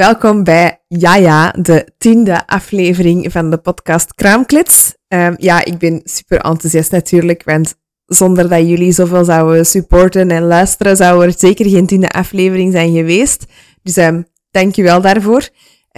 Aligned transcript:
Welkom 0.00 0.44
bij 0.44 0.80
Ja 0.88 1.50
de 1.50 1.86
tiende 1.98 2.46
aflevering 2.46 3.32
van 3.32 3.50
de 3.50 3.58
podcast 3.58 4.14
Kraamklits. 4.14 4.94
Um, 5.08 5.34
ja, 5.38 5.64
ik 5.64 5.78
ben 5.78 6.00
super 6.04 6.38
enthousiast 6.40 6.90
natuurlijk, 6.90 7.44
want 7.44 7.74
zonder 8.06 8.48
dat 8.48 8.68
jullie 8.68 8.92
zoveel 8.92 9.24
zouden 9.24 9.66
supporten 9.66 10.30
en 10.30 10.42
luisteren, 10.42 10.96
zou 10.96 11.24
er 11.24 11.32
zeker 11.36 11.68
geen 11.68 11.86
tiende 11.86 12.08
aflevering 12.08 12.72
zijn 12.72 12.92
geweest. 12.92 13.46
Dus 13.82 13.96
um, 13.96 14.26
dank 14.50 14.74
je 14.74 14.82
wel 14.82 15.00
daarvoor. 15.00 15.48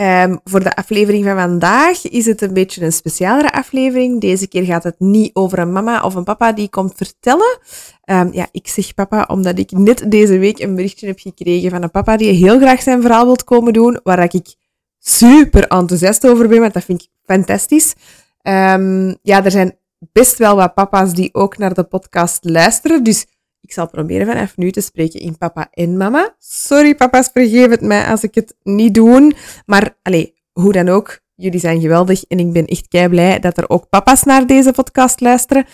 Um, 0.01 0.41
voor 0.45 0.63
de 0.63 0.77
aflevering 0.77 1.25
van 1.25 1.37
vandaag 1.37 2.09
is 2.09 2.27
het 2.27 2.43
een 2.43 2.53
beetje 2.53 2.85
een 2.85 2.93
specialere 2.93 3.53
aflevering. 3.53 4.21
Deze 4.21 4.47
keer 4.47 4.65
gaat 4.65 4.85
het 4.85 4.95
niet 4.99 5.31
over 5.35 5.59
een 5.59 5.73
mama 5.73 6.03
of 6.03 6.15
een 6.15 6.25
papa 6.25 6.53
die 6.53 6.69
komt 6.69 6.93
vertellen. 6.97 7.59
Um, 8.05 8.33
ja, 8.33 8.49
ik 8.51 8.69
zeg 8.69 8.95
papa 8.95 9.25
omdat 9.29 9.59
ik 9.59 9.71
net 9.71 10.11
deze 10.11 10.39
week 10.39 10.59
een 10.59 10.75
berichtje 10.75 11.07
heb 11.07 11.19
gekregen 11.19 11.71
van 11.71 11.83
een 11.83 11.91
papa 11.91 12.17
die 12.17 12.33
heel 12.33 12.59
graag 12.59 12.83
zijn 12.83 13.03
verhaal 13.03 13.25
wilt 13.25 13.45
komen 13.45 13.73
doen, 13.73 14.01
waar 14.03 14.23
ik 14.35 14.55
super 14.99 15.67
enthousiast 15.69 16.27
over 16.27 16.49
ben, 16.49 16.61
want 16.61 16.73
dat 16.73 16.85
vind 16.85 17.03
ik 17.03 17.09
fantastisch. 17.25 17.95
Um, 18.43 19.17
ja, 19.23 19.45
er 19.45 19.51
zijn 19.51 19.79
best 20.13 20.39
wel 20.39 20.57
wat 20.57 20.75
papa's 20.75 21.15
die 21.15 21.35
ook 21.35 21.59
naar 21.59 21.75
de 21.75 21.85
podcast 21.85 22.45
luisteren, 22.45 23.05
dus 23.05 23.27
ik 23.63 23.73
zal 23.73 23.89
proberen 23.89 24.27
vanaf 24.27 24.57
nu 24.57 24.71
te 24.71 24.81
spreken 24.81 25.21
in 25.21 25.39
papa 25.39 25.69
en 25.71 25.97
mama. 25.97 26.35
Sorry 26.39 26.95
papa's, 26.95 27.31
vergeef 27.33 27.71
het 27.71 27.81
mij 27.81 28.05
als 28.05 28.23
ik 28.23 28.35
het 28.35 28.55
niet 28.63 28.95
doe. 28.95 29.35
Maar 29.67 29.97
allez, 30.03 30.27
hoe 30.53 30.73
dan 30.73 30.89
ook, 30.89 31.21
jullie 31.35 31.61
zijn 31.61 31.81
geweldig 31.81 32.25
en 32.25 32.39
ik 32.39 32.53
ben 32.53 32.67
echt 32.67 32.89
kei 32.89 33.09
blij 33.09 33.39
dat 33.39 33.59
er 33.59 33.69
ook 33.69 33.89
papa's 33.89 34.23
naar 34.23 34.47
deze 34.47 34.73
podcast 34.73 35.21
luisteren. 35.21 35.67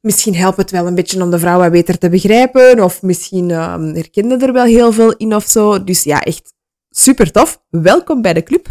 Misschien 0.00 0.34
helpt 0.34 0.56
het 0.56 0.70
wel 0.70 0.86
een 0.86 0.94
beetje 0.94 1.22
om 1.22 1.30
de 1.30 1.38
vrouwen 1.38 1.70
beter 1.70 1.98
te 1.98 2.08
begrijpen, 2.08 2.84
of 2.84 3.02
misschien 3.02 3.48
uh, 3.48 3.92
herkennen 3.92 4.40
er 4.40 4.52
wel 4.52 4.64
heel 4.64 4.92
veel 4.92 5.16
in 5.16 5.34
of 5.34 5.44
zo. 5.46 5.84
Dus 5.84 6.02
ja, 6.02 6.20
echt 6.20 6.54
super 6.90 7.32
tof. 7.32 7.62
Welkom 7.70 8.22
bij 8.22 8.34
de 8.34 8.42
club. 8.42 8.66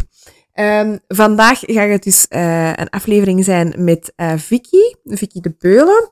Um, 0.54 1.00
vandaag 1.08 1.60
gaat 1.60 1.90
het 1.90 2.04
dus 2.04 2.26
uh, 2.30 2.74
een 2.76 2.90
aflevering 2.90 3.44
zijn 3.44 3.74
met 3.78 4.14
uh, 4.16 4.34
Vicky, 4.38 4.94
Vicky 5.04 5.40
de 5.40 5.56
Beulen. 5.60 6.12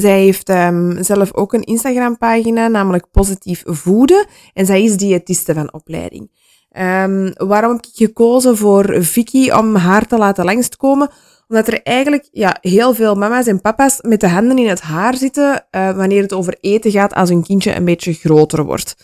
Zij 0.00 0.20
heeft 0.20 0.48
um, 0.48 1.02
zelf 1.04 1.34
ook 1.34 1.52
een 1.52 1.64
Instagram-pagina, 1.64 2.68
namelijk 2.68 3.10
Positief 3.10 3.62
Voeden. 3.66 4.26
En 4.52 4.66
zij 4.66 4.82
is 4.82 4.96
diëtiste 4.96 5.54
van 5.54 5.72
opleiding. 5.72 6.30
Um, 6.78 7.32
waarom 7.34 7.72
heb 7.72 7.84
ik 7.84 7.90
gekozen 7.94 8.56
voor 8.56 9.04
Vicky 9.04 9.50
om 9.50 9.74
haar 9.74 10.06
te 10.06 10.16
laten 10.16 10.44
langskomen? 10.44 11.10
Omdat 11.48 11.68
er 11.68 11.82
eigenlijk 11.82 12.28
ja, 12.30 12.56
heel 12.60 12.94
veel 12.94 13.14
mama's 13.14 13.46
en 13.46 13.60
papa's 13.60 13.98
met 14.00 14.20
de 14.20 14.28
handen 14.28 14.58
in 14.58 14.68
het 14.68 14.80
haar 14.80 15.16
zitten 15.16 15.66
uh, 15.70 15.96
wanneer 15.96 16.22
het 16.22 16.32
over 16.32 16.56
eten 16.60 16.90
gaat 16.90 17.14
als 17.14 17.28
hun 17.28 17.42
kindje 17.42 17.74
een 17.74 17.84
beetje 17.84 18.12
groter 18.12 18.64
wordt. 18.64 18.96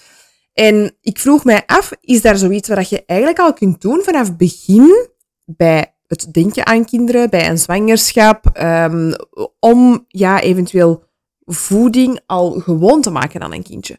En 0.52 0.96
ik 1.00 1.18
vroeg 1.18 1.44
mij 1.44 1.62
af, 1.66 1.90
is 2.00 2.22
daar 2.22 2.36
zoiets 2.36 2.68
wat 2.68 2.88
je 2.88 3.02
eigenlijk 3.06 3.38
al 3.38 3.52
kunt 3.52 3.80
doen 3.80 4.00
vanaf 4.02 4.36
begin 4.36 5.08
bij 5.44 5.91
het 6.12 6.32
denken 6.32 6.66
aan 6.66 6.84
kinderen 6.84 7.30
bij 7.30 7.48
een 7.48 7.58
zwangerschap, 7.58 8.60
um, 8.62 9.14
om 9.58 10.04
ja, 10.08 10.40
eventueel 10.40 11.02
voeding 11.44 12.20
al 12.26 12.50
gewoon 12.50 13.02
te 13.02 13.10
maken 13.10 13.40
aan 13.40 13.52
een 13.52 13.62
kindje. 13.62 13.98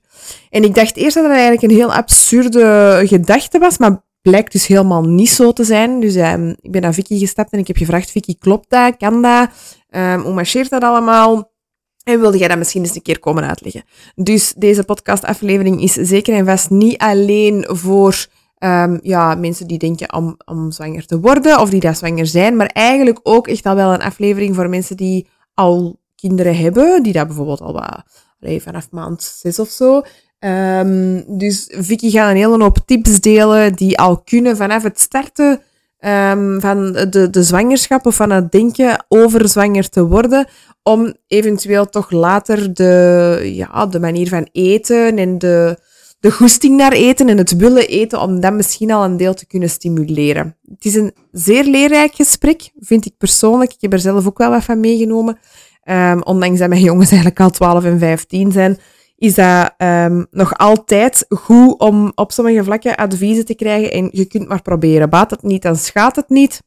En 0.49 0.63
ik 0.63 0.75
dacht 0.75 0.97
eerst 0.97 1.13
dat 1.15 1.23
dat 1.23 1.33
eigenlijk 1.33 1.61
een 1.61 1.77
heel 1.77 1.93
absurde 1.93 3.01
gedachte 3.05 3.59
was, 3.59 3.77
maar 3.77 4.03
blijkt 4.21 4.51
dus 4.51 4.67
helemaal 4.67 5.03
niet 5.03 5.29
zo 5.29 5.51
te 5.53 5.63
zijn. 5.63 5.99
Dus 5.99 6.15
um, 6.15 6.55
ik 6.61 6.71
ben 6.71 6.81
naar 6.81 6.93
Vicky 6.93 7.19
gestapt 7.19 7.51
en 7.51 7.59
ik 7.59 7.67
heb 7.67 7.77
gevraagd, 7.77 8.11
Vicky, 8.11 8.37
klopt 8.39 8.69
dat? 8.69 8.97
Kan 8.97 9.21
dat? 9.21 9.49
Um, 9.89 10.21
hoe 10.21 10.33
marcheert 10.33 10.69
dat 10.69 10.83
allemaal? 10.83 11.51
En 12.03 12.19
wilde 12.19 12.37
jij 12.37 12.47
dat 12.47 12.57
misschien 12.57 12.83
eens 12.83 12.95
een 12.95 13.01
keer 13.01 13.19
komen 13.19 13.47
uitleggen? 13.47 13.83
Dus 14.15 14.53
deze 14.57 14.83
podcastaflevering 14.83 15.81
is 15.81 15.93
zeker 15.93 16.33
en 16.35 16.45
vast 16.45 16.69
niet 16.69 16.97
alleen 16.97 17.65
voor 17.67 18.27
Um, 18.65 18.99
ja, 19.01 19.35
mensen 19.35 19.67
die 19.67 19.77
denken 19.77 20.13
om, 20.45 20.71
zwanger 20.71 21.05
te 21.05 21.19
worden 21.19 21.59
of 21.59 21.69
die 21.69 21.79
daar 21.79 21.95
zwanger 21.95 22.27
zijn, 22.27 22.55
maar 22.55 22.67
eigenlijk 22.67 23.19
ook 23.23 23.47
echt 23.47 23.65
al 23.65 23.75
wel 23.75 23.93
een 23.93 24.01
aflevering 24.01 24.55
voor 24.55 24.69
mensen 24.69 24.97
die 24.97 25.27
al 25.53 25.99
kinderen 26.15 26.57
hebben, 26.57 27.03
die 27.03 27.13
dat 27.13 27.27
bijvoorbeeld 27.27 27.61
al 27.61 27.73
wat, 27.73 28.03
allee, 28.41 28.61
vanaf 28.61 28.87
maand 28.91 29.23
zes 29.23 29.59
of 29.59 29.69
zo. 29.69 30.01
Um, 30.39 31.37
dus 31.37 31.67
Vicky 31.77 32.09
gaat 32.09 32.29
een 32.29 32.35
hele 32.35 32.63
hoop 32.63 32.77
tips 32.85 33.19
delen 33.19 33.73
die 33.73 33.99
al 33.99 34.21
kunnen 34.21 34.57
vanaf 34.57 34.83
het 34.83 34.99
starten 34.99 35.61
um, 35.99 36.61
van 36.61 36.91
de, 36.91 37.27
de 37.31 37.43
zwangerschap 37.43 38.05
of 38.05 38.15
van 38.15 38.29
het 38.29 38.51
denken 38.51 39.05
over 39.07 39.49
zwanger 39.49 39.89
te 39.89 40.07
worden, 40.07 40.47
om 40.83 41.13
eventueel 41.27 41.89
toch 41.89 42.11
later 42.11 42.73
de, 42.73 43.39
ja, 43.43 43.85
de 43.85 43.99
manier 43.99 44.27
van 44.27 44.47
eten 44.51 45.17
en 45.17 45.37
de, 45.37 45.77
de 46.23 46.31
goesting 46.31 46.77
naar 46.77 46.91
eten 46.91 47.29
en 47.29 47.37
het 47.37 47.55
willen 47.55 47.87
eten, 47.87 48.21
om 48.21 48.39
dat 48.39 48.53
misschien 48.53 48.91
al 48.91 49.03
een 49.03 49.17
deel 49.17 49.33
te 49.33 49.47
kunnen 49.47 49.69
stimuleren. 49.69 50.57
Het 50.69 50.85
is 50.85 50.95
een 50.95 51.13
zeer 51.31 51.63
leerrijk 51.63 52.15
gesprek, 52.15 52.71
vind 52.79 53.05
ik 53.05 53.17
persoonlijk. 53.17 53.73
Ik 53.73 53.81
heb 53.81 53.93
er 53.93 53.99
zelf 53.99 54.27
ook 54.27 54.37
wel 54.37 54.49
wat 54.49 54.63
van 54.63 54.79
meegenomen. 54.79 55.39
Um, 55.89 56.23
ondanks 56.23 56.59
dat 56.59 56.69
mijn 56.69 56.81
jongens 56.81 57.09
eigenlijk 57.09 57.39
al 57.39 57.49
12 57.49 57.83
en 57.83 57.99
15 57.99 58.51
zijn, 58.51 58.79
is 59.17 59.33
dat 59.35 59.73
um, 59.77 60.25
nog 60.31 60.57
altijd 60.57 61.25
goed 61.29 61.79
om 61.79 62.11
op 62.15 62.31
sommige 62.31 62.63
vlakken 62.63 62.95
adviezen 62.95 63.45
te 63.45 63.55
krijgen. 63.55 63.91
En 63.91 64.09
je 64.11 64.25
kunt 64.25 64.47
maar 64.47 64.61
proberen. 64.61 65.09
Baat 65.09 65.31
het 65.31 65.43
niet, 65.43 65.61
dan 65.61 65.75
schaadt 65.75 66.15
het 66.15 66.29
niet. 66.29 66.61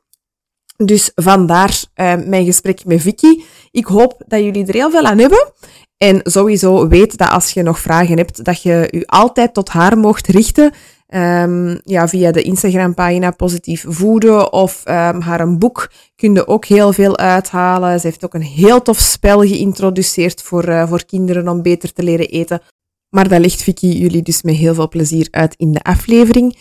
Dus 0.76 1.10
vandaar 1.14 1.82
uh, 1.96 2.14
mijn 2.26 2.44
gesprek 2.44 2.84
met 2.84 3.00
Vicky. 3.00 3.42
Ik 3.70 3.86
hoop 3.86 4.22
dat 4.26 4.40
jullie 4.40 4.66
er 4.66 4.74
heel 4.74 4.90
veel 4.90 5.04
aan 5.04 5.18
hebben. 5.18 5.52
En 5.96 6.20
sowieso 6.22 6.88
weet 6.88 7.18
dat 7.18 7.30
als 7.30 7.50
je 7.50 7.62
nog 7.62 7.78
vragen 7.78 8.16
hebt, 8.16 8.44
dat 8.44 8.62
je 8.62 8.88
je 8.90 9.06
altijd 9.06 9.54
tot 9.54 9.68
haar 9.68 9.98
mocht 9.98 10.26
richten. 10.26 10.72
Um, 11.08 11.80
ja, 11.84 12.08
via 12.08 12.32
de 12.32 12.42
Instagram-pagina 12.42 13.30
Positief 13.30 13.84
Voeden 13.88 14.52
of 14.52 14.82
um, 14.88 15.20
haar 15.20 15.40
een 15.40 15.58
boek 15.58 15.90
kun 16.16 16.34
je 16.34 16.46
ook 16.46 16.64
heel 16.64 16.92
veel 16.92 17.16
uithalen. 17.16 18.00
Ze 18.00 18.06
heeft 18.06 18.24
ook 18.24 18.34
een 18.34 18.42
heel 18.42 18.82
tof 18.82 18.98
spel 18.98 19.40
geïntroduceerd 19.40 20.42
voor, 20.42 20.68
uh, 20.68 20.88
voor 20.88 21.04
kinderen 21.04 21.48
om 21.48 21.62
beter 21.62 21.92
te 21.92 22.02
leren 22.02 22.28
eten. 22.28 22.62
Maar 23.08 23.28
dat 23.28 23.40
legt 23.40 23.62
Vicky 23.62 23.86
jullie 23.86 24.22
dus 24.22 24.42
met 24.42 24.54
heel 24.54 24.74
veel 24.74 24.88
plezier 24.88 25.28
uit 25.30 25.54
in 25.56 25.72
de 25.72 25.82
aflevering. 25.82 26.58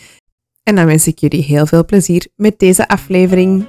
En 0.62 0.74
dan 0.74 0.86
wens 0.86 1.06
ik 1.06 1.18
jullie 1.18 1.42
heel 1.42 1.66
veel 1.66 1.84
plezier 1.84 2.28
met 2.36 2.58
deze 2.58 2.88
aflevering. 2.88 3.66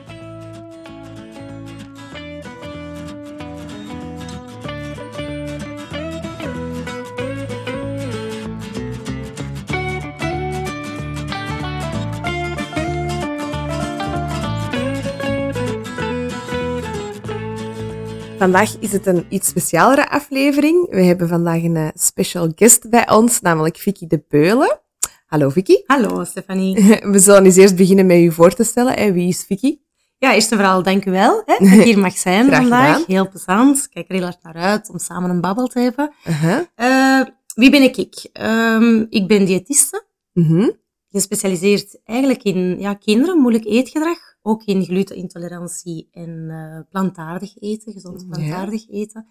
Vandaag 18.37 18.79
is 18.79 18.91
het 18.91 19.05
een 19.05 19.25
iets 19.29 19.47
specialere 19.47 20.09
aflevering. 20.09 20.89
We 20.89 21.03
hebben 21.03 21.27
vandaag 21.27 21.63
een 21.63 21.75
uh, 21.75 21.87
special 21.93 22.51
guest 22.55 22.89
bij 22.89 23.09
ons, 23.09 23.41
namelijk 23.41 23.77
Vicky 23.77 24.07
de 24.07 24.23
Beulen. 24.29 24.79
Hallo 25.25 25.49
Vicky. 25.49 25.75
Hallo 25.93 26.23
Stefanie. 26.23 26.75
We 27.01 27.19
zullen 27.19 27.45
eens 27.45 27.55
eerst 27.55 27.75
beginnen 27.75 28.05
met 28.05 28.17
u 28.17 28.31
voor 28.31 28.53
te 28.53 28.63
stellen. 28.63 28.97
En 28.97 29.13
wie 29.13 29.27
is 29.27 29.43
Vicky? 29.43 29.77
Ja, 30.17 30.33
eerst 30.33 30.51
en 30.51 30.57
vooral 30.57 30.83
dank 30.83 31.05
u 31.05 31.11
wel 31.11 31.41
hè, 31.45 31.57
dat 31.65 31.77
ik 31.77 31.83
hier 31.83 31.99
mag 31.99 32.17
zijn 32.17 32.51
vandaag. 32.51 33.05
Heel 33.05 33.29
plezant. 33.29 33.77
Ik 33.77 33.89
kijk 33.89 34.09
er 34.09 34.15
heel 34.15 34.25
erg 34.25 34.37
naar 34.41 34.55
uit 34.55 34.89
om 34.89 34.99
samen 34.99 35.29
een 35.29 35.41
babbel 35.41 35.67
te 35.67 35.79
hebben. 35.79 36.11
Uh 36.27 36.43
-huh. 36.43 36.59
uh, 36.77 37.25
wie 37.55 37.69
ben 37.69 37.81
ik? 37.81 38.29
Um, 38.41 39.07
ik 39.09 39.27
ben 39.27 39.45
diëtiste. 39.45 40.05
Uh 40.33 40.49
mhm. 40.49 40.55
-huh. 40.55 40.73
Gespecialiseerd 41.09 41.99
eigenlijk 42.03 42.43
in 42.43 42.79
ja, 42.79 42.93
kinderen, 42.93 43.37
moeilijk 43.37 43.65
eetgedrag 43.65 44.17
ook 44.47 44.63
in 44.63 44.83
glutenintolerantie 44.83 46.07
en 46.11 46.29
uh, 46.29 46.79
plantaardig 46.89 47.57
eten, 47.59 47.93
gezond 47.93 48.27
plantaardig 48.29 48.89
eten. 48.89 49.27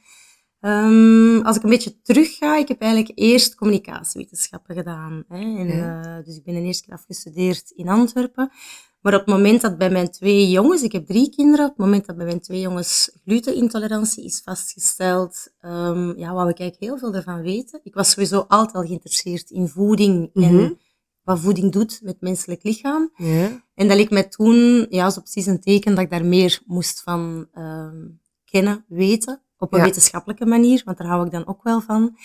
Um, 0.61 1.43
als 1.43 1.57
ik 1.57 1.63
een 1.63 1.71
beetje 1.71 2.01
terug 2.03 2.37
ga, 2.37 2.57
ik 2.57 2.69
heb 2.69 2.81
eigenlijk 2.81 3.13
eerst 3.19 3.55
communicatiewetenschappen 3.55 4.75
gedaan. 4.75 5.25
Hè, 5.29 5.39
en, 5.39 5.67
ja. 5.67 6.19
uh, 6.19 6.25
dus 6.25 6.37
ik 6.37 6.45
ben 6.45 6.55
de 6.55 6.61
eerste 6.61 6.85
keer 6.85 6.95
afgestudeerd 6.95 7.71
in 7.71 7.89
Antwerpen. 7.89 8.51
Maar 9.01 9.15
op 9.15 9.21
het 9.21 9.29
moment 9.29 9.61
dat 9.61 9.79
bij 9.79 9.91
mijn 9.91 10.11
twee 10.11 10.51
jongens, 10.51 10.83
ik 10.83 10.93
heb 10.93 11.07
drie 11.07 11.31
kinderen, 11.31 11.65
op 11.65 11.77
het 11.77 11.87
moment 11.87 12.07
dat 12.07 12.17
bij 12.17 12.27
mijn 12.27 12.41
twee 12.41 12.61
jongens 12.61 13.19
glutenintolerantie 13.25 14.25
is 14.25 14.41
vastgesteld, 14.45 15.49
um, 15.63 16.19
ja, 16.19 16.33
wou 16.33 16.49
ik 16.49 16.59
eigenlijk 16.59 16.81
heel 16.81 16.99
veel 16.99 17.15
ervan 17.15 17.43
weten. 17.43 17.81
Ik 17.83 17.95
was 17.95 18.11
sowieso 18.11 18.45
altijd 18.49 18.77
al 18.77 18.83
geïnteresseerd 18.83 19.51
in 19.51 19.69
voeding 19.69 20.31
mm 20.33 20.43
-hmm. 20.43 20.79
Wat 21.27 21.41
voeding 21.41 21.73
doet 21.73 21.99
met 22.03 22.13
het 22.13 22.21
menselijk 22.21 22.63
lichaam. 22.63 23.11
Ja. 23.17 23.65
En 23.75 23.89
dat 23.89 23.97
leek 23.97 24.11
mij 24.11 24.29
toen 24.29 24.87
ja, 24.89 25.11
zo 25.11 25.21
precies 25.21 25.47
een 25.47 25.61
teken 25.61 25.95
dat 25.95 26.05
ik 26.05 26.11
daar 26.11 26.25
meer 26.25 26.61
moest 26.67 27.03
van 27.03 27.49
uh, 27.55 27.89
kennen, 28.45 28.85
weten. 28.89 29.43
Op 29.59 29.73
een 29.73 29.79
ja. 29.79 29.85
wetenschappelijke 29.85 30.47
manier, 30.47 30.83
want 30.85 30.99
daar 30.99 31.07
hou 31.07 31.27
ik 31.27 31.33
dan 31.33 31.47
ook 31.47 31.63
wel 31.63 31.81
van. 31.81 32.17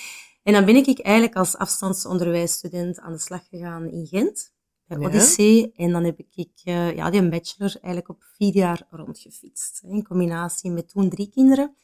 En 0.44 0.54
dan 0.54 0.66
ben 0.66 0.76
ik 0.76 1.00
eigenlijk 1.00 1.36
als 1.36 1.58
afstandsonderwijsstudent 1.58 3.00
aan 3.00 3.12
de 3.12 3.20
slag 3.20 3.48
gegaan 3.50 3.90
in 3.90 4.08
Gent, 4.08 4.54
bij 4.88 4.98
ja. 4.98 5.08
Odyssee. 5.08 5.72
En 5.76 5.92
dan 5.92 6.04
heb 6.04 6.20
ik 6.20 6.62
uh, 6.64 6.96
ja, 6.96 7.10
die 7.10 7.30
bachelor 7.30 7.76
eigenlijk 7.82 8.10
op 8.10 8.24
vier 8.38 8.56
jaar 8.56 8.88
rondgefietst. 8.90 9.82
In 9.84 10.04
combinatie 10.04 10.72
met 10.72 10.90
toen 10.90 11.10
drie 11.10 11.30
kinderen. 11.30 11.76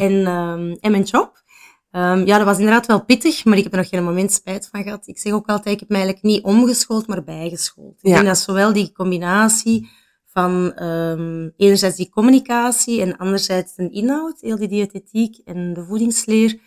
En, 0.00 0.12
um, 0.26 0.72
en 0.80 0.90
mijn 0.90 1.02
job. 1.02 1.42
Um, 1.92 2.26
ja, 2.26 2.36
dat 2.36 2.46
was 2.46 2.58
inderdaad 2.58 2.86
wel 2.86 3.04
pittig, 3.04 3.44
maar 3.44 3.56
ik 3.56 3.62
heb 3.62 3.72
er 3.72 3.78
nog 3.78 3.88
geen 3.88 4.04
moment 4.04 4.32
spijt 4.32 4.68
van 4.70 4.82
gehad. 4.82 5.06
Ik 5.06 5.18
zeg 5.18 5.32
ook 5.32 5.46
altijd, 5.46 5.74
ik 5.74 5.80
heb 5.80 5.88
me 5.88 5.96
eigenlijk 5.96 6.24
niet 6.24 6.44
omgeschoold, 6.44 7.06
maar 7.06 7.24
bijgeschoold. 7.24 7.98
Ja. 8.00 8.08
Ik 8.08 8.14
denk 8.14 8.26
dat 8.26 8.38
zowel 8.38 8.72
die 8.72 8.92
combinatie 8.92 9.88
van 10.24 10.82
um, 10.82 11.52
enerzijds 11.56 11.96
die 11.96 12.10
communicatie 12.10 13.00
en 13.00 13.16
anderzijds 13.16 13.72
een 13.76 13.92
inhoud, 13.92 14.40
heel 14.40 14.56
die 14.56 14.68
diëtetiek 14.68 15.40
en 15.44 15.74
de 15.74 15.84
voedingsleer, 15.84 16.60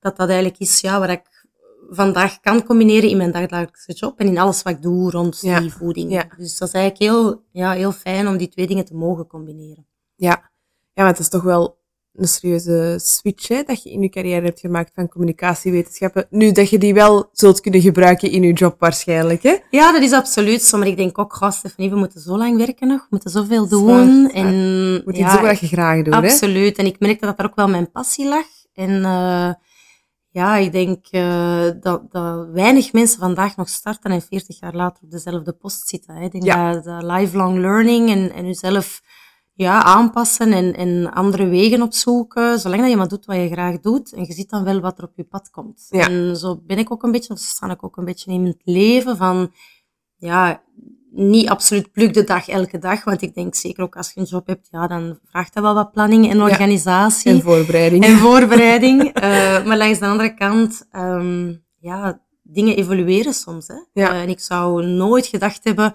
dat 0.00 0.16
dat 0.16 0.28
eigenlijk 0.28 0.58
is 0.58 0.80
ja, 0.80 1.00
wat 1.00 1.08
ik 1.08 1.46
vandaag 1.88 2.40
kan 2.40 2.64
combineren 2.64 3.10
in 3.10 3.16
mijn 3.16 3.30
dagelijkse 3.30 3.92
job 3.92 4.18
en 4.18 4.26
in 4.26 4.38
alles 4.38 4.62
wat 4.62 4.72
ik 4.72 4.82
doe 4.82 5.10
rond 5.10 5.40
die 5.40 5.72
voeding. 5.72 6.12
Ja. 6.12 6.28
Dus 6.36 6.58
dat 6.58 6.68
is 6.68 6.74
eigenlijk 6.74 7.12
heel, 7.12 7.42
ja, 7.52 7.72
heel 7.72 7.92
fijn 7.92 8.28
om 8.28 8.36
die 8.36 8.48
twee 8.48 8.66
dingen 8.66 8.84
te 8.84 8.94
mogen 8.94 9.26
combineren. 9.26 9.86
Ja, 10.14 10.50
ja 10.92 11.02
maar 11.02 11.06
het 11.06 11.18
is 11.18 11.28
toch 11.28 11.42
wel 11.42 11.82
een 12.16 12.28
serieuze 12.28 12.98
switch 13.02 13.48
hè, 13.48 13.62
dat 13.62 13.82
je 13.82 13.90
in 13.90 14.02
je 14.02 14.08
carrière 14.08 14.44
hebt 14.44 14.60
gemaakt 14.60 14.92
van 14.94 15.08
communicatiewetenschappen. 15.08 16.26
Nu 16.30 16.52
dat 16.52 16.70
je 16.70 16.78
die 16.78 16.94
wel 16.94 17.28
zult 17.32 17.60
kunnen 17.60 17.80
gebruiken 17.80 18.30
in 18.30 18.42
je 18.42 18.52
job 18.52 18.76
waarschijnlijk. 18.78 19.42
Hè? 19.42 19.56
Ja, 19.70 19.92
dat 19.92 20.02
is 20.02 20.12
absoluut 20.12 20.62
zo. 20.62 20.78
Maar 20.78 20.86
ik 20.86 20.96
denk 20.96 21.18
ook, 21.18 21.32
goh, 21.32 21.50
Stephanie, 21.50 21.90
we 21.90 21.96
moeten 21.96 22.20
zo 22.20 22.36
lang 22.36 22.56
werken 22.56 22.88
nog. 22.88 23.00
We 23.00 23.06
moeten 23.10 23.30
zoveel 23.30 23.68
doen. 23.68 24.30
En, 24.30 25.02
Moet 25.04 25.16
iets 25.16 25.32
doen 25.32 25.42
wat 25.42 25.60
je 25.60 25.66
graag 25.66 26.02
doet. 26.02 26.14
Absoluut. 26.14 26.78
En 26.78 26.86
ik 26.86 26.98
merkte 26.98 27.26
dat 27.26 27.38
er 27.38 27.44
ook 27.44 27.54
wel 27.54 27.68
mijn 27.68 27.90
passie 27.90 28.28
lag. 28.28 28.46
En 28.74 28.90
uh, 28.90 29.52
ja, 30.30 30.56
ik 30.56 30.72
denk 30.72 31.06
uh, 31.10 31.70
dat, 31.80 32.10
dat 32.10 32.48
weinig 32.52 32.92
mensen 32.92 33.18
vandaag 33.18 33.56
nog 33.56 33.68
starten 33.68 34.10
en 34.10 34.22
40 34.22 34.60
jaar 34.60 34.74
later 34.74 35.02
op 35.04 35.10
dezelfde 35.10 35.52
post 35.52 35.88
zitten. 35.88 36.14
Hè. 36.14 36.24
Ik 36.24 36.32
denk 36.32 36.44
ja. 36.44 36.72
dat, 36.72 36.84
dat 36.84 37.02
lifelong 37.02 37.58
learning 37.58 38.10
en, 38.10 38.32
en 38.32 38.46
jezelf 38.46 39.00
ja, 39.54 39.82
aanpassen 39.82 40.52
en, 40.52 40.74
en 40.74 41.12
andere 41.12 41.46
wegen 41.46 41.82
opzoeken. 41.82 42.58
Zolang 42.58 42.80
dat 42.80 42.90
je 42.90 42.96
maar 42.96 43.08
doet 43.08 43.26
wat 43.26 43.36
je 43.36 43.48
graag 43.48 43.80
doet. 43.80 44.12
En 44.12 44.24
je 44.24 44.32
ziet 44.32 44.50
dan 44.50 44.64
wel 44.64 44.80
wat 44.80 44.98
er 44.98 45.04
op 45.04 45.12
je 45.16 45.24
pad 45.24 45.50
komt. 45.50 45.86
Ja. 45.90 46.08
En 46.08 46.36
zo 46.36 46.60
ben 46.66 46.78
ik 46.78 46.92
ook 46.92 47.02
een 47.02 47.12
beetje, 47.12 47.32
of 47.32 47.38
sta 47.38 47.70
ik 47.70 47.84
ook 47.84 47.96
een 47.96 48.04
beetje 48.04 48.32
in 48.32 48.44
het 48.44 48.60
leven 48.64 49.16
van, 49.16 49.52
ja, 50.16 50.62
niet 51.10 51.48
absoluut 51.48 51.92
pluk 51.92 52.14
de 52.14 52.24
dag 52.24 52.48
elke 52.48 52.78
dag. 52.78 53.04
Want 53.04 53.22
ik 53.22 53.34
denk 53.34 53.54
zeker 53.54 53.82
ook 53.82 53.96
als 53.96 54.12
je 54.12 54.20
een 54.20 54.26
job 54.26 54.46
hebt, 54.46 54.68
ja, 54.70 54.86
dan 54.86 55.18
vraagt 55.24 55.54
dat 55.54 55.62
wel 55.62 55.74
wat 55.74 55.92
planning 55.92 56.30
en 56.30 56.42
organisatie. 56.42 57.32
En 57.32 57.42
voorbereiding. 57.42 58.04
En 58.04 58.16
voorbereiding. 58.16 59.02
uh, 59.22 59.22
maar 59.66 59.76
langs 59.76 59.98
de 59.98 60.06
andere 60.06 60.34
kant, 60.34 60.88
um, 60.92 61.64
ja, 61.78 62.20
dingen 62.42 62.76
evolueren 62.76 63.34
soms. 63.34 63.66
Hè. 63.66 64.02
Ja. 64.02 64.12
Uh, 64.12 64.22
en 64.22 64.28
ik 64.28 64.40
zou 64.40 64.86
nooit 64.86 65.26
gedacht 65.26 65.64
hebben 65.64 65.94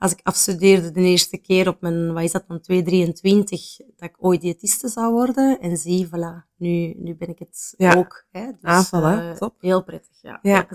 als 0.00 0.12
ik 0.12 0.20
afstudeerde 0.22 0.90
de 0.90 1.00
eerste 1.00 1.38
keer 1.38 1.68
op 1.68 1.80
mijn, 1.80 2.12
wat 2.12 2.22
is 2.22 2.32
dat 2.32 2.44
dan, 2.48 2.60
223, 2.60 3.76
dat 3.96 4.08
ik 4.08 4.14
ooit 4.18 4.40
diëtiste 4.40 4.88
zou 4.88 5.12
worden. 5.12 5.60
En 5.60 5.76
zie, 5.76 6.06
voilà, 6.06 6.46
nu, 6.56 6.94
nu 6.96 7.16
ben 7.16 7.28
ik 7.28 7.38
het 7.38 7.74
ook. 7.96 8.24
Hè. 8.30 8.46
Dus, 8.60 8.70
ah, 8.70 8.84
voilà, 8.86 9.22
uh, 9.22 9.32
top. 9.32 9.54
Heel 9.60 9.84
prettig, 9.84 10.22
ja. 10.22 10.38
ja. 10.42 10.66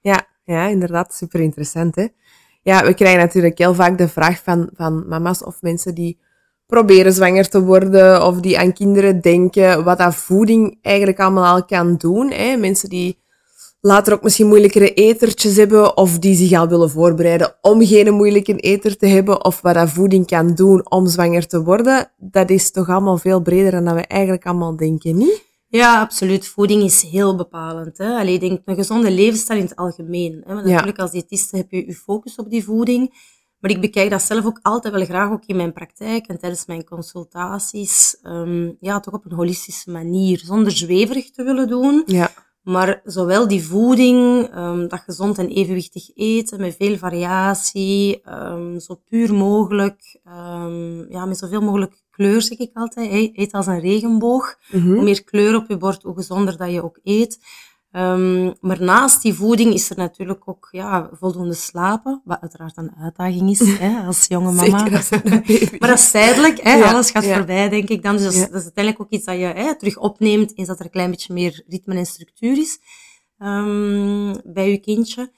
Ja, 0.00 0.26
ja, 0.44 0.66
inderdaad, 0.66 1.14
super 1.14 1.40
interessant. 1.40 1.94
Hè. 1.94 2.06
Ja, 2.62 2.84
we 2.84 2.94
krijgen 2.94 3.20
natuurlijk 3.20 3.58
heel 3.58 3.74
vaak 3.74 3.98
de 3.98 4.08
vraag 4.08 4.42
van, 4.42 4.70
van 4.72 5.08
mama's 5.08 5.44
of 5.44 5.62
mensen 5.62 5.94
die 5.94 6.20
proberen 6.66 7.12
zwanger 7.12 7.48
te 7.48 7.62
worden 7.62 8.26
of 8.26 8.40
die 8.40 8.58
aan 8.58 8.72
kinderen 8.72 9.20
denken, 9.20 9.84
wat 9.84 9.98
dat 9.98 10.14
voeding 10.14 10.78
eigenlijk 10.82 11.20
allemaal 11.20 11.54
al 11.54 11.64
kan 11.64 11.96
doen. 11.96 12.30
Hè. 12.30 12.56
Mensen 12.56 12.88
die 12.88 13.22
later 13.86 14.12
ook 14.12 14.22
misschien 14.22 14.46
moeilijkere 14.46 14.94
etertjes 14.94 15.56
hebben 15.56 15.96
of 15.96 16.18
die 16.18 16.34
zich 16.34 16.58
al 16.58 16.68
willen 16.68 16.90
voorbereiden 16.90 17.56
om 17.60 17.86
geen 17.86 18.14
moeilijke 18.14 18.56
eter 18.56 18.96
te 18.96 19.06
hebben 19.06 19.44
of 19.44 19.60
wat 19.60 19.74
dat 19.74 19.90
voeding 19.90 20.26
kan 20.26 20.54
doen 20.54 20.90
om 20.90 21.06
zwanger 21.06 21.46
te 21.46 21.62
worden, 21.62 22.12
dat 22.16 22.50
is 22.50 22.70
toch 22.70 22.88
allemaal 22.88 23.18
veel 23.18 23.40
breder 23.40 23.84
dan 23.84 23.94
we 23.94 24.00
eigenlijk 24.00 24.46
allemaal 24.46 24.76
denken, 24.76 25.16
niet? 25.16 25.42
Ja, 25.68 26.00
absoluut. 26.00 26.46
Voeding 26.46 26.82
is 26.82 27.02
heel 27.02 27.36
bepalend. 27.36 27.98
Hè? 27.98 28.16
Allee, 28.16 28.34
ik 28.34 28.40
denk 28.40 28.60
een 28.64 28.74
gezonde 28.74 29.10
levensstijl 29.10 29.58
in 29.58 29.64
het 29.64 29.76
algemeen. 29.76 30.42
Hè? 30.46 30.54
Want 30.54 30.66
natuurlijk 30.66 30.98
als 30.98 31.10
diëtiste 31.10 31.56
heb 31.56 31.70
je 31.70 31.86
je 31.86 31.94
focus 31.94 32.36
op 32.36 32.50
die 32.50 32.64
voeding. 32.64 33.14
Maar 33.58 33.70
ik 33.70 33.80
bekijk 33.80 34.10
dat 34.10 34.22
zelf 34.22 34.44
ook 34.44 34.58
altijd 34.62 34.94
wel 34.94 35.04
graag 35.04 35.30
ook 35.30 35.44
in 35.46 35.56
mijn 35.56 35.72
praktijk 35.72 36.26
en 36.26 36.38
tijdens 36.38 36.66
mijn 36.66 36.84
consultaties. 36.84 38.18
Um, 38.22 38.76
ja, 38.80 39.00
toch 39.00 39.14
op 39.14 39.24
een 39.24 39.36
holistische 39.36 39.90
manier. 39.90 40.38
Zonder 40.38 40.72
zweverig 40.72 41.30
te 41.30 41.42
willen 41.42 41.68
doen. 41.68 42.02
Ja. 42.06 42.30
Maar 42.64 43.00
zowel 43.04 43.48
die 43.48 43.64
voeding, 43.64 44.50
um, 44.56 44.88
dat 44.88 45.00
gezond 45.00 45.38
en 45.38 45.48
evenwichtig 45.48 46.10
eten, 46.14 46.60
met 46.60 46.76
veel 46.76 46.96
variatie, 46.96 48.22
um, 48.28 48.80
zo 48.80 49.00
puur 49.08 49.34
mogelijk, 49.34 50.20
um, 50.26 51.10
ja, 51.10 51.24
met 51.24 51.38
zoveel 51.38 51.60
mogelijk 51.60 52.02
kleur, 52.10 52.42
zeg 52.42 52.58
ik 52.58 52.70
altijd. 52.74 53.10
Hey, 53.10 53.30
eet 53.34 53.52
als 53.52 53.66
een 53.66 53.80
regenboog. 53.80 54.56
Mm 54.70 54.94
Hoe 54.94 55.02
meer 55.02 55.24
kleur 55.24 55.56
op 55.56 55.68
je 55.68 55.76
bord, 55.76 56.02
hoe 56.02 56.14
gezonder 56.14 56.56
dat 56.56 56.72
je 56.72 56.84
ook 56.84 56.98
eet. 57.02 57.38
Um, 57.96 58.54
maar 58.60 58.82
naast 58.82 59.22
die 59.22 59.34
voeding 59.34 59.74
is 59.74 59.90
er 59.90 59.96
natuurlijk 59.96 60.48
ook 60.48 60.68
ja, 60.70 61.10
voldoende 61.12 61.54
slapen, 61.54 62.22
wat 62.24 62.40
uiteraard 62.40 62.76
een 62.76 62.94
uitdaging 62.98 63.50
is 63.50 63.78
hè, 63.78 64.00
als 64.06 64.26
jonge 64.26 64.52
mama. 64.52 64.78
maar 65.78 65.88
dat 65.88 65.98
is 65.98 66.10
tijdelijk, 66.10 66.60
hè, 66.62 66.84
alles 66.84 67.10
gaat 67.10 67.24
voorbij, 67.24 67.68
denk 67.68 67.88
ik 67.88 68.02
dan. 68.02 68.16
Dus 68.16 68.24
dat 68.24 68.32
is, 68.32 68.40
dat 68.40 68.54
is, 68.54 68.62
uiteindelijk 68.62 69.04
ook 69.04 69.10
iets 69.10 69.24
dat 69.24 69.36
je 69.36 69.44
hè, 69.44 69.76
terug 69.78 69.98
opneemt, 69.98 70.58
eens 70.58 70.68
dat 70.68 70.78
er 70.78 70.84
een 70.84 70.90
klein 70.90 71.10
beetje 71.10 71.32
meer 71.32 71.64
ritme 71.68 71.94
en 71.94 72.06
structuur 72.06 72.58
is 72.58 72.78
um, 73.38 74.40
bij 74.44 74.70
je 74.70 74.78
kindje. 74.78 75.32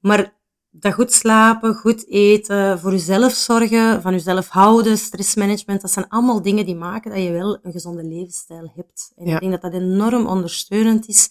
Maar 0.00 0.36
dat 0.70 0.94
goed 0.94 1.12
slapen, 1.12 1.74
goed 1.74 2.08
eten, 2.08 2.80
voor 2.80 2.90
jezelf 2.90 3.32
zorgen, 3.32 4.02
van 4.02 4.12
jezelf 4.12 4.48
houden, 4.48 4.98
stressmanagement, 4.98 5.80
dat 5.80 5.90
zijn 5.90 6.08
allemaal 6.08 6.42
dingen 6.42 6.66
die 6.66 6.76
maken 6.76 7.10
dat 7.10 7.22
je 7.22 7.30
wel 7.30 7.58
een 7.62 7.72
gezonde 7.72 8.04
levensstijl 8.04 8.72
hebt. 8.74 9.12
En 9.16 9.26
ik 9.26 9.40
denk 9.40 9.52
dat 9.52 9.72
dat 9.72 9.80
enorm 9.80 10.26
ondersteunend 10.26 11.08
is 11.08 11.30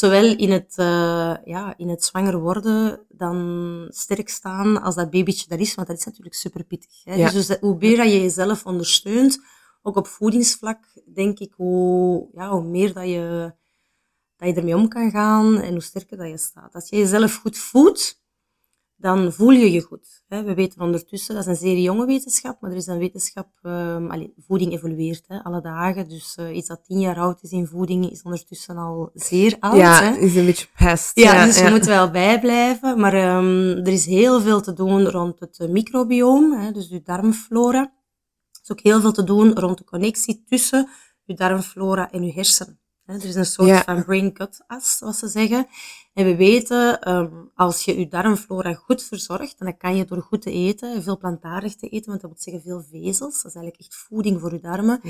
zowel 0.00 0.36
in 0.36 0.50
het, 0.50 0.74
uh, 0.78 1.34
ja, 1.44 1.74
in 1.76 1.88
het 1.88 2.04
zwanger 2.04 2.38
worden 2.38 3.06
dan 3.08 3.86
sterk 3.88 4.28
staan 4.28 4.82
als 4.82 4.94
dat 4.94 5.10
babytje 5.10 5.48
daar 5.48 5.60
is, 5.60 5.74
want 5.74 5.88
dat 5.88 5.98
is 5.98 6.04
natuurlijk 6.04 6.34
super 6.34 6.64
pittig. 6.64 7.04
Hè? 7.04 7.14
Ja. 7.14 7.30
Dus, 7.30 7.46
dus 7.46 7.58
hoe 7.58 7.76
meer 7.78 7.96
dat 7.96 8.06
je 8.06 8.20
jezelf 8.20 8.66
ondersteunt, 8.66 9.40
ook 9.82 9.96
op 9.96 10.06
voedingsvlak, 10.06 10.84
denk 11.14 11.38
ik, 11.38 11.52
hoe, 11.56 12.28
ja, 12.32 12.50
hoe 12.50 12.62
meer 12.64 12.92
dat 12.92 13.04
je, 13.04 13.52
dat 14.36 14.48
je 14.48 14.54
ermee 14.54 14.76
om 14.76 14.88
kan 14.88 15.10
gaan 15.10 15.60
en 15.60 15.72
hoe 15.72 15.82
sterker 15.82 16.16
dat 16.16 16.28
je 16.28 16.38
staat. 16.38 16.74
Als 16.74 16.88
je 16.88 16.96
jezelf 16.96 17.34
goed 17.34 17.58
voedt, 17.58 18.22
dan 19.00 19.32
voel 19.32 19.50
je 19.50 19.72
je 19.72 19.80
goed. 19.80 20.22
We 20.28 20.54
weten 20.54 20.80
ondertussen, 20.80 21.34
dat 21.34 21.46
is 21.46 21.50
een 21.50 21.68
zeer 21.68 21.78
jonge 21.78 22.06
wetenschap, 22.06 22.60
maar 22.60 22.70
er 22.70 22.76
is 22.76 22.86
een 22.86 22.98
wetenschap, 22.98 23.48
um, 23.62 24.10
allee, 24.10 24.34
voeding 24.46 24.72
evolueert 24.72 25.24
hè, 25.26 25.42
alle 25.42 25.60
dagen. 25.60 26.08
Dus 26.08 26.36
uh, 26.40 26.56
iets 26.56 26.68
dat 26.68 26.84
tien 26.84 27.00
jaar 27.00 27.18
oud 27.18 27.42
is 27.42 27.50
in 27.50 27.66
voeding 27.66 28.10
is 28.10 28.22
ondertussen 28.22 28.76
al 28.76 29.10
zeer 29.14 29.56
oud. 29.60 29.76
Ja, 29.76 30.02
hè. 30.02 30.18
is 30.18 30.36
een 30.36 30.44
beetje 30.44 30.66
pest. 30.76 31.18
Ja, 31.18 31.34
ja 31.34 31.44
dus 31.44 31.58
ja. 31.58 31.64
je 31.64 31.70
moet 31.70 31.86
wel 31.86 32.10
bijblijven. 32.10 33.00
Maar 33.00 33.36
um, 33.36 33.68
er 33.68 33.92
is 33.92 34.06
heel 34.06 34.40
veel 34.40 34.60
te 34.60 34.72
doen 34.72 35.08
rond 35.08 35.40
het 35.40 35.68
microbioom, 35.68 36.52
hè, 36.52 36.72
dus 36.72 36.88
je 36.88 37.02
darmflora. 37.02 37.80
Er 37.80 38.60
is 38.62 38.70
ook 38.70 38.80
heel 38.80 39.00
veel 39.00 39.12
te 39.12 39.24
doen 39.24 39.52
rond 39.54 39.78
de 39.78 39.84
connectie 39.84 40.44
tussen 40.48 40.88
je 41.24 41.34
darmflora 41.34 42.10
en 42.10 42.24
je 42.24 42.32
hersenen. 42.32 42.80
Er 43.04 43.24
is 43.24 43.34
een 43.34 43.46
soort 43.46 43.68
ja. 43.68 43.82
van 43.82 44.04
brain-gut 44.04 44.64
as, 44.66 44.96
zoals 44.96 45.18
ze 45.18 45.28
zeggen. 45.28 45.66
En 46.14 46.24
we 46.24 46.36
weten, 46.36 47.10
um, 47.12 47.50
als 47.54 47.84
je 47.84 47.98
je 47.98 48.08
darmflora 48.08 48.74
goed 48.74 49.02
verzorgt, 49.02 49.54
en 49.58 49.66
dat 49.66 49.76
kan 49.76 49.96
je 49.96 50.04
door 50.04 50.22
goed 50.22 50.42
te 50.42 50.50
eten, 50.50 51.02
veel 51.02 51.18
plantaardig 51.18 51.74
te 51.76 51.88
eten, 51.88 52.08
want 52.08 52.20
dat 52.20 52.30
wil 52.30 52.40
zeggen 52.40 52.62
veel 52.62 52.82
vezels. 52.90 53.42
Dat 53.42 53.50
is 53.50 53.56
eigenlijk 53.56 53.78
echt 53.78 53.94
voeding 53.94 54.40
voor 54.40 54.52
je 54.52 54.60
darmen. 54.60 55.00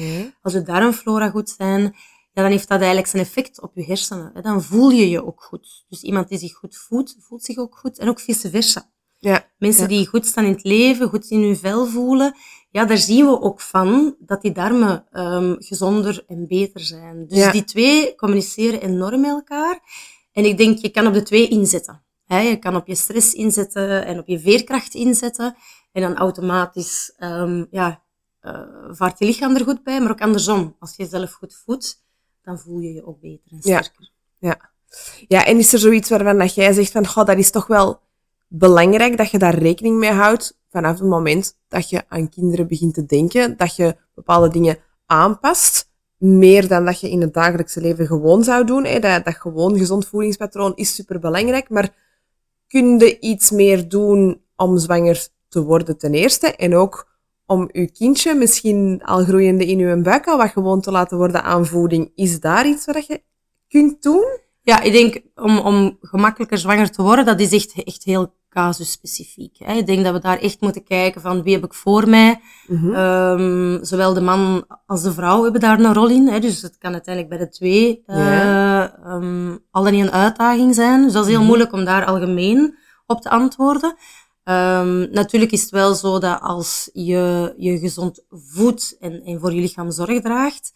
Als 0.42 0.52
je 0.52 0.62
darmflora 0.62 1.30
goed 1.30 1.50
zijn, 1.50 1.82
ja, 2.32 2.42
dan 2.42 2.50
heeft 2.50 2.68
dat 2.68 2.78
eigenlijk 2.78 3.08
zijn 3.08 3.22
effect 3.22 3.60
op 3.60 3.70
je 3.74 3.84
hersenen. 3.84 4.30
Hè. 4.34 4.40
Dan 4.40 4.62
voel 4.62 4.90
je 4.90 5.08
je 5.08 5.24
ook 5.26 5.42
goed. 5.42 5.84
Dus 5.88 6.02
iemand 6.02 6.28
die 6.28 6.38
zich 6.38 6.54
goed 6.54 6.76
voelt, 6.76 7.16
voelt 7.18 7.44
zich 7.44 7.56
ook 7.56 7.78
goed. 7.78 7.98
En 7.98 8.08
ook 8.08 8.20
vice 8.20 8.50
versa. 8.50 8.90
Ja. 9.18 9.48
Mensen 9.58 9.88
die 9.88 10.06
goed 10.06 10.26
staan 10.26 10.44
in 10.44 10.52
het 10.52 10.64
leven, 10.64 11.08
goed 11.08 11.30
in 11.30 11.42
hun 11.42 11.56
vel 11.56 11.86
voelen, 11.86 12.36
ja, 12.70 12.84
daar 12.84 12.98
zien 12.98 13.26
we 13.26 13.40
ook 13.40 13.60
van 13.60 14.16
dat 14.18 14.42
die 14.42 14.52
darmen 14.52 15.06
um, 15.12 15.56
gezonder 15.58 16.24
en 16.26 16.46
beter 16.48 16.80
zijn. 16.80 17.26
Dus 17.26 17.38
ja. 17.38 17.52
die 17.52 17.64
twee 17.64 18.14
communiceren 18.14 18.82
enorm 18.82 19.20
met 19.20 19.30
elkaar. 19.30 19.80
En 20.32 20.44
ik 20.44 20.58
denk, 20.58 20.78
je 20.78 20.88
kan 20.88 21.06
op 21.06 21.14
de 21.14 21.22
twee 21.22 21.48
inzetten. 21.48 22.02
je 22.26 22.56
kan 22.60 22.76
op 22.76 22.86
je 22.86 22.94
stress 22.94 23.32
inzetten 23.32 24.04
en 24.04 24.18
op 24.18 24.26
je 24.26 24.38
veerkracht 24.38 24.94
inzetten. 24.94 25.56
En 25.92 26.02
dan 26.02 26.16
automatisch 26.16 27.14
um, 27.18 27.66
ja, 27.70 28.02
uh, 28.42 28.60
vaart 28.90 29.18
je 29.18 29.24
lichaam 29.24 29.54
er 29.54 29.64
goed 29.64 29.82
bij. 29.82 30.00
Maar 30.00 30.10
ook 30.10 30.20
andersom. 30.20 30.76
Als 30.78 30.96
je 30.96 31.02
jezelf 31.02 31.32
goed 31.32 31.62
voedt, 31.64 32.04
dan 32.42 32.58
voel 32.58 32.78
je 32.78 32.92
je 32.92 33.06
ook 33.06 33.20
beter 33.20 33.52
en 33.52 33.60
sterker. 33.60 34.12
Ja, 34.38 34.48
ja. 34.48 34.70
ja 35.28 35.44
en 35.44 35.58
is 35.58 35.72
er 35.72 35.78
zoiets 35.78 36.08
waarvan 36.08 36.38
dat 36.38 36.54
jij 36.54 36.72
zegt 36.72 36.92
van, 36.92 37.06
goh, 37.06 37.26
dat 37.26 37.38
is 37.38 37.50
toch 37.50 37.66
wel 37.66 38.00
belangrijk 38.48 39.16
dat 39.16 39.30
je 39.30 39.38
daar 39.38 39.54
rekening 39.54 39.98
mee 39.98 40.12
houdt 40.12 40.58
vanaf 40.70 40.98
het 40.98 41.08
moment 41.08 41.58
dat 41.68 41.90
je 41.90 42.04
aan 42.08 42.28
kinderen 42.28 42.68
begint 42.68 42.94
te 42.94 43.06
denken, 43.06 43.56
dat 43.56 43.76
je 43.76 43.96
bepaalde 44.14 44.48
dingen 44.48 44.78
aanpast, 45.06 45.89
meer 46.20 46.68
dan 46.68 46.84
dat 46.84 47.00
je 47.00 47.10
in 47.10 47.20
het 47.20 47.34
dagelijkse 47.34 47.80
leven 47.80 48.06
gewoon 48.06 48.44
zou 48.44 48.64
doen. 48.64 48.84
Hè. 48.84 48.98
Dat, 48.98 49.24
dat 49.24 49.34
gewoon 49.34 49.78
gezond 49.78 50.06
voedingspatroon 50.06 50.72
is 50.74 50.94
super 50.94 51.18
belangrijk, 51.18 51.68
maar 51.68 51.94
kun 52.66 52.98
je 52.98 53.18
iets 53.18 53.50
meer 53.50 53.88
doen 53.88 54.42
om 54.56 54.78
zwanger 54.78 55.28
te 55.48 55.62
worden 55.62 55.98
ten 55.98 56.14
eerste 56.14 56.54
en 56.56 56.76
ook 56.76 57.08
om 57.46 57.68
uw 57.72 57.88
kindje 57.92 58.34
misschien 58.34 59.00
al 59.04 59.24
groeiende 59.24 59.66
in 59.66 59.78
uw 59.78 60.02
buik 60.02 60.26
al 60.26 60.36
wat 60.36 60.50
gewoon 60.50 60.80
te 60.80 60.90
laten 60.90 61.16
worden 61.16 61.42
aan 61.42 61.66
voeding. 61.66 62.12
Is 62.14 62.40
daar 62.40 62.66
iets 62.66 62.84
wat 62.84 63.06
je 63.06 63.22
kunt 63.68 64.02
doen? 64.02 64.24
Ja, 64.62 64.80
ik 64.80 64.92
denk 64.92 65.20
om, 65.34 65.58
om 65.58 65.98
gemakkelijker 66.00 66.58
zwanger 66.58 66.90
te 66.90 67.02
worden, 67.02 67.24
dat 67.24 67.40
is 67.40 67.52
echt, 67.52 67.84
echt 67.84 68.04
heel 68.04 68.32
casusspecifiek. 68.50 69.56
Hè. 69.58 69.74
Ik 69.74 69.86
denk 69.86 70.04
dat 70.04 70.12
we 70.12 70.20
daar 70.20 70.38
echt 70.38 70.60
moeten 70.60 70.84
kijken 70.84 71.20
van 71.20 71.42
wie 71.42 71.54
heb 71.54 71.64
ik 71.64 71.74
voor 71.74 72.08
mij. 72.08 72.40
Mm 72.66 73.78
zowel 73.82 74.14
de 74.14 74.20
man 74.20 74.64
als 74.86 75.02
de 75.02 75.12
vrouw 75.12 75.42
hebben 75.42 75.60
daar 75.60 75.80
een 75.80 75.94
rol 75.94 76.08
in. 76.08 76.28
Hè. 76.28 76.38
Dus 76.38 76.62
het 76.62 76.78
kan 76.78 76.92
uiteindelijk 76.92 77.36
bij 77.36 77.46
de 77.46 77.52
twee 77.52 78.02
uh, 78.06 78.16
ja. 78.16 78.98
um, 79.06 79.64
een 79.72 80.10
uitdaging 80.10 80.74
zijn. 80.74 81.02
Dus 81.02 81.12
dat 81.12 81.24
is 81.24 81.30
heel 81.30 81.38
mhm. 81.38 81.46
moeilijk 81.46 81.72
om 81.72 81.84
daar 81.84 82.04
algemeen 82.04 82.78
op 83.06 83.20
te 83.20 83.30
antwoorden. 83.30 83.94
Um, 84.44 85.10
natuurlijk 85.10 85.52
is 85.52 85.60
het 85.60 85.70
wel 85.70 85.94
zo 85.94 86.18
dat 86.18 86.40
als 86.40 86.90
je 86.92 87.54
je 87.56 87.78
gezond 87.78 88.24
voedt 88.30 88.96
en, 89.00 89.22
en 89.24 89.40
voor 89.40 89.52
je 89.52 89.60
lichaam 89.60 89.90
zorg 89.90 90.20
draagt, 90.20 90.72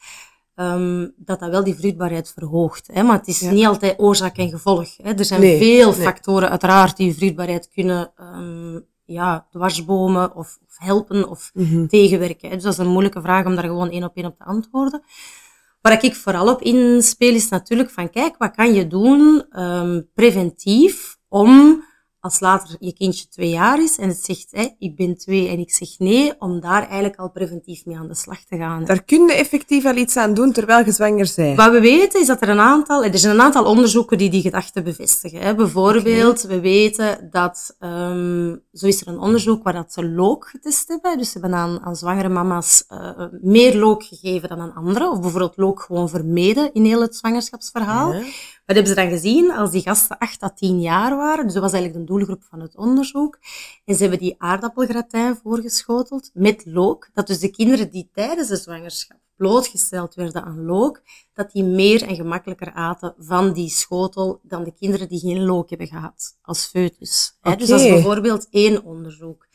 um, 0.57 1.15
dat 1.17 1.41
dat 1.41 1.51
wel 1.51 1.65
die 1.65 1.75
vruchtbaarheid 1.75 2.33
verhoogt. 2.37 2.89
Hè? 2.93 3.03
Maar 3.03 3.19
het 3.19 3.29
is 3.29 3.41
niet 3.41 3.67
altijd 3.67 3.99
oorzaak 3.99 4.37
en 4.37 4.51
gevolg. 4.51 4.97
Hè? 4.97 5.13
Er 5.13 5.25
zijn 5.25 5.59
veel 5.59 5.93
factoren 5.93 6.51
uiteraard 6.51 6.97
die 6.97 7.15
vruchtbaarheid 7.15 7.69
kunnen 7.75 8.13
um, 8.21 8.87
ja, 9.05 9.47
dwarsbomen 9.51 10.37
of, 10.37 10.59
of 10.67 10.77
helpen 10.79 11.29
of 11.29 11.51
mm 11.55 11.89
tegenwerken. 11.89 12.49
Hè? 12.49 12.55
Dus 12.55 12.65
dat 12.65 12.73
is 12.73 12.79
een 12.79 12.87
moeilijke 12.87 13.21
vraag 13.21 13.47
om 13.47 13.55
daar 13.55 13.65
gewoon 13.65 13.91
één 13.91 14.05
op 14.05 14.17
één 14.17 14.27
op 14.27 14.37
te 14.37 14.45
antwoorden. 14.45 15.03
Waar 15.81 16.05
ik 16.05 16.15
vooral 16.15 16.49
op 16.49 16.63
inspeel 16.63 17.35
is 17.35 17.49
natuurlijk 17.49 17.91
van 17.91 18.11
kijk, 18.11 18.37
wat 18.39 18.55
kan 18.55 18.73
je 18.73 18.87
doen 18.87 19.45
um, 19.61 20.09
preventief 20.15 21.17
om 21.29 21.85
als 22.25 22.41
later 22.41 22.77
je 22.79 22.93
kindje 22.93 23.29
twee 23.29 23.51
jaar 23.51 23.83
is 23.83 23.99
en 23.99 24.09
het 24.09 24.25
zegt, 24.25 24.49
hé, 24.51 24.69
ik 24.79 24.97
ben 24.97 25.17
twee 25.17 25.49
en 25.49 25.59
ik 25.59 25.73
zeg 25.75 25.89
nee, 25.99 26.33
om 26.39 26.61
daar 26.61 26.83
eigenlijk 26.83 27.17
al 27.17 27.31
preventief 27.31 27.85
mee 27.85 27.97
aan 27.97 28.09
de 28.09 28.15
slag 28.15 28.45
te 28.45 28.57
gaan. 28.57 28.85
Daar 28.85 29.05
kun 29.05 29.27
je 29.27 29.33
effectief 29.33 29.85
al 29.85 29.97
iets 29.97 30.17
aan 30.17 30.35
doen 30.35 30.53
terwijl 30.53 30.85
je 30.85 30.93
zwanger 30.93 31.33
bent. 31.37 31.57
Wat 31.57 31.73
we 31.73 31.81
weten 31.81 32.21
is 32.21 32.27
dat 32.27 32.43
er 32.43 32.49
een 32.49 32.59
aantal, 32.59 33.05
er 33.05 33.19
zijn 33.19 33.35
een 33.35 33.41
aantal 33.41 33.65
onderzoeken 33.65 34.19
die 34.19 34.31
die 34.31 34.41
gedachte 34.41 34.83
bevestigen. 34.83 35.41
Hè. 35.41 35.55
Bijvoorbeeld, 35.55 36.43
we 36.43 36.61
weten 36.61 37.29
dat, 37.31 37.77
um, 37.81 38.63
zo 38.73 38.87
is 38.87 39.01
er 39.01 39.09
een 39.09 39.19
onderzoek 39.19 39.63
waar 39.63 39.73
dat 39.73 39.93
ze 39.93 40.09
look 40.09 40.49
getest 40.49 40.89
hebben. 40.89 41.19
Dus 41.19 41.31
ze 41.31 41.39
hebben 41.39 41.59
aan, 41.59 41.81
aan 41.81 41.97
zwangere 41.97 42.29
mama's 42.29 42.85
uh, 42.89 43.27
meer 43.41 43.77
look 43.77 44.03
gegeven 44.03 44.49
dan 44.49 44.61
aan 44.61 44.75
anderen. 44.75 45.11
Of 45.11 45.21
bijvoorbeeld 45.21 45.57
look 45.57 45.81
gewoon 45.81 46.09
vermeden 46.09 46.73
in 46.73 46.85
heel 46.85 47.01
het 47.01 47.17
zwangerschapsverhaal. 47.17 48.13
Ja. 48.13 48.23
Wat 48.67 48.77
hebben 48.77 48.95
ze 48.95 49.01
dan 49.01 49.09
gezien? 49.09 49.53
Als 49.53 49.71
die 49.71 49.83
gasten 49.83 50.19
8 50.19 50.43
à 50.43 50.51
10 50.51 50.81
jaar 50.81 51.17
waren, 51.17 51.45
dus 51.45 51.53
dat 51.53 51.63
was 51.63 51.73
eigenlijk 51.73 52.07
de 52.07 52.13
doelgroep 52.13 52.43
van 52.43 52.61
het 52.61 52.77
onderzoek, 52.77 53.39
en 53.85 53.95
ze 53.95 54.01
hebben 54.01 54.19
die 54.19 54.35
aardappelgratijn 54.39 55.37
voorgeschoteld 55.43 56.31
met 56.33 56.63
look, 56.67 57.11
dat 57.13 57.27
dus 57.27 57.39
de 57.39 57.51
kinderen 57.51 57.91
die 57.91 58.11
tijdens 58.13 58.49
de 58.49 58.57
zwangerschap 58.57 59.19
blootgesteld 59.37 60.15
werden 60.15 60.45
aan 60.45 60.65
look, 60.65 61.03
dat 61.33 61.53
die 61.53 61.65
meer 61.65 62.03
en 62.03 62.15
gemakkelijker 62.15 62.73
aten 62.73 63.15
van 63.19 63.53
die 63.53 63.69
schotel 63.69 64.41
dan 64.43 64.65
de 64.65 64.75
kinderen 64.75 65.09
die 65.09 65.19
geen 65.19 65.45
look 65.45 65.69
hebben 65.69 65.87
gehad 65.87 66.37
als 66.43 66.67
foetus. 66.67 67.37
Okay. 67.43 67.57
Dus 67.57 67.69
dat 67.69 67.81
is 67.81 67.89
bijvoorbeeld 67.89 68.47
één 68.51 68.85
onderzoek. 68.85 69.47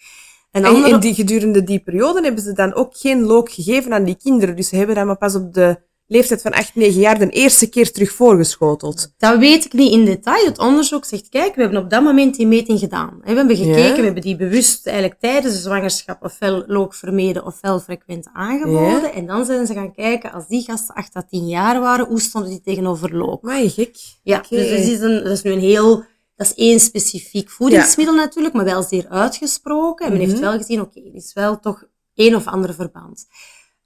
En, 0.52 0.66
andere... 0.66 0.94
en 0.94 1.00
die, 1.00 1.14
gedurende 1.14 1.64
die 1.64 1.80
periode 1.80 2.22
hebben 2.22 2.44
ze 2.44 2.54
dan 2.54 2.74
ook 2.74 2.98
geen 2.98 3.22
look 3.22 3.52
gegeven 3.52 3.94
aan 3.94 4.04
die 4.04 4.18
kinderen. 4.18 4.56
Dus 4.56 4.68
ze 4.68 4.76
hebben 4.76 4.96
dan 4.96 5.06
maar 5.06 5.18
pas 5.18 5.36
op 5.36 5.54
de 5.54 5.88
leeftijd 6.10 6.42
van 6.42 6.52
8, 6.52 6.76
9 6.76 7.00
jaar 7.00 7.20
de 7.20 7.30
eerste 7.30 7.70
keer 7.70 7.92
terug 7.92 8.12
voorgeschoteld? 8.12 9.14
Dat 9.18 9.38
weet 9.38 9.66
ik 9.66 9.74
niet 9.74 9.92
in 9.92 10.06
detail. 10.06 10.46
Het 10.46 10.58
onderzoek 10.58 11.06
zegt, 11.06 11.30
kijk, 11.30 11.56
we 11.56 11.62
hebben 11.62 11.84
op 11.84 11.90
dat 11.90 12.04
moment 12.04 12.36
die 12.36 12.48
meting 12.48 12.80
gedaan. 12.80 13.20
We 13.24 13.34
hebben 13.34 13.56
gekeken, 13.56 13.96
we 13.96 14.04
hebben 14.04 14.22
die 14.22 14.36
bewust 14.36 14.88
eigenlijk 14.88 15.20
tijdens 15.20 15.54
de 15.54 15.60
zwangerschap 15.60 16.24
ofwel 16.24 16.64
look 16.68 16.96
vermeden 16.96 17.46
ofwel 17.46 17.80
frequent 17.80 18.30
aangeboden. 18.34 19.14
En 19.14 19.26
dan 19.26 19.46
zijn 19.46 19.68
ze 19.68 19.74
gaan 19.74 19.94
kijken, 19.94 20.32
als 20.32 20.48
die 20.48 20.62
gasten 20.62 20.96
8 20.96 21.16
à 21.16 21.22
10 21.30 21.48
jaar 21.48 21.80
waren, 21.80 22.06
hoe 22.06 22.22
stonden 22.22 22.50
die 22.50 22.62
tegenover 22.62 23.16
look? 23.16 23.42
Maar 23.42 23.70
gek. 23.70 23.96
Ja, 24.24 24.44
dus 24.50 24.70
dat 24.70 24.80
is, 24.80 25.00
een, 25.00 25.24
dat 25.24 25.32
is 25.32 25.42
nu 25.42 25.52
een 25.52 25.60
heel... 25.60 26.04
Dat 26.36 26.48
is 26.48 26.54
één 26.54 26.80
specifiek 26.80 27.50
voedingsmiddel 27.50 28.16
natuurlijk, 28.16 28.56
maar 28.56 28.66
wel 28.66 28.84
zeer 28.84 29.08
uitgesproken. 29.10 30.06
En 30.06 30.12
men 30.12 30.22
heeft 30.22 30.34
mhm. 30.34 30.42
wel 30.42 30.58
gezien, 30.58 30.82
oké, 30.82 30.98
okay, 30.98 31.10
er 31.10 31.16
is 31.16 31.34
wel 31.34 31.60
toch 31.60 31.84
een 32.16 32.36
of 32.36 32.48
andere 32.48 32.74
verband. 32.74 33.28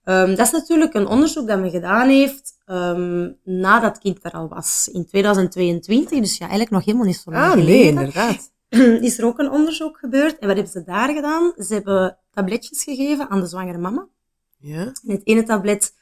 Um, 0.06 0.36
dat 0.36 0.46
is 0.46 0.52
natuurlijk 0.52 0.94
een 0.94 1.08
onderzoek 1.08 1.48
dat 1.48 1.60
men 1.60 1.70
gedaan 1.70 2.10
heeft 2.10 2.58
um, 2.66 3.38
nadat 3.44 3.92
het 3.92 4.00
kind 4.00 4.20
er 4.22 4.32
al 4.32 4.48
was. 4.48 4.90
In 4.92 5.06
2022, 5.06 6.20
dus 6.20 6.34
ja, 6.34 6.40
eigenlijk 6.40 6.72
nog 6.72 6.86
helemaal 6.86 7.06
niet 7.06 7.16
zo 7.16 7.32
lang 7.32 7.44
ah, 7.44 7.52
geleden. 7.52 7.72
nee, 7.74 7.84
inderdaad. 7.84 8.52
Is 9.08 9.18
er 9.18 9.26
ook 9.26 9.40
een 9.40 9.52
onderzoek 9.52 9.98
gebeurd. 9.98 10.40
En 10.40 10.48
wat 10.48 10.56
hebben 10.56 10.74
ze 10.74 10.84
daar 10.84 11.14
gedaan? 11.14 11.54
Ze 11.58 11.74
hebben 11.74 12.18
tabletjes 12.32 12.84
gegeven 12.84 13.30
aan 13.30 13.40
de 13.40 13.48
zwangere 13.48 13.78
mama. 13.78 14.08
Ja. 14.60 14.82
En 14.82 15.12
het 15.16 15.22
ene 15.24 15.44
tablet, 15.44 15.94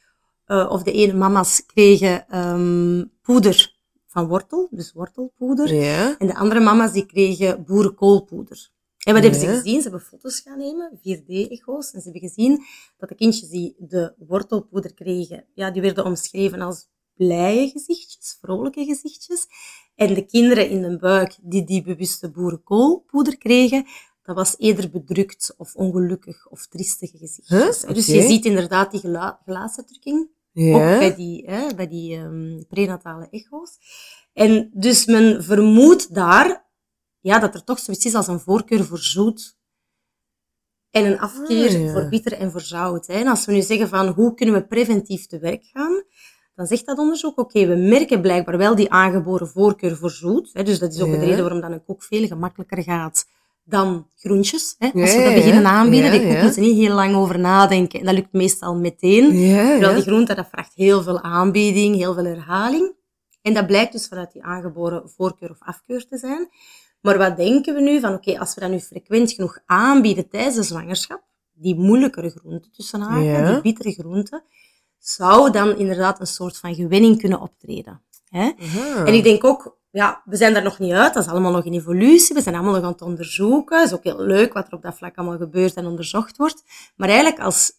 uh, 0.47 0.69
of 0.71 0.83
de 0.83 0.91
ene 0.91 1.13
mama's, 1.13 1.65
kregen 1.65 2.37
um, 2.37 3.11
poeder 3.21 3.75
van 4.07 4.27
wortel, 4.27 4.67
dus 4.71 4.93
wortelpoeder. 4.93 5.73
Ja. 5.73 6.15
En 6.17 6.27
de 6.27 6.35
andere 6.35 6.59
mama's 6.59 6.91
die 6.91 7.05
kregen 7.05 7.63
boerenkoolpoeder. 7.65 8.69
En 9.01 9.13
wat 9.13 9.21
hebben 9.23 9.39
ze 9.39 9.47
gezien? 9.47 9.81
Ze 9.81 9.89
hebben 9.89 10.07
foto's 10.07 10.39
gaan 10.39 10.57
nemen, 10.57 10.99
4D-echo's, 10.99 11.91
en 11.91 12.01
ze 12.01 12.09
hebben 12.09 12.29
gezien 12.29 12.63
dat 12.97 13.09
de 13.09 13.15
kindjes 13.15 13.49
die 13.49 13.75
de 13.77 14.13
wortelpoeder 14.17 14.93
kregen, 14.93 15.45
ja, 15.53 15.71
die 15.71 15.81
werden 15.81 16.05
omschreven 16.05 16.61
als 16.61 16.87
blije 17.15 17.69
gezichtjes, 17.69 18.37
vrolijke 18.41 18.85
gezichtjes. 18.85 19.47
En 19.95 20.13
de 20.13 20.25
kinderen 20.25 20.69
in 20.69 20.81
de 20.81 20.97
buik 20.97 21.37
die 21.41 21.63
die 21.63 21.83
bewuste 21.83 22.31
boerenkoolpoeder 22.31 23.37
kregen, 23.37 23.85
dat 24.23 24.35
was 24.35 24.55
eerder 24.57 24.89
bedrukt 24.89 25.53
of 25.57 25.75
ongelukkig 25.75 26.47
of 26.49 26.67
triestige 26.67 27.17
gezichtjes. 27.17 27.79
Dus 27.81 28.05
je 28.05 28.21
ziet 28.21 28.45
inderdaad 28.45 28.91
die 28.91 28.99
gela 28.99 29.39
gelaatsuitdrukking 29.45 30.29
ja. 30.51 30.73
ook 30.73 30.99
bij 30.99 31.15
die, 31.15 31.43
hè, 31.45 31.75
bij 31.75 31.87
die 31.87 32.17
um, 32.17 32.65
prenatale 32.67 33.27
echo's. 33.29 33.77
En 34.33 34.69
dus 34.73 35.05
men 35.05 35.43
vermoedt 35.43 36.13
daar 36.13 36.69
ja, 37.21 37.39
dat 37.39 37.53
er 37.53 37.63
toch 37.63 37.79
zoiets 37.79 38.05
is 38.05 38.15
als 38.15 38.27
een 38.27 38.39
voorkeur 38.39 38.85
voor 38.85 38.99
zoet 38.99 39.57
en 40.89 41.05
een 41.05 41.19
afkeer 41.19 41.87
ah, 41.87 41.91
voor 41.91 42.09
bitter 42.09 42.33
en 42.33 42.51
voor 42.51 42.61
zout. 42.61 43.07
Hè. 43.07 43.13
En 43.13 43.27
als 43.27 43.45
we 43.45 43.51
nu 43.51 43.61
zeggen 43.61 43.89
van 43.89 44.07
hoe 44.07 44.33
kunnen 44.33 44.55
we 44.55 44.67
preventief 44.67 45.27
te 45.27 45.39
werk 45.39 45.63
gaan, 45.73 46.03
dan 46.55 46.67
zegt 46.67 46.85
dat 46.85 46.97
onderzoek, 46.97 47.39
oké, 47.39 47.67
we 47.67 47.75
merken 47.75 48.21
blijkbaar 48.21 48.57
wel 48.57 48.75
die 48.75 48.91
aangeboren 48.91 49.47
voorkeur 49.47 49.97
voor 49.97 50.11
zoet. 50.11 50.49
Hè, 50.53 50.63
dus 50.63 50.79
dat 50.79 50.93
is 50.93 51.01
ook 51.01 51.07
ja. 51.07 51.19
de 51.19 51.25
reden 51.25 51.41
waarom 51.41 51.61
dan 51.61 51.71
een 51.71 51.83
koek 51.83 52.03
veel 52.03 52.27
gemakkelijker 52.27 52.83
gaat 52.83 53.25
dan 53.63 54.07
groentjes. 54.15 54.75
Hè. 54.77 55.01
Als 55.01 55.15
we 55.15 55.23
dat 55.23 55.33
beginnen 55.33 55.65
aanbieden, 55.65 56.11
die 56.11 56.27
koek 56.27 56.41
moeten 56.41 56.61
niet 56.61 56.77
heel 56.77 56.95
lang 56.95 57.15
over 57.15 57.39
nadenken. 57.39 57.99
En 57.99 58.05
dat 58.05 58.15
lukt 58.15 58.33
meestal 58.33 58.75
meteen. 58.75 59.29
Terwijl 59.29 59.93
die 59.93 60.03
groente, 60.03 60.35
dat 60.35 60.47
vraagt 60.51 60.73
heel 60.75 61.01
veel 61.03 61.21
aanbieding, 61.21 61.95
heel 61.95 62.13
veel 62.13 62.25
herhaling. 62.25 62.93
En 63.41 63.53
dat 63.53 63.67
blijkt 63.67 63.91
dus 63.91 64.07
vanuit 64.07 64.31
die 64.31 64.43
aangeboren 64.43 65.09
voorkeur 65.09 65.49
of 65.49 65.57
afkeur 65.59 66.07
te 66.07 66.17
zijn. 66.17 66.49
Maar 67.01 67.17
wat 67.17 67.37
denken 67.37 67.73
we 67.75 67.81
nu 67.81 67.99
van, 67.99 68.13
oké, 68.13 68.39
als 68.39 68.53
we 68.53 68.61
dat 68.61 68.69
nu 68.69 68.79
frequent 68.79 69.31
genoeg 69.31 69.59
aanbieden 69.65 70.29
tijdens 70.29 70.55
de 70.55 70.63
zwangerschap, 70.63 71.23
die 71.53 71.75
moeilijkere 71.75 72.29
groenten 72.29 72.71
tussen 72.71 73.01
haken, 73.01 73.53
die 73.53 73.61
bittere 73.61 73.91
groenten, 73.91 74.43
zou 74.99 75.51
dan 75.51 75.77
inderdaad 75.77 76.19
een 76.19 76.27
soort 76.27 76.57
van 76.57 76.75
gewenning 76.75 77.17
kunnen 77.19 77.41
optreden. 77.41 78.01
Hè? 78.25 78.51
En 79.05 79.13
ik 79.13 79.23
denk 79.23 79.43
ook, 79.43 79.77
ja, 79.91 80.21
we 80.25 80.35
zijn 80.35 80.53
daar 80.53 80.63
nog 80.63 80.79
niet 80.79 80.91
uit, 80.91 81.13
dat 81.13 81.23
is 81.23 81.29
allemaal 81.29 81.51
nog 81.51 81.65
in 81.65 81.73
evolutie, 81.73 82.35
we 82.35 82.41
zijn 82.41 82.55
allemaal 82.55 82.73
nog 82.73 82.83
aan 82.83 82.91
het 82.91 83.01
onderzoeken. 83.01 83.77
Het 83.79 83.87
is 83.87 83.93
ook 83.93 84.03
heel 84.03 84.21
leuk 84.21 84.53
wat 84.53 84.67
er 84.67 84.73
op 84.73 84.81
dat 84.81 84.97
vlak 84.97 85.17
allemaal 85.17 85.37
gebeurt 85.37 85.73
en 85.73 85.85
onderzocht 85.85 86.37
wordt. 86.37 86.63
Maar 86.95 87.09
eigenlijk 87.09 87.39
als 87.39 87.71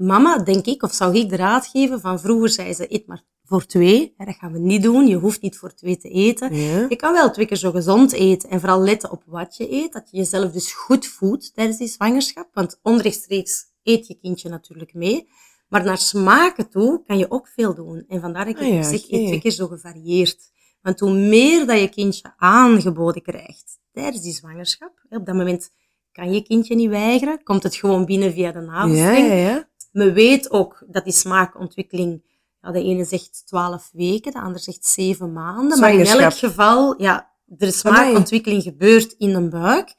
mama, 0.00 0.38
denk 0.38 0.66
ik, 0.66 0.82
of 0.82 0.92
zou 0.92 1.16
ik 1.16 1.28
de 1.28 1.36
raad 1.36 1.66
geven 1.66 2.00
van 2.00 2.20
vroeger 2.20 2.48
zei 2.48 2.74
ze, 2.74 2.94
eet 2.94 3.06
maar 3.06 3.22
voor 3.44 3.66
twee. 3.66 4.14
Dat 4.16 4.36
gaan 4.38 4.52
we 4.52 4.58
niet 4.58 4.82
doen. 4.82 5.06
Je 5.06 5.16
hoeft 5.16 5.42
niet 5.42 5.56
voor 5.56 5.74
twee 5.74 5.96
te 5.96 6.08
eten. 6.08 6.54
Je 6.88 6.96
kan 6.96 7.12
wel 7.12 7.30
twee 7.30 7.46
keer 7.46 7.56
zo 7.56 7.70
gezond 7.70 8.12
eten 8.12 8.50
en 8.50 8.60
vooral 8.60 8.80
letten 8.80 9.10
op 9.10 9.22
wat 9.26 9.56
je 9.56 9.72
eet. 9.72 9.92
Dat 9.92 10.10
je 10.10 10.16
jezelf 10.16 10.52
dus 10.52 10.72
goed 10.72 11.06
voedt 11.06 11.54
tijdens 11.54 11.78
die 11.78 11.88
zwangerschap. 11.88 12.48
Want 12.52 12.78
onrechtstreeks 12.82 13.64
eet 13.82 14.06
je 14.06 14.14
kindje 14.14 14.48
natuurlijk 14.48 14.94
mee. 14.94 15.28
Maar 15.68 15.84
naar 15.84 15.98
smaken 15.98 16.70
toe 16.70 17.02
kan 17.06 17.18
je 17.18 17.30
ook 17.30 17.48
veel 17.48 17.74
doen. 17.74 18.04
En 18.08 18.20
vandaar 18.20 18.44
dat 18.44 18.54
ik 18.54 18.62
ah, 18.62 18.68
ja, 18.68 18.82
zeg, 18.82 19.10
eet 19.10 19.26
twee 19.26 19.40
keer 19.40 19.50
zo 19.50 19.66
gevarieerd. 19.66 20.50
Want 20.82 21.00
hoe 21.00 21.12
meer 21.12 21.66
dat 21.66 21.80
je 21.80 21.88
kindje 21.88 22.32
aangeboden 22.36 23.22
krijgt 23.22 23.78
tijdens 23.92 24.22
die 24.22 24.32
zwangerschap, 24.32 24.92
op 25.08 25.26
dat 25.26 25.34
moment 25.34 25.70
kan 26.12 26.32
je 26.32 26.42
kindje 26.42 26.74
niet 26.74 26.88
weigeren, 26.88 27.42
komt 27.42 27.62
het 27.62 27.74
gewoon 27.74 28.04
binnen 28.04 28.32
via 28.32 28.52
de 28.52 28.60
navelstreng. 28.60 29.26
Ja, 29.26 29.34
ja, 29.34 29.69
Men 29.90 30.12
weet 30.12 30.50
ook 30.50 30.84
dat 30.86 31.04
die 31.04 31.12
smaakontwikkeling 31.12 32.22
ja, 32.62 32.70
de 32.70 32.82
ene 32.82 33.04
zegt 33.04 33.46
twaalf 33.46 33.90
weken, 33.92 34.32
de 34.32 34.40
ander 34.40 34.60
zegt 34.60 34.84
zeven 34.84 35.32
maanden. 35.32 35.80
Maar 35.80 35.94
in 35.94 36.06
elk 36.06 36.34
geval, 36.34 37.02
ja, 37.02 37.30
is 37.58 37.78
smaakontwikkeling 37.78 38.62
gebeurt 38.62 39.12
in 39.12 39.34
een 39.34 39.50
buik. 39.50 39.94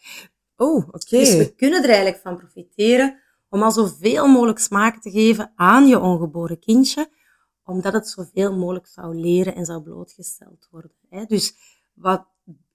Oh, 0.55 0.88
oké. 0.88 1.17
Dus 1.17 1.36
we 1.36 1.55
kunnen 1.55 1.83
er 1.83 1.89
eigenlijk 1.89 2.21
van 2.21 2.38
profiteren 2.38 3.19
om 3.50 3.62
al 3.62 3.71
zoveel 3.71 4.27
mogelijk 4.27 4.60
smaak 4.60 5.01
te 5.01 5.12
geven 5.12 5.51
aan 5.55 5.88
je 5.88 6.00
ongeboren 6.00 6.60
kindje, 6.60 7.10
omdat 7.63 7.93
het 7.93 8.07
zoveel 8.07 8.57
mogelijk 8.57 8.88
zou 8.88 9.15
leren 9.15 9.55
en 9.55 9.65
zou 9.65 9.81
blootgesteld 9.81 10.67
worden. 10.71 11.27
Dus 11.27 11.53
wat 11.93 12.25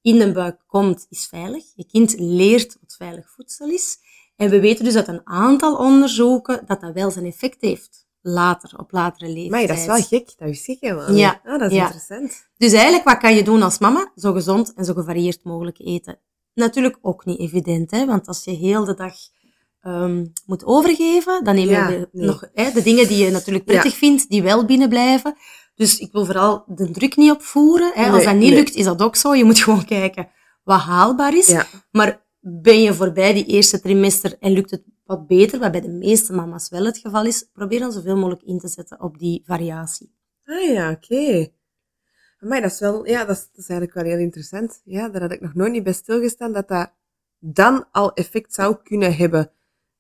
in 0.01 0.19
de 0.19 0.33
buik 0.33 0.63
komt, 0.67 1.07
is 1.09 1.27
veilig. 1.27 1.65
Je 1.75 1.87
kind 1.87 2.19
leert 2.19 2.77
wat 2.81 2.95
veilig 2.97 3.31
voedsel 3.31 3.69
is. 3.69 3.99
En 4.37 4.51
we 4.51 4.61
weten 4.61 4.85
dus 4.85 4.97
uit 4.97 5.09
een 5.09 5.21
aantal 5.25 5.77
onderzoeken 5.77 6.63
dat 6.67 6.81
dat 6.81 6.93
wel 6.95 7.11
zijn 7.11 7.25
effect 7.27 7.61
heeft 7.61 8.07
later, 8.21 8.79
op 8.79 8.93
latere 8.93 9.27
leeftijd. 9.27 9.51
Maar 9.51 9.67
dat 9.67 9.77
is 9.77 9.87
wel 9.87 10.03
gek, 10.19 10.35
dat 10.39 10.49
is 10.49 10.65
gek 10.65 10.77
helemaal 10.81 11.15
Ja. 11.15 11.41
Ah, 11.45 11.59
dat 11.59 11.71
is 11.71 11.79
interessant. 11.79 12.49
Dus 12.57 12.73
eigenlijk, 12.73 13.05
wat 13.05 13.19
kan 13.19 13.35
je 13.35 13.43
doen 13.43 13.63
als 13.63 13.79
mama? 13.79 14.13
Zo 14.17 14.33
gezond 14.33 14.75
en 14.75 14.85
zo 14.85 14.95
gevarieerd 14.95 15.45
mogelijk 15.45 15.79
eten. 15.79 16.19
Natuurlijk 16.55 16.99
ook 17.03 17.25
niet 17.25 17.39
evident, 17.39 17.91
hè? 17.91 18.07
want 18.07 18.27
als 18.27 18.45
je 18.45 18.51
heel 18.51 18.85
de 18.85 18.95
dag 18.95 19.15
um, 19.83 20.33
moet 20.47 20.65
overgeven, 20.65 21.45
dan 21.45 21.55
neem 21.55 21.69
je 21.69 22.09
nog 22.13 22.49
hè, 22.55 22.71
de 22.71 22.83
dingen 22.83 23.09
die 23.09 23.25
je 23.25 23.31
natuurlijk 23.31 23.65
prettig 23.65 23.97
vindt, 23.97 24.29
die 24.29 24.43
wel 24.43 24.65
binnen 24.65 24.89
blijven. 24.89 25.37
Dus 25.75 25.99
ik 25.99 26.13
wil 26.13 26.25
vooral 26.25 26.65
de 26.67 26.91
druk 26.91 27.17
niet 27.17 27.31
opvoeren. 27.31 27.91
Hè. 27.95 28.11
Als 28.11 28.25
dat 28.25 28.35
niet 28.35 28.53
lukt, 28.53 28.75
is 28.75 28.85
dat 28.85 29.03
ook 29.03 29.17
zo. 29.17 29.35
Je 29.35 29.45
moet 29.45 29.59
gewoon 29.59 29.85
kijken 29.85 30.29
wat 30.65 30.81
haalbaar 30.81 31.37
is. 31.37 31.57
Maar 31.91 32.26
ben 32.49 32.83
je 32.83 32.95
voorbij 32.95 33.33
die 33.33 33.45
eerste 33.45 33.81
trimester 33.81 34.37
en 34.41 34.53
lukt 34.53 34.71
het 34.71 34.83
wat 35.05 35.27
beter, 35.27 35.59
wat 35.59 35.73
bij 35.73 35.81
de 35.81 35.89
meeste 35.89 36.33
mama's 36.33 36.69
wel 36.69 36.85
het 36.85 36.99
geval 36.99 37.27
is, 37.27 37.49
probeer 37.53 37.79
dan 37.79 37.93
zoveel 37.93 38.17
mogelijk 38.17 38.43
in 38.43 38.59
te 38.59 38.69
zetten 38.69 39.01
op 39.01 39.19
die 39.19 39.43
variatie. 39.45 40.15
Ah 40.45 40.73
ja, 40.73 40.91
oké. 40.91 41.49
Maar 42.41 42.61
dat 42.61 42.71
is 42.71 42.79
wel, 42.79 43.07
ja, 43.07 43.25
dat 43.25 43.37
is, 43.37 43.43
dat 43.43 43.59
is, 43.59 43.69
eigenlijk 43.69 43.99
wel 43.99 44.13
heel 44.13 44.23
interessant. 44.23 44.81
Ja, 44.85 45.09
daar 45.09 45.21
had 45.21 45.33
ik 45.33 45.41
nog 45.41 45.55
nooit 45.55 45.73
niet 45.73 45.83
bij 45.83 45.93
stilgestaan 45.93 46.53
dat 46.53 46.69
dat 46.69 46.93
dan 47.39 47.85
al 47.93 48.13
effect 48.13 48.55
zou 48.55 48.77
kunnen 48.83 49.17
hebben. 49.17 49.51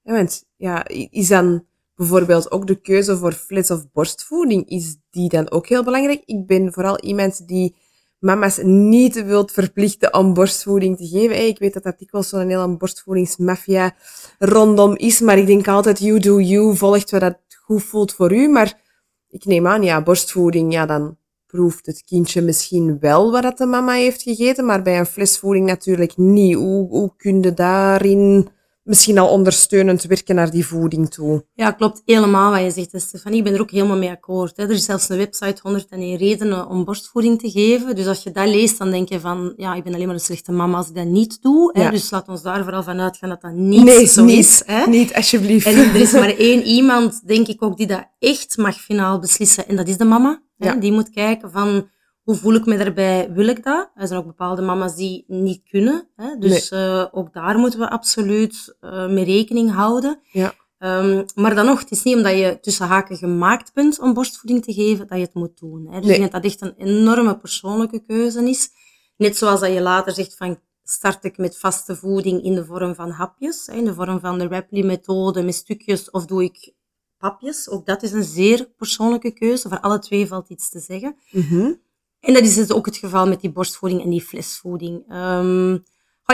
Ja, 0.03 0.13
want 0.13 0.45
ja, 0.57 0.89
is 1.11 1.29
dan 1.29 1.67
bijvoorbeeld 1.95 2.51
ook 2.51 2.67
de 2.67 2.81
keuze 2.81 3.17
voor 3.17 3.33
fles- 3.33 3.71
of 3.71 3.91
borstvoeding, 3.93 4.69
is 4.69 4.97
die 5.11 5.29
dan 5.29 5.51
ook 5.51 5.67
heel 5.67 5.85
belangrijk? 5.85 6.23
Ik 6.25 6.47
ben 6.47 6.73
vooral 6.73 7.01
iemand 7.01 7.49
die 7.49 7.77
mama's 8.19 8.59
niet 8.63 9.25
wilt 9.25 9.53
verplichten 9.53 10.15
om 10.15 10.35
borstvoeding 10.35 10.97
te 10.97 11.07
geven. 11.07 11.47
Ik 11.47 11.59
weet 11.59 11.75
dat 11.75 11.83
dat 11.83 11.99
dikwijls 11.99 12.29
zo'n 12.29 12.49
hele 12.49 12.77
borstvoedingsmafia 12.77 13.95
rondom 14.39 14.97
is, 14.97 15.21
maar 15.21 15.39
ik 15.39 15.47
denk 15.47 15.69
altijd, 15.69 15.99
you 15.99 16.19
do 16.19 16.41
you, 16.41 16.77
volgt 16.77 17.11
wat 17.11 17.21
dat 17.21 17.39
goed 17.65 17.83
voelt 17.83 18.15
voor 18.15 18.33
u. 18.33 18.49
Maar 18.49 18.81
ik 19.29 19.45
neem 19.45 19.67
aan, 19.67 19.83
ja, 19.83 20.03
borstvoeding, 20.03 20.73
ja, 20.73 20.87
dan 20.87 21.17
proeft 21.47 21.87
het 21.87 22.05
kindje 22.05 22.43
misschien 22.43 22.99
wel 23.01 23.31
wat 23.31 23.43
dat 23.43 23.59
de 23.59 23.67
mama 23.67 23.93
heeft 23.93 24.23
gegeten, 24.23 24.65
maar 24.65 24.83
bij 24.83 24.99
een 24.99 25.07
flesvoeding 25.07 25.67
natuurlijk 25.67 26.17
niet. 26.17 26.55
Hoe, 26.55 26.89
hoe 26.89 27.13
kun 27.17 27.43
je 27.43 27.55
daarin 27.55 28.49
misschien 28.87 29.19
al 29.19 29.29
ondersteunend 29.29 30.03
werken 30.03 30.35
naar 30.35 30.51
die 30.51 30.67
voeding 30.67 31.11
toe. 31.11 31.45
Ja, 31.55 31.71
klopt 31.71 32.03
helemaal 32.05 32.51
wat 32.51 32.61
je 32.61 32.71
zegt, 32.71 33.07
Stefanie. 33.07 33.39
Ik 33.39 33.45
ben 33.45 33.55
er 33.55 33.61
ook 33.61 33.71
helemaal 33.71 33.97
mee 33.97 34.11
akkoord. 34.11 34.57
Hè. 34.57 34.63
Er 34.63 34.71
is 34.71 34.85
zelfs 34.85 35.09
een 35.09 35.17
website 35.17 35.61
101 35.63 36.17
redenen 36.17 36.69
om 36.69 36.85
borstvoeding 36.85 37.39
te 37.41 37.51
geven. 37.51 37.97
Dus 37.97 38.07
als 38.07 38.23
je 38.23 38.31
dat 38.31 38.49
leest, 38.49 38.79
dan 38.79 38.91
denk 38.91 39.09
je 39.09 39.21
van, 39.21 39.53
ja, 39.57 39.75
ik 39.75 39.85
ben 39.85 39.95
alleen 39.95 40.07
maar 40.07 40.15
een 40.15 40.21
slechte 40.21 40.53
mama 40.53 40.77
als 40.77 40.89
ik 40.89 40.95
dat 40.95 41.07
niet 41.07 41.43
doe. 41.43 41.71
Hè. 41.79 41.91
Dus 41.91 42.11
laat 42.11 42.29
ons 42.29 42.43
daar 42.43 42.63
vooral 42.63 42.83
van 42.83 43.01
uitgaan 43.01 43.29
dat 43.29 43.41
dat 43.41 43.53
niet 43.53 43.85
nee, 43.85 44.07
zo 44.07 44.25
niet, 44.25 44.39
is. 44.39 44.63
Hè. 44.67 44.87
Niet, 44.87 45.15
alsjeblieft. 45.15 45.67
En 45.67 45.77
er 45.77 45.97
is 45.97 46.13
maar 46.13 46.37
één 46.37 46.63
iemand, 46.63 47.27
denk 47.27 47.47
ik 47.47 47.63
ook, 47.63 47.77
die 47.77 47.87
dat 47.87 48.09
echt 48.19 48.57
mag 48.57 48.81
finaal 48.81 49.19
beslissen. 49.19 49.69
En 49.69 49.77
dat 49.77 49.89
is 49.89 49.97
de 49.97 50.05
mama. 50.05 50.43
Hè. 50.59 50.79
Die 50.79 50.93
moet 50.93 51.11
kijken 51.11 51.51
van 51.51 51.89
hoe 52.27 52.35
voel 52.35 52.55
ik 52.55 52.67
me 52.67 52.77
daarbij? 52.77 53.33
Wil 53.33 53.47
ik 53.47 53.63
dat? 53.63 53.91
Er 53.95 54.07
zijn 54.07 54.21
ook 54.21 54.27
bepaalde 54.27 54.63
mama's 54.63 54.97
die 54.97 55.25
niet 55.27 55.63
kunnen. 55.71 56.09
Hè? 56.17 56.37
Dus 56.39 56.71
nee. 56.71 56.81
uh, 56.81 57.07
ook 57.11 57.33
daar 57.33 57.59
moeten 57.59 57.79
we 57.79 57.91
absoluut 57.91 58.77
uh, 58.81 59.09
mee 59.09 59.25
rekening 59.25 59.73
houden. 59.73 60.21
Ja. 60.33 60.55
Um, 60.79 61.25
maar 61.35 61.55
dan 61.55 61.67
nog, 61.67 61.81
het 61.81 61.91
is 61.91 62.03
niet 62.03 62.17
omdat 62.17 62.33
je 62.33 62.59
tussen 62.61 62.87
haken 62.87 63.17
gemaakt 63.17 63.75
bent 63.75 64.01
om 64.01 64.15
borstvoeding 64.15 64.65
te 64.65 64.73
geven, 64.73 65.07
dat 65.07 65.19
je 65.19 65.25
het 65.25 65.35
moet 65.35 65.59
doen. 65.59 65.87
Hè? 65.87 66.01
Dus 66.01 66.07
nee. 66.07 66.15
ik 66.15 66.21
denk 66.21 66.33
dat 66.33 66.43
dat 66.43 66.51
echt 66.53 66.61
een 66.61 66.87
enorme 66.87 67.37
persoonlijke 67.37 68.05
keuze 68.05 68.49
is. 68.49 68.71
Net 69.17 69.37
zoals 69.37 69.61
dat 69.61 69.73
je 69.73 69.81
later 69.81 70.13
zegt 70.13 70.37
van, 70.37 70.61
start 70.83 71.25
ik 71.25 71.39
met 71.39 71.59
vaste 71.59 71.97
voeding 71.97 72.43
in 72.43 72.55
de 72.55 72.65
vorm 72.65 72.95
van 72.95 73.11
hapjes, 73.11 73.67
hè? 73.67 73.75
in 73.75 73.85
de 73.85 73.95
vorm 73.95 74.21
van 74.21 74.39
de 74.39 74.49
Rapley-methode 74.49 75.43
met 75.43 75.55
stukjes, 75.55 76.11
of 76.11 76.27
doe 76.27 76.45
ik 76.45 76.75
papjes. 77.19 77.69
Ook 77.69 77.87
dat 77.87 78.03
is 78.03 78.13
een 78.13 78.25
zeer 78.25 78.71
persoonlijke 78.77 79.31
keuze. 79.31 79.69
Voor 79.69 79.81
alle 79.81 79.99
twee 79.99 80.27
valt 80.27 80.49
iets 80.49 80.71
te 80.71 80.81
zeggen. 80.81 81.17
Mm 81.31 81.43
-hmm. 81.43 81.85
En 82.21 82.35
dat 82.35 82.43
is 82.43 82.55
dus 82.55 82.73
ook 82.73 82.87
het 82.87 82.97
geval 82.97 83.27
met 83.27 83.41
die 83.41 83.53
borstvoeding 83.53 84.03
en 84.03 84.11
die 84.11 84.23
flesvoeding. 84.23 85.13
Um, 85.13 85.85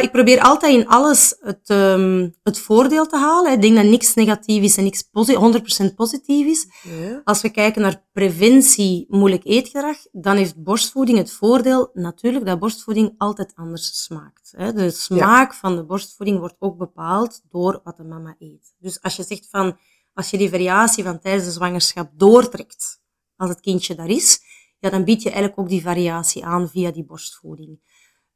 ik 0.01 0.13
probeer 0.13 0.41
altijd 0.41 0.75
in 0.75 0.87
alles 0.87 1.37
het, 1.41 1.71
um, 1.71 2.35
het 2.43 2.59
voordeel 2.59 3.07
te 3.07 3.17
halen. 3.17 3.53
Ik 3.53 3.63
denk 3.63 3.77
dat 3.77 3.85
niks 3.85 4.15
negatief 4.15 4.63
is 4.63 4.77
en 4.77 4.85
niks 4.85 5.05
100% 5.11 5.95
positief 5.95 6.47
is. 6.47 6.67
Ja. 6.83 7.21
Als 7.25 7.43
we 7.43 7.51
kijken 7.51 7.83
naar 7.83 8.05
preventie 8.13 9.07
moeilijk 9.09 9.45
eetgedrag, 9.45 9.97
dan 10.13 10.37
heeft 10.37 10.63
borstvoeding 10.63 11.19
het 11.19 11.33
voordeel 11.33 11.91
natuurlijk 11.93 12.47
dat 12.47 12.59
borstvoeding 12.59 13.15
altijd 13.19 13.53
anders 13.55 14.03
smaakt. 14.05 14.55
De 14.57 14.91
smaak 14.91 15.53
ja. 15.53 15.59
van 15.59 15.77
de 15.77 15.85
borstvoeding 15.85 16.39
wordt 16.39 16.57
ook 16.59 16.77
bepaald 16.77 17.43
door 17.51 17.81
wat 17.85 17.97
de 17.97 18.05
mama 18.05 18.37
eet. 18.39 18.75
Dus 18.79 19.03
als 19.03 19.17
je 19.17 19.23
zegt 19.23 19.49
van, 19.51 19.79
als 20.15 20.31
je 20.31 20.39
die 20.39 20.51
variatie 20.51 21.05
van 21.05 21.21
tijdens 21.21 21.45
de 21.45 21.51
zwangerschap 21.51 22.11
doortrekt, 22.15 23.01
als 23.37 23.51
het 23.51 23.61
kindje 23.61 23.95
daar 23.95 24.11
is, 24.11 24.41
ja, 24.83 24.91
dan 24.91 25.05
bied 25.05 25.23
je 25.23 25.31
eigenlijk 25.31 25.61
ook 25.61 25.69
die 25.69 25.83
variatie 25.83 26.45
aan 26.45 26.69
via 26.69 26.91
die 26.91 27.05
borstvoeding. 27.05 27.81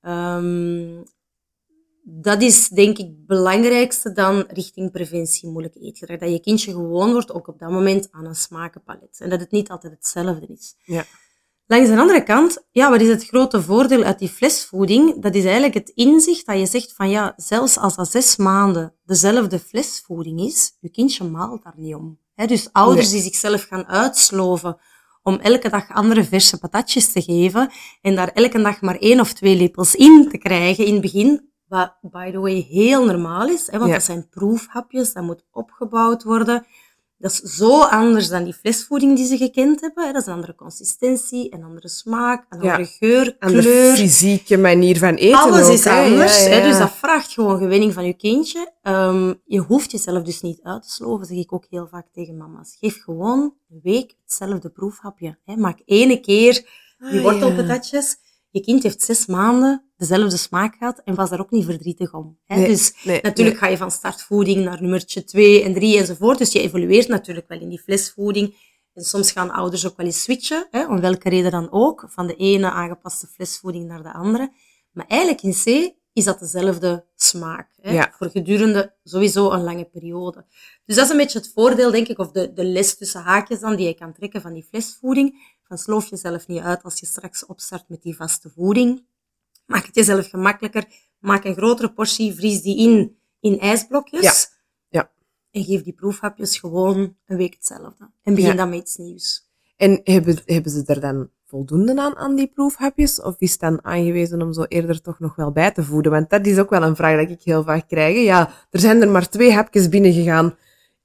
Um, 0.02 1.02
dat 2.02 2.42
is 2.42 2.68
denk 2.68 2.98
ik 2.98 3.06
het 3.06 3.26
belangrijkste 3.26 4.12
dan 4.12 4.44
richting 4.48 4.90
preventie 4.90 5.48
moeilijk 5.48 5.74
eetgedrag. 5.74 6.18
Dat 6.18 6.30
je 6.30 6.40
kindje 6.40 6.70
gewoon 6.70 7.12
wordt, 7.12 7.32
ook 7.32 7.48
op 7.48 7.59
dat 7.59 7.70
moment, 7.70 8.09
aan 8.11 8.24
een 8.24 8.35
smakenpalet. 8.35 9.20
En 9.20 9.30
dat 9.30 9.40
het 9.40 9.50
niet 9.50 9.70
altijd 9.70 9.92
hetzelfde 9.92 10.46
is. 10.46 10.74
Ja. 10.85 11.04
Langs 11.66 11.88
de 11.88 11.98
andere 11.98 12.22
kant, 12.22 12.66
ja, 12.70 12.90
wat 12.90 13.00
is 13.00 13.09
het 13.09 13.26
grote 13.26 13.62
voordeel 13.62 14.02
uit 14.02 14.18
die 14.18 14.28
flesvoeding? 14.28 15.22
Dat 15.22 15.35
is 15.35 15.44
eigenlijk 15.44 15.74
het 15.74 15.88
inzicht 15.88 16.46
dat 16.46 16.59
je 16.59 16.66
zegt 16.66 16.92
van 16.92 17.11
ja, 17.11 17.32
zelfs 17.37 17.78
als 17.78 17.96
dat 17.96 18.11
zes 18.11 18.37
maanden 18.37 18.94
dezelfde 19.04 19.59
flesvoeding 19.59 20.40
is, 20.40 20.76
je 20.80 20.90
kindje 20.90 21.24
maalt 21.24 21.62
daar 21.62 21.74
niet 21.76 21.94
om. 21.94 22.18
He, 22.35 22.46
dus 22.46 22.68
ouders 22.72 23.11
die 23.11 23.20
zichzelf 23.20 23.62
gaan 23.62 23.87
uitsloven 23.87 24.76
om 25.26 25.38
elke 25.42 25.68
dag 25.68 25.90
andere 25.90 26.24
verse 26.24 26.58
patatjes 26.58 27.12
te 27.12 27.22
geven 27.22 27.70
en 28.02 28.14
daar 28.14 28.28
elke 28.28 28.62
dag 28.62 28.80
maar 28.80 28.96
één 28.96 29.20
of 29.20 29.32
twee 29.32 29.56
lepels 29.56 29.94
in 29.94 30.28
te 30.30 30.38
krijgen 30.38 30.86
in 30.86 30.92
het 30.92 31.02
begin, 31.02 31.50
wat 31.68 31.96
by 32.00 32.30
the 32.30 32.38
way 32.38 32.66
heel 32.70 33.04
normaal 33.04 33.48
is, 33.48 33.66
hè, 33.70 33.78
want 33.78 33.92
dat 33.92 34.02
zijn 34.02 34.28
proefhapjes, 34.28 35.12
dat 35.12 35.22
moet 35.22 35.44
opgebouwd 35.50 36.22
worden. 36.22 36.66
Dat 37.18 37.31
is 37.31 37.38
zo 37.40 37.83
anders 37.83 38.29
dan 38.29 38.44
die 38.44 38.55
flesvoeding 38.55 39.16
die 39.16 39.26
ze 39.26 39.37
gekend 39.37 39.81
hebben. 39.81 40.12
Dat 40.12 40.22
is 40.22 40.26
een 40.26 40.35
andere 40.35 40.55
consistentie, 40.55 41.55
een 41.55 41.64
andere 41.64 41.88
smaak, 41.88 42.46
een 42.48 42.61
andere 42.61 42.85
geur, 42.85 43.37
kleur. 43.38 43.88
Een 43.90 43.96
fysieke 43.96 44.59
manier 44.59 44.98
van 44.98 45.14
eten 45.14 45.38
Alles 45.38 45.66
ook, 45.66 45.72
is 45.72 45.87
anders. 45.87 46.44
Dus 46.44 46.79
dat 46.79 46.92
vraagt 46.92 47.33
gewoon 47.33 47.59
gewenning 47.59 47.92
van 47.92 48.05
je 48.05 48.14
kindje. 48.14 48.72
Um, 48.83 49.40
je 49.44 49.59
hoeft 49.59 49.90
jezelf 49.90 50.22
dus 50.22 50.40
niet 50.40 50.61
uit 50.62 50.83
te 50.83 50.90
sloven, 50.90 51.26
zeg 51.26 51.37
ik 51.37 51.52
ook 51.52 51.66
heel 51.70 51.88
vaak 51.90 52.07
tegen 52.12 52.37
mama's. 52.37 52.76
Geef 52.81 53.02
gewoon 53.02 53.55
een 53.70 53.81
week 53.83 54.14
hetzelfde 54.22 54.70
proefhapje. 54.70 55.38
Hè. 55.44 55.57
Maak 55.57 55.83
ene 55.85 56.20
keer 56.20 56.52
die 56.98 57.18
ah, 57.18 57.22
wortelpatatjes. 57.22 58.16
Je 58.50 58.61
kind 58.61 58.83
heeft 58.83 59.02
zes 59.02 59.26
maanden 59.26 59.86
dezelfde 59.96 60.37
smaak 60.37 60.76
gehad 60.76 61.00
en 61.04 61.14
was 61.14 61.30
daar 61.30 61.40
ook 61.40 61.50
niet 61.50 61.64
verdrietig 61.64 62.14
om. 62.14 62.38
Hè? 62.44 62.56
Nee, 62.56 62.66
dus 62.66 62.94
nee, 63.04 63.20
natuurlijk 63.22 63.61
nee. 63.61 63.64
ga 63.64 63.66
je 63.66 63.76
van 63.76 63.90
startvoeding 63.90 64.64
naar 64.64 64.82
nummertje 64.82 65.24
2 65.24 65.62
en 65.62 65.74
3 65.74 65.98
enzovoort. 65.98 66.38
Dus 66.38 66.52
je 66.52 66.61
evolueert 66.61 67.09
natuurlijk 67.09 67.48
wel 67.48 67.61
in 67.61 67.68
die 67.68 67.80
flesvoeding. 67.80 68.54
En 68.94 69.04
soms 69.04 69.32
gaan 69.32 69.50
ouders 69.50 69.87
ook 69.87 69.96
wel 69.96 70.06
eens 70.06 70.22
switchen, 70.22 70.66
hè, 70.70 70.87
om 70.87 71.00
welke 71.00 71.28
reden 71.28 71.50
dan 71.50 71.72
ook, 71.72 72.04
van 72.09 72.26
de 72.26 72.37
ene 72.37 72.70
aangepaste 72.70 73.26
flesvoeding 73.26 73.87
naar 73.87 74.02
de 74.02 74.12
andere. 74.12 74.52
Maar 74.92 75.06
eigenlijk 75.06 75.42
in 75.42 75.52
C 75.52 75.94
is 76.12 76.24
dat 76.24 76.38
dezelfde 76.38 77.04
smaak. 77.14 77.68
Hè, 77.80 77.92
ja. 77.92 78.12
Voor 78.16 78.30
gedurende 78.30 78.94
sowieso 79.04 79.50
een 79.50 79.62
lange 79.62 79.85
periode. 79.85 80.44
Dus 80.85 80.96
dat 80.96 81.04
is 81.04 81.11
een 81.11 81.16
beetje 81.16 81.38
het 81.38 81.52
voordeel, 81.54 81.90
denk 81.90 82.09
ik, 82.09 82.18
of 82.18 82.30
de, 82.30 82.52
de 82.52 82.64
les 82.64 82.96
tussen 82.96 83.22
haakjes 83.22 83.61
dan, 83.61 83.76
die 83.76 83.87
je 83.87 83.94
kan 83.94 84.12
trekken 84.12 84.40
van 84.40 84.52
die 84.52 84.66
flesvoeding. 84.70 85.54
Van 85.62 85.78
sloof 85.78 86.06
jezelf 86.06 86.46
niet 86.46 86.62
uit 86.62 86.82
als 86.82 87.00
je 87.00 87.06
straks 87.06 87.46
opstart 87.46 87.88
met 87.88 88.02
die 88.02 88.16
vaste 88.16 88.50
voeding. 88.50 89.06
Maak 89.66 89.87
het 89.87 89.94
jezelf 89.94 90.29
gemakkelijker. 90.29 90.85
Maak 91.18 91.44
een 91.44 91.55
grotere 91.55 91.92
portie, 91.92 92.35
vries 92.35 92.62
die 92.62 92.79
in, 92.79 93.16
in 93.40 93.59
ijsblokjes. 93.59 94.22
Ja. 94.22 94.33
ja. 94.88 95.11
En 95.50 95.64
geef 95.64 95.83
die 95.83 95.92
proefhapjes 95.92 96.59
gewoon 96.59 97.16
een 97.26 97.37
week 97.37 97.55
hetzelfde. 97.55 98.11
En 98.22 98.35
begin 98.35 98.50
ja. 98.50 98.57
dan 98.57 98.68
met 98.68 98.79
iets 98.79 98.96
nieuws. 98.96 99.44
En 99.76 100.00
hebben, 100.05 100.38
hebben 100.44 100.72
ze 100.72 100.83
er 100.87 101.00
dan 101.00 101.29
voldoende 101.46 102.00
aan, 102.00 102.16
aan 102.16 102.35
die 102.35 102.50
proefhapjes? 102.55 103.22
Of 103.22 103.35
is 103.38 103.50
het 103.50 103.61
dan 103.61 103.85
aangewezen 103.85 104.42
om 104.42 104.52
zo 104.52 104.62
eerder 104.62 105.00
toch 105.00 105.18
nog 105.18 105.37
wel 105.37 105.52
bij 105.52 105.70
te 105.70 105.83
voeden? 105.83 106.12
Want 106.12 106.31
dat 106.31 106.46
is 106.46 106.59
ook 106.59 106.70
wel 106.70 106.83
een 106.83 106.96
vraag 106.96 107.20
dat 107.20 107.31
ik 107.31 107.42
heel 107.42 107.62
vaak 107.62 107.88
krijg. 107.88 108.24
Ja, 108.24 108.50
er 108.70 108.81
zijn 108.81 109.02
er 109.02 109.11
maar 109.11 109.29
twee 109.29 109.52
hapjes 109.52 109.88
binnengegaan. 109.88 110.57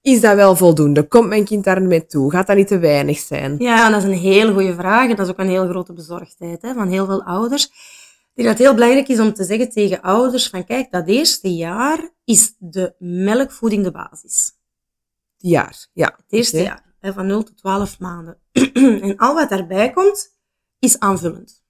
Is 0.01 0.21
dat 0.21 0.35
wel 0.35 0.55
voldoende? 0.55 1.07
Komt 1.07 1.27
mijn 1.27 1.45
kind 1.45 1.63
daar 1.63 1.81
mee 1.81 2.05
toe? 2.05 2.31
Gaat 2.31 2.47
dat 2.47 2.55
niet 2.55 2.67
te 2.67 2.79
weinig 2.79 3.17
zijn? 3.17 3.55
Ja, 3.57 3.89
dat 3.89 4.03
is 4.03 4.09
een 4.09 4.17
hele 4.17 4.53
goede 4.53 4.73
vraag. 4.73 5.09
En 5.09 5.15
dat 5.15 5.25
is 5.25 5.31
ook 5.31 5.39
een 5.39 5.49
heel 5.49 5.67
grote 5.67 5.93
bezorgdheid 5.93 6.61
hè, 6.61 6.73
van 6.73 6.87
heel 6.87 7.05
veel 7.05 7.23
ouders. 7.23 7.71
Ik 8.33 8.37
denk 8.37 8.47
dat 8.47 8.57
het 8.57 8.67
heel 8.67 8.75
belangrijk 8.75 9.07
is 9.07 9.19
om 9.19 9.33
te 9.33 9.43
zeggen 9.43 9.69
tegen 9.69 10.01
ouders 10.01 10.49
van 10.49 10.65
kijk, 10.65 10.91
dat 10.91 11.07
eerste 11.07 11.55
jaar 11.55 12.09
is 12.23 12.55
de 12.57 12.95
melkvoeding 12.99 13.83
de 13.83 13.91
basis. 13.91 14.51
Het 15.37 15.49
jaar, 15.49 15.87
ja. 15.93 16.13
Het 16.17 16.25
eerste 16.31 16.55
okay. 16.55 16.67
jaar, 16.67 16.93
hè, 16.99 17.13
van 17.13 17.25
0 17.25 17.43
tot 17.43 17.57
12 17.57 17.99
maanden. 17.99 18.37
en 19.01 19.17
al 19.17 19.33
wat 19.33 19.49
daarbij 19.49 19.91
komt, 19.91 20.37
is 20.79 20.99
aanvullend. 20.99 21.63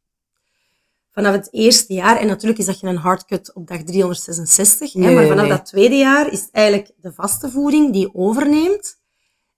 Vanaf 1.12 1.34
het 1.34 1.48
eerste 1.52 1.94
jaar, 1.94 2.18
en 2.18 2.28
natuurlijk 2.28 2.60
is 2.60 2.66
dat 2.66 2.78
geen 2.78 2.98
hardcut 2.98 3.54
op 3.54 3.68
dag 3.68 3.84
366, 3.84 4.94
nee, 4.94 5.08
hè, 5.08 5.16
maar 5.16 5.28
vanaf 5.28 5.48
nee. 5.48 5.58
dat 5.58 5.66
tweede 5.66 5.96
jaar 5.96 6.32
is 6.32 6.42
het 6.42 6.52
eigenlijk 6.52 6.92
de 6.98 7.14
vaste 7.14 7.50
voeding 7.50 7.94
die 7.94 8.14
overneemt. 8.14 9.00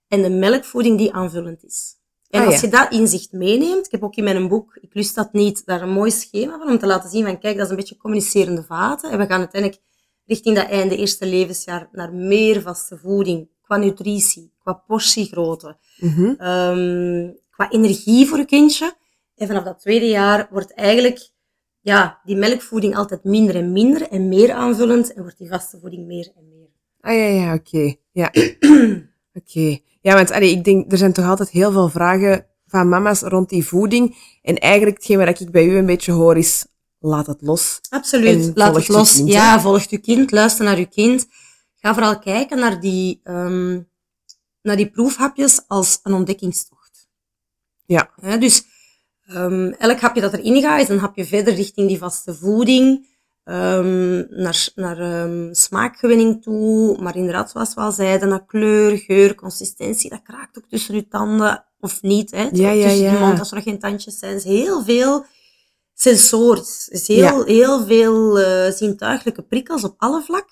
en 0.08 0.22
de 0.22 0.30
melkvoeding 0.30 0.98
die 0.98 1.12
aanvullend 1.12 1.64
is. 1.64 1.96
En 2.34 2.40
ah, 2.40 2.46
als 2.46 2.60
je 2.60 2.68
dat 2.68 2.92
inzicht 2.92 3.32
meeneemt, 3.32 3.86
ik 3.86 3.90
heb 3.90 4.02
ook 4.02 4.14
in 4.14 4.24
mijn 4.24 4.48
boek, 4.48 4.78
ik 4.80 4.94
lust 4.94 5.14
dat 5.14 5.32
niet, 5.32 5.66
daar 5.66 5.82
een 5.82 5.92
mooi 5.92 6.10
schema 6.10 6.58
van 6.58 6.68
om 6.68 6.78
te 6.78 6.86
laten 6.86 7.10
zien 7.10 7.24
van 7.24 7.38
kijk, 7.38 7.56
dat 7.56 7.64
is 7.64 7.70
een 7.70 7.76
beetje 7.76 7.96
communicerende 7.96 8.62
vaten. 8.62 9.10
En 9.10 9.18
we 9.18 9.26
gaan 9.26 9.38
uiteindelijk 9.38 9.82
richting 10.26 10.56
dat 10.56 10.68
einde 10.68 10.96
eerste 10.96 11.26
levensjaar 11.26 11.88
naar 11.92 12.12
meer 12.12 12.62
vaste 12.62 12.98
voeding, 12.98 13.48
qua 13.62 13.76
nutritie, 13.76 14.52
qua 14.58 14.72
portiegrootte, 14.72 15.76
mm 15.98 17.32
qua 17.50 17.70
energie 17.70 18.26
voor 18.26 18.38
een 18.38 18.46
kindje. 18.46 18.94
En 19.36 19.46
vanaf 19.46 19.64
dat 19.64 19.78
tweede 19.78 20.08
jaar 20.08 20.48
wordt 20.50 20.74
eigenlijk 20.74 21.30
ja, 21.80 22.20
die 22.24 22.36
melkvoeding 22.36 22.96
altijd 22.96 23.24
minder 23.24 23.56
en 23.56 23.72
minder 23.72 24.08
en 24.08 24.28
meer 24.28 24.52
aanvullend 24.52 25.12
en 25.12 25.22
wordt 25.22 25.38
die 25.38 25.48
vaste 25.48 25.78
voeding 25.78 26.06
meer 26.06 26.32
en 26.36 26.48
meer. 26.48 26.68
Ah 27.00 27.14
ja, 27.14 27.26
ja, 27.26 27.54
oké. 27.54 27.94
Ja. 28.12 28.32
oké. 29.40 29.78
Ja, 30.04 30.14
want 30.14 30.30
allee, 30.30 30.50
ik 30.50 30.64
denk, 30.64 30.92
er 30.92 30.98
zijn 30.98 31.12
toch 31.12 31.24
altijd 31.24 31.48
heel 31.50 31.72
veel 31.72 31.88
vragen 31.88 32.46
van 32.66 32.88
mama's 32.88 33.20
rond 33.20 33.48
die 33.48 33.66
voeding. 33.66 34.16
En 34.42 34.58
eigenlijk 34.58 34.96
hetgeen 34.96 35.18
wat 35.18 35.40
ik 35.40 35.50
bij 35.50 35.66
u 35.66 35.76
een 35.76 35.86
beetje 35.86 36.12
hoor 36.12 36.36
is, 36.36 36.66
laat 36.98 37.26
het 37.26 37.42
los. 37.42 37.80
Absoluut, 37.88 38.50
laat 38.54 38.74
het 38.74 38.88
los. 38.88 39.22
ja, 39.24 39.60
volg 39.60 39.82
je 39.82 39.98
kind, 39.98 40.30
luister 40.30 40.64
naar 40.64 40.78
je 40.78 40.86
kind. 40.86 41.26
Ga 41.74 41.94
vooral 41.94 42.18
kijken 42.18 42.58
naar 42.58 42.80
die, 42.80 43.20
um, 43.24 43.88
naar 44.62 44.76
die 44.76 44.90
proefhapjes 44.90 45.64
als 45.66 46.00
een 46.02 46.12
ontdekkingstocht. 46.12 47.08
Ja. 47.86 48.10
ja 48.22 48.36
dus 48.36 48.64
um, 49.30 49.72
elk 49.72 50.00
hapje 50.00 50.20
dat 50.20 50.32
erin 50.32 50.62
gaat, 50.62 50.80
is 50.80 50.88
een 50.88 50.98
hapje 50.98 51.24
verder 51.24 51.54
richting 51.54 51.88
die 51.88 51.98
vaste 51.98 52.34
voeding. 52.34 53.06
Um, 53.44 54.26
naar, 54.30 54.68
naar 54.74 55.24
um, 55.24 55.54
smaakgewenning 55.54 56.42
toe, 56.42 57.02
maar 57.02 57.16
inderdaad, 57.16 57.50
zoals 57.50 57.74
we 57.74 57.80
al 57.80 57.92
zeiden, 57.92 58.28
naar 58.28 58.46
kleur, 58.46 58.98
geur, 58.98 59.34
consistentie, 59.34 60.10
dat 60.10 60.22
kraakt 60.22 60.58
ook 60.58 60.68
tussen 60.68 60.94
je 60.94 61.08
tanden, 61.08 61.64
of 61.80 62.02
niet, 62.02 62.30
hè. 62.30 62.48
Ja, 62.52 62.70
ja, 62.70 62.86
tussen 62.86 63.02
ja. 63.02 63.12
je 63.12 63.18
mond, 63.18 63.38
als 63.38 63.48
er 63.48 63.54
nog 63.54 63.64
geen 63.64 63.78
tandjes 63.78 64.18
zijn. 64.18 64.34
is 64.34 64.44
heel 64.44 64.84
veel 64.84 65.24
sensorisch. 65.94 66.88
is 66.88 67.08
heel, 67.08 67.44
heel 67.44 67.84
veel 67.84 68.40
uh, 68.40 68.70
zintuigelijke 68.70 69.42
prikkels 69.42 69.84
op 69.84 69.94
alle 69.96 70.22
vlak. 70.22 70.48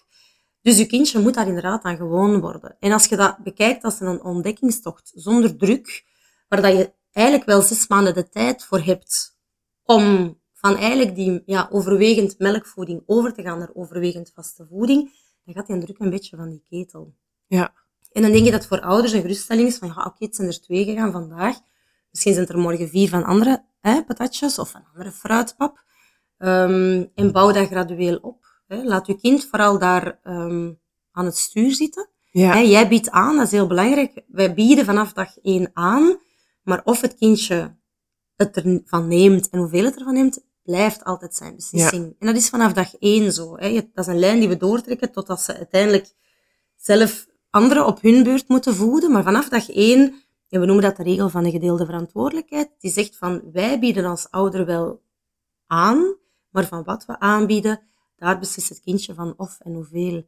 Dus 0.62 0.78
je 0.78 0.86
kindje 0.86 1.18
moet 1.18 1.34
daar 1.34 1.46
inderdaad 1.46 1.82
aan 1.82 1.96
gewoon 1.96 2.40
worden. 2.40 2.76
En 2.80 2.92
als 2.92 3.06
je 3.06 3.16
dat 3.16 3.38
bekijkt 3.38 3.84
als 3.84 4.00
een 4.00 4.22
ontdekkingstocht, 4.22 5.12
zonder 5.14 5.56
druk, 5.56 6.04
waar 6.48 6.62
dat 6.62 6.72
je 6.72 6.92
eigenlijk 7.12 7.46
wel 7.46 7.62
zes 7.62 7.86
maanden 7.86 8.14
de 8.14 8.28
tijd 8.28 8.64
voor 8.64 8.80
hebt 8.80 9.36
om 9.84 10.36
van 10.62 10.76
eigenlijk 10.76 11.14
die 11.14 11.42
ja, 11.46 11.68
overwegend 11.70 12.38
melkvoeding 12.38 13.02
over 13.06 13.32
te 13.32 13.42
gaan 13.42 13.58
naar 13.58 13.70
overwegend 13.74 14.30
vaste 14.34 14.66
voeding, 14.70 15.12
dan 15.44 15.54
gaat 15.54 15.66
die 15.66 15.78
druk 15.78 15.98
een 15.98 16.10
beetje 16.10 16.36
van 16.36 16.48
die 16.48 16.62
ketel. 16.68 17.14
Ja. 17.46 17.74
En 18.12 18.22
dan 18.22 18.32
denk 18.32 18.44
je 18.44 18.50
dat 18.50 18.66
voor 18.66 18.80
ouders 18.80 19.12
een 19.12 19.20
geruststelling 19.20 19.68
is 19.68 19.78
van, 19.78 19.88
ja, 19.88 20.04
oké, 20.04 20.24
het 20.24 20.36
zijn 20.36 20.48
er 20.48 20.60
twee 20.60 20.84
gegaan 20.84 21.12
vandaag. 21.12 21.56
Misschien 22.10 22.34
zijn 22.34 22.46
er 22.46 22.58
morgen 22.58 22.88
vier 22.88 23.08
van 23.08 23.24
andere 23.24 23.64
hè, 23.80 24.04
patatjes 24.04 24.58
of 24.58 24.74
een 24.74 24.84
andere 24.92 25.12
fruitpap. 25.12 25.84
Um, 26.38 27.10
en 27.14 27.32
bouw 27.32 27.52
dat 27.52 27.66
gradueel 27.66 28.16
op. 28.16 28.46
Hè. 28.66 28.82
Laat 28.82 29.06
je 29.06 29.16
kind 29.16 29.46
vooral 29.46 29.78
daar 29.78 30.20
um, 30.24 30.80
aan 31.12 31.24
het 31.24 31.36
stuur 31.36 31.72
zitten. 31.72 32.08
Ja. 32.30 32.52
Hè, 32.52 32.58
jij 32.58 32.88
biedt 32.88 33.10
aan, 33.10 33.36
dat 33.36 33.46
is 33.46 33.52
heel 33.52 33.66
belangrijk. 33.66 34.22
Wij 34.26 34.54
bieden 34.54 34.84
vanaf 34.84 35.12
dag 35.12 35.38
één 35.38 35.70
aan, 35.72 36.16
maar 36.62 36.80
of 36.84 37.00
het 37.00 37.14
kindje 37.14 37.76
het 38.36 38.56
ervan 38.56 39.08
neemt 39.08 39.48
en 39.48 39.58
hoeveel 39.58 39.84
het 39.84 39.96
ervan 39.96 40.14
neemt, 40.14 40.44
blijft 40.62 41.04
altijd 41.04 41.34
zijn 41.34 41.54
beslissing. 41.54 42.16
En 42.18 42.26
dat 42.26 42.36
is 42.36 42.48
vanaf 42.48 42.72
dag 42.72 42.94
één 42.98 43.32
zo. 43.32 43.56
Hè. 43.56 43.72
Dat 43.72 44.06
is 44.06 44.12
een 44.12 44.18
lijn 44.18 44.38
die 44.38 44.48
we 44.48 44.56
doortrekken 44.56 45.12
totdat 45.12 45.42
ze 45.42 45.56
uiteindelijk 45.56 46.12
zelf 46.76 47.26
anderen 47.50 47.86
op 47.86 48.02
hun 48.02 48.22
beurt 48.22 48.48
moeten 48.48 48.74
voeden. 48.74 49.12
Maar 49.12 49.22
vanaf 49.22 49.48
dag 49.48 49.70
één, 49.70 50.14
en 50.48 50.60
we 50.60 50.66
noemen 50.66 50.84
dat 50.84 50.96
de 50.96 51.02
regel 51.02 51.28
van 51.28 51.42
de 51.42 51.50
gedeelde 51.50 51.84
verantwoordelijkheid, 51.84 52.70
die 52.78 52.90
zegt 52.90 53.16
van 53.16 53.42
wij 53.52 53.78
bieden 53.78 54.04
als 54.04 54.30
ouder 54.30 54.66
wel 54.66 55.02
aan, 55.66 56.16
maar 56.50 56.66
van 56.66 56.84
wat 56.84 57.04
we 57.06 57.18
aanbieden, 57.18 57.80
daar 58.16 58.38
beslist 58.38 58.68
het 58.68 58.80
kindje 58.80 59.14
van 59.14 59.34
of 59.36 59.58
en 59.60 59.72
hoeveel. 59.72 60.26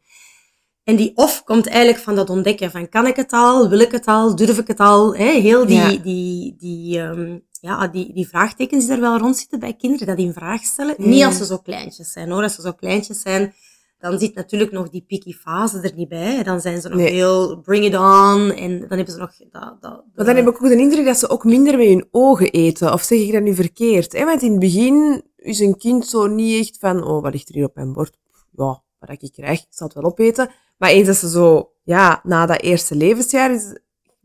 En 0.84 0.96
die 0.96 1.16
of 1.16 1.44
komt 1.44 1.66
eigenlijk 1.66 1.98
van 1.98 2.14
dat 2.14 2.30
ontdekken 2.30 2.70
van 2.70 2.88
kan 2.88 3.06
ik 3.06 3.16
het 3.16 3.32
al, 3.32 3.68
wil 3.68 3.78
ik 3.78 3.92
het 3.92 4.06
al, 4.06 4.36
durf 4.36 4.58
ik 4.58 4.66
het 4.66 4.80
al. 4.80 5.14
Hè? 5.14 5.30
Heel 5.30 5.66
die, 5.66 6.00
die, 6.00 6.56
die, 6.56 7.00
um, 7.00 7.44
ja, 7.64 7.88
die, 7.88 8.12
die 8.12 8.28
vraagtekens 8.28 8.84
die 8.84 8.94
er 8.94 9.00
wel 9.00 9.18
rond 9.18 9.36
zitten 9.36 9.58
bij 9.58 9.74
kinderen, 9.74 10.06
dat 10.06 10.18
in 10.18 10.32
vraag 10.32 10.62
stellen. 10.62 10.94
Niet 10.98 11.24
als 11.24 11.36
ze 11.36 11.44
zo 11.44 11.58
kleintjes 11.58 12.12
zijn 12.12 12.30
hoor. 12.30 12.42
Als 12.42 12.54
ze 12.54 12.62
zo 12.62 12.72
kleintjes 12.72 13.20
zijn, 13.20 13.54
dan 13.98 14.18
zit 14.18 14.34
natuurlijk 14.34 14.72
nog 14.72 14.90
die 14.90 15.04
picky 15.06 15.32
fase 15.32 15.80
er 15.80 15.94
niet 15.94 16.08
bij. 16.08 16.42
Dan 16.42 16.60
zijn 16.60 16.80
ze 16.80 16.88
nog 16.88 17.00
heel 17.00 17.60
bring 17.60 17.84
it 17.84 17.94
on. 17.94 18.52
En 18.52 18.78
dan 18.78 18.96
hebben 18.96 19.14
ze 19.14 19.18
nog 19.18 19.32
dat... 19.50 19.76
dat, 19.80 20.04
Maar 20.14 20.24
dan 20.24 20.36
heb 20.36 20.48
ik 20.48 20.54
ook 20.54 20.68
de 20.68 20.76
indruk 20.76 21.04
dat 21.04 21.18
ze 21.18 21.28
ook 21.28 21.44
minder 21.44 21.76
met 21.78 21.86
hun 21.86 22.08
ogen 22.10 22.50
eten. 22.50 22.92
Of 22.92 23.02
zeg 23.02 23.18
ik 23.18 23.32
dat 23.32 23.42
nu 23.42 23.54
verkeerd? 23.54 24.12
Hè? 24.12 24.24
Want 24.24 24.42
in 24.42 24.50
het 24.50 24.60
begin 24.60 25.22
is 25.36 25.60
een 25.60 25.76
kind 25.76 26.06
zo 26.06 26.26
niet 26.26 26.60
echt 26.60 26.78
van, 26.78 27.04
oh, 27.04 27.22
wat 27.22 27.32
ligt 27.32 27.48
er 27.48 27.54
hier 27.54 27.64
op 27.64 27.74
mijn 27.74 27.92
bord? 27.92 28.16
Ja, 28.50 28.82
wat 28.98 29.22
ik 29.22 29.32
krijg, 29.32 29.60
ik 29.60 29.66
zal 29.70 29.86
het 29.86 29.96
wel 29.96 30.04
opeten. 30.04 30.50
Maar 30.78 30.90
eens 30.90 31.06
dat 31.06 31.16
ze 31.16 31.30
zo, 31.30 31.70
ja, 31.82 32.20
na 32.22 32.46
dat 32.46 32.60
eerste 32.60 32.94
levensjaar 32.94 33.54
is, 33.54 33.78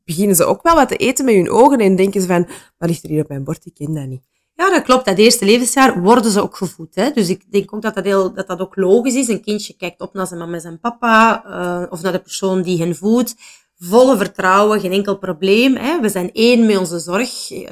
beginnen 0.09 0.35
ze 0.35 0.45
ook 0.45 0.63
wel 0.63 0.75
wat 0.75 0.87
te 0.87 0.95
eten 0.95 1.25
met 1.25 1.35
hun 1.35 1.49
ogen 1.49 1.79
en 1.79 1.95
denken 1.95 2.21
ze 2.21 2.27
van, 2.27 2.47
wat 2.77 2.89
ligt 2.89 3.03
er 3.03 3.09
hier 3.09 3.21
op 3.21 3.29
mijn 3.29 3.43
bord? 3.43 3.65
Ik 3.65 3.73
ken 3.73 3.93
dat 3.93 4.05
niet. 4.05 4.27
Ja, 4.55 4.69
dat 4.69 4.83
klopt. 4.83 5.05
Dat 5.05 5.17
eerste 5.17 5.45
levensjaar 5.45 6.01
worden 6.01 6.31
ze 6.31 6.41
ook 6.41 6.57
gevoed. 6.57 6.95
Hè? 6.95 7.11
Dus 7.11 7.29
ik 7.29 7.51
denk 7.51 7.73
ook 7.73 7.81
dat 7.81 7.95
dat, 7.95 8.03
heel, 8.03 8.33
dat 8.33 8.47
dat 8.47 8.59
ook 8.59 8.75
logisch 8.75 9.15
is. 9.15 9.27
Een 9.27 9.41
kindje 9.41 9.73
kijkt 9.73 10.01
op 10.01 10.13
naar 10.13 10.27
zijn 10.27 10.39
mama 10.39 10.53
en 10.53 10.61
zijn 10.61 10.79
papa, 10.79 11.43
uh, 11.47 11.91
of 11.91 12.01
naar 12.01 12.11
de 12.11 12.19
persoon 12.19 12.61
die 12.61 12.79
hen 12.79 12.95
voedt. 12.95 13.35
Volle 13.77 14.17
vertrouwen, 14.17 14.79
geen 14.79 14.91
enkel 14.91 15.17
probleem. 15.17 15.75
Hè? 15.75 15.99
We 15.99 16.09
zijn 16.09 16.31
één 16.33 16.65
met 16.65 16.77
onze 16.77 16.99
zorg, 16.99 17.51
uh, 17.51 17.67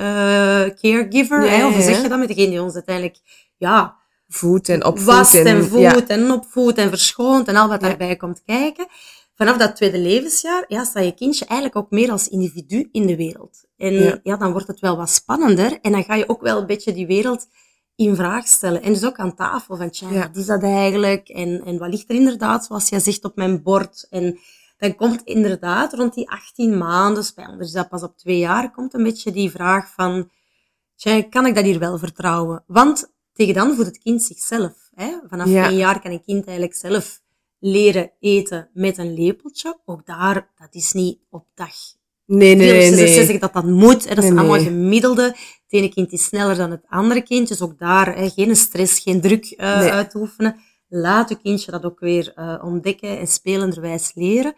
caregiver. 0.81 1.49
hè? 1.49 1.67
Of 1.67 1.73
hoe 1.73 1.83
zeg 1.83 2.01
je 2.01 2.09
dat 2.09 2.19
met 2.19 2.27
degene 2.27 2.49
die 2.49 2.61
ons 2.61 2.73
uiteindelijk, 2.73 3.17
ja, 3.57 3.95
voedt 4.27 4.69
en 4.69 4.85
opvoedt. 4.85 5.15
Wast 5.17 5.33
en, 5.33 5.47
en 5.47 5.65
voedt 5.65 6.07
en 6.07 6.31
opvoedt 6.31 6.77
en 6.77 6.89
verschoont 6.89 7.47
en 7.47 7.55
al 7.55 7.67
wat 7.67 7.81
daarbij 7.81 8.15
komt 8.15 8.41
kijken. 8.45 8.87
Vanaf 9.37 9.57
dat 9.57 9.75
tweede 9.75 9.99
levensjaar 9.99 10.65
ja, 10.67 10.83
staat 10.83 11.03
je 11.03 11.13
kindje 11.13 11.45
eigenlijk 11.45 11.79
ook 11.79 11.91
meer 11.91 12.11
als 12.11 12.27
individu 12.27 12.89
in 12.91 13.07
de 13.07 13.15
wereld. 13.15 13.65
En 13.75 14.19
ja. 14.23 14.37
dan 14.37 14.51
wordt 14.51 14.67
het 14.67 14.79
wel 14.79 14.97
wat 14.97 15.09
spannender 15.09 15.79
en 15.81 15.91
dan 15.91 16.03
ga 16.03 16.15
je 16.15 16.29
ook 16.29 16.41
wel 16.41 16.59
een 16.59 16.65
beetje 16.65 16.93
die 16.93 17.07
wereld 17.07 17.47
in 17.95 18.15
vraag 18.15 18.47
stellen. 18.47 18.81
En 18.81 18.93
dus 18.93 19.05
ook 19.05 19.17
aan 19.17 19.35
tafel 19.35 19.77
van, 19.77 19.89
tja, 19.89 20.09
wat 20.09 20.35
is 20.35 20.45
dat 20.45 20.63
eigenlijk? 20.63 21.29
En, 21.29 21.63
en 21.65 21.77
wat 21.77 21.89
ligt 21.89 22.09
er 22.09 22.15
inderdaad, 22.15 22.65
zoals 22.65 22.89
jij 22.89 22.99
zegt, 22.99 23.25
op 23.25 23.35
mijn 23.35 23.63
bord? 23.63 24.07
En 24.09 24.39
dan 24.77 24.95
komt 24.95 25.21
inderdaad 25.23 25.93
rond 25.93 26.13
die 26.13 26.29
18 26.29 26.77
maanden, 26.77 27.23
is 27.59 27.71
dat 27.71 27.89
pas 27.89 28.03
op 28.03 28.17
twee 28.17 28.37
jaar, 28.37 28.71
komt 28.71 28.93
een 28.93 29.03
beetje 29.03 29.31
die 29.31 29.51
vraag 29.51 29.93
van, 29.93 30.29
tja, 30.95 31.23
kan 31.23 31.45
ik 31.45 31.55
dat 31.55 31.63
hier 31.63 31.79
wel 31.79 31.97
vertrouwen? 31.97 32.63
Want 32.67 33.13
tegen 33.33 33.53
dan 33.53 33.75
voedt 33.75 33.87
het 33.87 33.99
kind 33.99 34.23
zichzelf. 34.23 34.89
Hè? 34.93 35.17
Vanaf 35.27 35.47
ja. 35.47 35.69
één 35.69 35.77
jaar 35.77 36.01
kan 36.01 36.11
een 36.11 36.23
kind 36.23 36.45
eigenlijk 36.45 36.75
zelf 36.75 37.25
leren 37.59 38.11
eten 38.19 38.69
met 38.73 38.97
een 38.97 39.13
lepeltje. 39.13 39.77
Ook 39.85 40.05
daar, 40.05 40.49
dat 40.57 40.69
is 40.71 40.91
niet 40.91 41.19
op 41.29 41.45
dag. 41.55 41.75
Nee, 42.25 42.55
nee, 42.55 42.71
nee. 42.71 43.07
Ze 43.07 43.07
zeggen 43.07 43.39
dat 43.39 43.53
dat 43.53 43.65
moet. 43.65 44.09
Hè. 44.09 44.15
Dat 44.15 44.23
is 44.23 44.29
allemaal 44.29 44.59
gemiddelde. 44.59 45.23
Het 45.23 45.35
ene 45.67 45.89
kind 45.89 46.11
is 46.11 46.23
sneller 46.23 46.55
dan 46.55 46.71
het 46.71 46.83
andere 46.89 47.21
kind. 47.21 47.47
Dus 47.47 47.61
ook 47.61 47.79
daar 47.79 48.15
hè, 48.15 48.29
geen 48.29 48.55
stress, 48.55 48.99
geen 48.99 49.21
druk 49.21 49.55
uh, 49.57 49.79
nee. 49.79 49.91
uitoefenen. 49.91 50.55
Laat 50.89 51.29
je 51.29 51.37
kindje 51.41 51.71
dat 51.71 51.83
ook 51.83 51.99
weer 51.99 52.33
uh, 52.35 52.63
ontdekken 52.63 53.19
en 53.19 53.27
spelenderwijs 53.27 54.11
leren. 54.15 54.55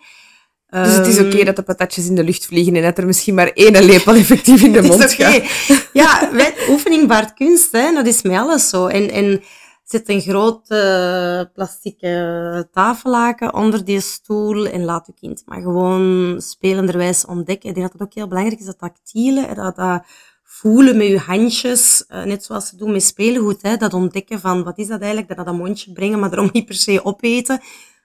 Dus 0.69 0.95
het 0.95 1.07
is 1.07 1.17
oké 1.17 1.25
okay 1.25 1.38
ehm, 1.38 1.45
dat 1.45 1.55
de 1.55 1.63
patatjes 1.63 2.07
in 2.07 2.15
de 2.15 2.23
lucht 2.23 2.45
vliegen 2.45 2.75
en 2.75 2.81
dat 2.81 2.97
er 2.97 3.05
misschien 3.05 3.33
maar 3.33 3.51
één 3.53 3.83
lepel 3.83 4.13
effectief 4.13 4.63
in 4.63 4.71
de 4.71 4.81
mond 4.89 5.13
okay. 5.13 5.41
gaat. 5.41 5.89
Ja, 5.93 6.29
oefening 6.69 7.07
baart 7.07 7.33
kunst, 7.33 7.71
hè. 7.71 7.93
dat 7.93 8.07
is 8.07 8.21
met 8.21 8.38
alles 8.38 8.69
zo. 8.69 8.88
En, 8.88 9.12
en 9.12 9.41
zet 9.89 10.10
een 10.10 10.21
groot 10.21 10.69
uh, 10.71 11.41
plastic 11.54 11.99
tafellaken 12.71 13.54
onder 13.54 13.86
die 13.86 13.99
stoel 13.99 14.65
en 14.65 14.84
laat 14.84 15.08
je 15.08 15.13
kind 15.13 15.43
maar 15.45 15.62
gewoon 15.62 16.36
spelenderwijs 16.41 17.25
ontdekken. 17.25 17.69
Ik 17.69 17.75
denk 17.75 17.91
dat 17.91 17.99
het 17.99 18.08
ook 18.08 18.13
heel 18.13 18.28
belangrijk 18.28 18.60
is, 18.60 18.65
dat 18.65 18.80
tactiele, 18.80 19.54
dat, 19.54 19.75
dat 19.75 20.04
voelen 20.43 20.97
met 20.97 21.08
je 21.08 21.17
handjes, 21.17 22.06
uh, 22.08 22.23
net 22.23 22.43
zoals 22.43 22.67
ze 22.67 22.75
doen 22.75 22.91
met 22.91 23.04
speelgoed, 23.04 23.62
hè, 23.62 23.78
dat 23.78 23.93
ontdekken 23.93 24.39
van 24.39 24.63
wat 24.63 24.78
is 24.78 24.88
dat 24.88 24.99
eigenlijk, 24.99 25.28
dat 25.28 25.38
dat 25.38 25.47
een 25.47 25.56
mondje 25.56 25.91
brengen, 25.91 26.19
maar 26.19 26.30
daarom 26.30 26.49
niet 26.54 26.65
per 26.65 26.75
se 26.75 27.06
opeten, 27.06 27.62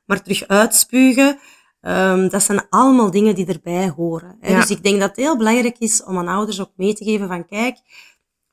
maar 0.07 0.23
terug 0.23 0.49
uitspugen. 0.49 1.39
Um, 1.81 2.29
dat 2.29 2.43
zijn 2.43 2.67
allemaal 2.69 3.11
dingen 3.11 3.35
die 3.35 3.47
erbij 3.47 3.89
horen. 3.89 4.37
Hè. 4.41 4.53
Ja. 4.53 4.61
Dus 4.61 4.71
ik 4.71 4.83
denk 4.83 5.01
dat 5.01 5.09
het 5.09 5.19
heel 5.19 5.37
belangrijk 5.37 5.79
is 5.79 6.05
om 6.05 6.19
aan 6.19 6.29
ouders 6.29 6.61
ook 6.61 6.73
mee 6.77 6.95
te 6.95 7.05
geven 7.05 7.29
van 7.29 7.47
kijk, 7.47 7.79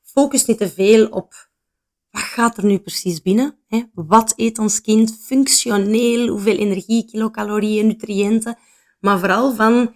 focus 0.02 0.44
niet 0.44 0.58
te 0.58 0.70
veel 0.70 1.06
op 1.06 1.50
wat 2.12 2.22
gaat 2.22 2.56
er 2.56 2.64
nu 2.64 2.78
precies 2.78 3.22
binnen? 3.22 3.56
Hè? 3.68 3.82
Wat 3.94 4.32
eet 4.36 4.58
ons 4.58 4.80
kind 4.80 5.18
functioneel? 5.20 6.28
Hoeveel 6.28 6.56
energie, 6.56 7.04
kilocalorieën, 7.04 7.86
nutriënten? 7.86 8.58
Maar 9.00 9.18
vooral 9.18 9.54
van, 9.54 9.94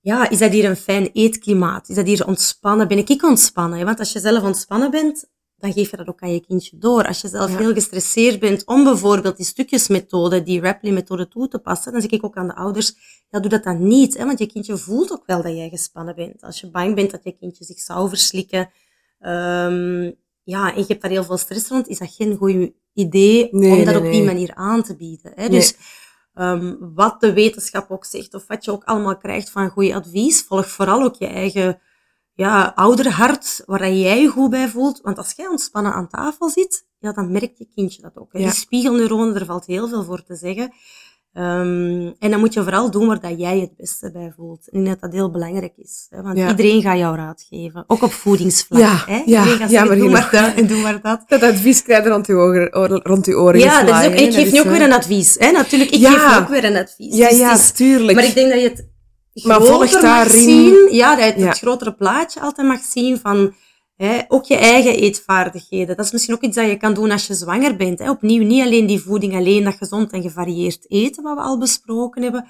ja, 0.00 0.30
is 0.30 0.38
dat 0.38 0.52
hier 0.52 0.64
een 0.64 0.76
fijn 0.76 1.10
eetklimaat? 1.12 1.88
Is 1.88 1.94
dat 1.94 2.06
hier 2.06 2.26
ontspannen? 2.26 2.88
Ben 2.88 2.98
ik 2.98 3.22
ontspannen? 3.22 3.84
Want 3.84 3.98
als 3.98 4.12
je 4.12 4.20
zelf 4.20 4.42
ontspannen 4.42 4.90
bent, 4.90 5.30
dan 5.56 5.72
geef 5.72 5.90
je 5.90 5.96
dat 5.96 6.08
ook 6.08 6.20
aan 6.20 6.32
je 6.32 6.40
kindje 6.40 6.78
door. 6.78 7.06
Als 7.06 7.20
je 7.20 7.28
zelf 7.28 7.56
heel 7.56 7.72
gestresseerd 7.72 8.40
bent 8.40 8.66
om 8.66 8.84
bijvoorbeeld 8.84 9.36
die 9.36 9.46
stukjesmethode, 9.46 10.42
die 10.42 10.60
Rapley-methode 10.60 11.28
toe 11.28 11.48
te 11.48 11.58
passen, 11.58 11.92
dan 11.92 12.00
zeg 12.00 12.10
ik 12.10 12.24
ook 12.24 12.36
aan 12.36 12.46
de 12.46 12.54
ouders, 12.54 12.94
ja, 13.28 13.40
doe 13.40 13.50
dat 13.50 13.64
dan 13.64 13.88
niet. 13.88 14.16
Hè, 14.16 14.24
want 14.24 14.38
je 14.38 14.46
kindje 14.46 14.76
voelt 14.76 15.12
ook 15.12 15.26
wel 15.26 15.42
dat 15.42 15.56
jij 15.56 15.68
gespannen 15.68 16.14
bent. 16.14 16.42
Als 16.42 16.60
je 16.60 16.70
bang 16.70 16.94
bent 16.94 17.10
dat 17.10 17.24
je 17.24 17.36
kindje 17.36 17.64
zich 17.64 17.78
zou 17.78 18.08
verslikken, 18.08 18.70
um, 19.20 20.16
ja, 20.48 20.74
en 20.74 20.80
je 20.80 20.84
hebt 20.86 21.02
daar 21.02 21.10
heel 21.10 21.24
veel 21.24 21.36
stress 21.36 21.68
rond, 21.68 21.88
is 21.88 21.98
dat 21.98 22.14
geen 22.14 22.36
goed 22.36 22.70
idee 22.92 23.52
om 23.52 23.84
dat 23.84 23.96
op 23.96 24.02
die 24.02 24.24
manier 24.24 24.54
aan 24.54 24.82
te 24.82 24.96
bieden. 24.96 25.32
Hè? 25.34 25.48
Dus 25.48 25.76
um, 26.34 26.92
wat 26.94 27.20
de 27.20 27.32
wetenschap 27.32 27.90
ook 27.90 28.04
zegt, 28.04 28.34
of 28.34 28.46
wat 28.46 28.64
je 28.64 28.70
ook 28.70 28.84
allemaal 28.84 29.16
krijgt 29.16 29.50
van 29.50 29.70
goed 29.70 29.92
advies, 29.92 30.42
volg 30.42 30.68
vooral 30.68 31.02
ook 31.02 31.14
je 31.14 31.26
eigen 31.26 31.80
ja, 32.34 32.72
ouderhart, 32.74 33.62
waar 33.66 33.92
jij 33.92 34.22
je 34.22 34.28
goed 34.28 34.50
bij 34.50 34.68
voelt. 34.68 35.00
Want 35.00 35.18
als 35.18 35.32
jij 35.36 35.46
ontspannen 35.46 35.92
aan 35.92 36.08
tafel 36.08 36.48
zit, 36.48 36.86
ja, 36.98 37.12
dan 37.12 37.32
merkt 37.32 37.58
je 37.58 37.68
kindje 37.74 38.02
dat 38.02 38.16
ook. 38.16 38.32
Hè? 38.32 38.38
Die 38.38 38.50
spiegelneuronen, 38.50 39.34
er 39.34 39.46
valt 39.46 39.66
heel 39.66 39.88
veel 39.88 40.04
voor 40.04 40.22
te 40.22 40.34
zeggen. 40.36 40.72
Um, 41.34 42.14
en 42.18 42.30
dan 42.30 42.40
moet 42.40 42.54
je 42.54 42.62
vooral 42.62 42.90
doen 42.90 43.06
waar 43.06 43.20
dat 43.20 43.40
jij 43.40 43.58
het 43.58 43.76
beste 43.76 44.10
bij 44.12 44.32
voelt. 44.36 44.68
En 44.70 44.84
dat 44.84 45.00
dat 45.00 45.12
heel 45.12 45.30
belangrijk 45.30 45.72
is. 45.76 46.06
Hè? 46.10 46.22
Want 46.22 46.38
iedereen 46.38 46.82
gaat 46.82 46.98
jou 46.98 47.16
raad 47.16 47.46
geven. 47.48 47.84
Ook 47.86 48.02
op 48.02 48.12
voedingsvlak. 48.12 48.80
Ja, 48.80 49.02
hè? 49.06 49.22
ja, 49.26 49.42
gaat 49.42 49.70
ja 49.70 49.84
maar 49.84 49.96
doe 49.96 50.10
maar 50.10 50.28
dat 50.32 50.54
en 50.54 50.66
doe 50.66 50.82
maar 50.82 51.00
dat. 51.02 51.24
Dat 51.26 51.42
advies 51.42 51.82
krijg 51.82 52.04
je 52.04 52.10
rond 52.10 52.26
je 52.26 52.32
oren, 52.32 53.00
rond 53.02 53.26
je 53.26 53.38
oren 53.38 53.60
Ja, 53.60 53.82
dat 53.82 54.00
is 54.00 54.06
ook, 54.06 54.14
ik 54.14 54.32
geef 54.32 54.52
nu 54.52 54.58
ook 54.58 54.66
weer 54.66 54.82
een 54.82 54.92
advies. 54.92 55.36
Hè? 55.38 55.50
Natuurlijk, 55.50 55.90
ik 55.90 56.06
geef 56.06 56.38
ook 56.38 56.48
weer 56.48 56.64
een 56.64 56.76
advies. 56.76 57.16
Ja, 57.16 57.28
dus 57.28 57.38
ja, 57.38 57.56
tuurlijk. 57.74 58.18
Maar 58.18 58.26
ik 58.26 58.34
denk 58.34 58.50
dat 58.50 58.60
je 58.60 58.68
het 58.68 58.88
maar 59.44 59.60
daarin... 59.60 60.00
mag 60.00 60.30
zien. 60.30 60.88
Ja, 60.90 61.16
dat 61.16 61.34
je 61.36 61.44
het 61.44 61.58
grotere 61.58 61.94
plaatje 61.94 62.40
altijd 62.40 62.66
mag 62.66 62.80
zien 62.80 63.18
van 63.18 63.54
ook 64.28 64.44
je 64.44 64.56
eigen 64.56 64.94
eetvaardigheden. 64.94 65.96
Dat 65.96 66.04
is 66.04 66.12
misschien 66.12 66.34
ook 66.34 66.42
iets 66.42 66.56
dat 66.56 66.68
je 66.68 66.76
kan 66.76 66.94
doen 66.94 67.10
als 67.10 67.26
je 67.26 67.34
zwanger 67.34 67.76
bent. 67.76 68.08
Opnieuw, 68.08 68.42
niet 68.42 68.62
alleen 68.62 68.86
die 68.86 69.00
voeding, 69.00 69.34
alleen 69.34 69.64
dat 69.64 69.74
gezond 69.74 70.12
en 70.12 70.22
gevarieerd 70.22 70.90
eten, 70.90 71.22
wat 71.22 71.36
we 71.36 71.42
al 71.42 71.58
besproken 71.58 72.22
hebben. 72.22 72.48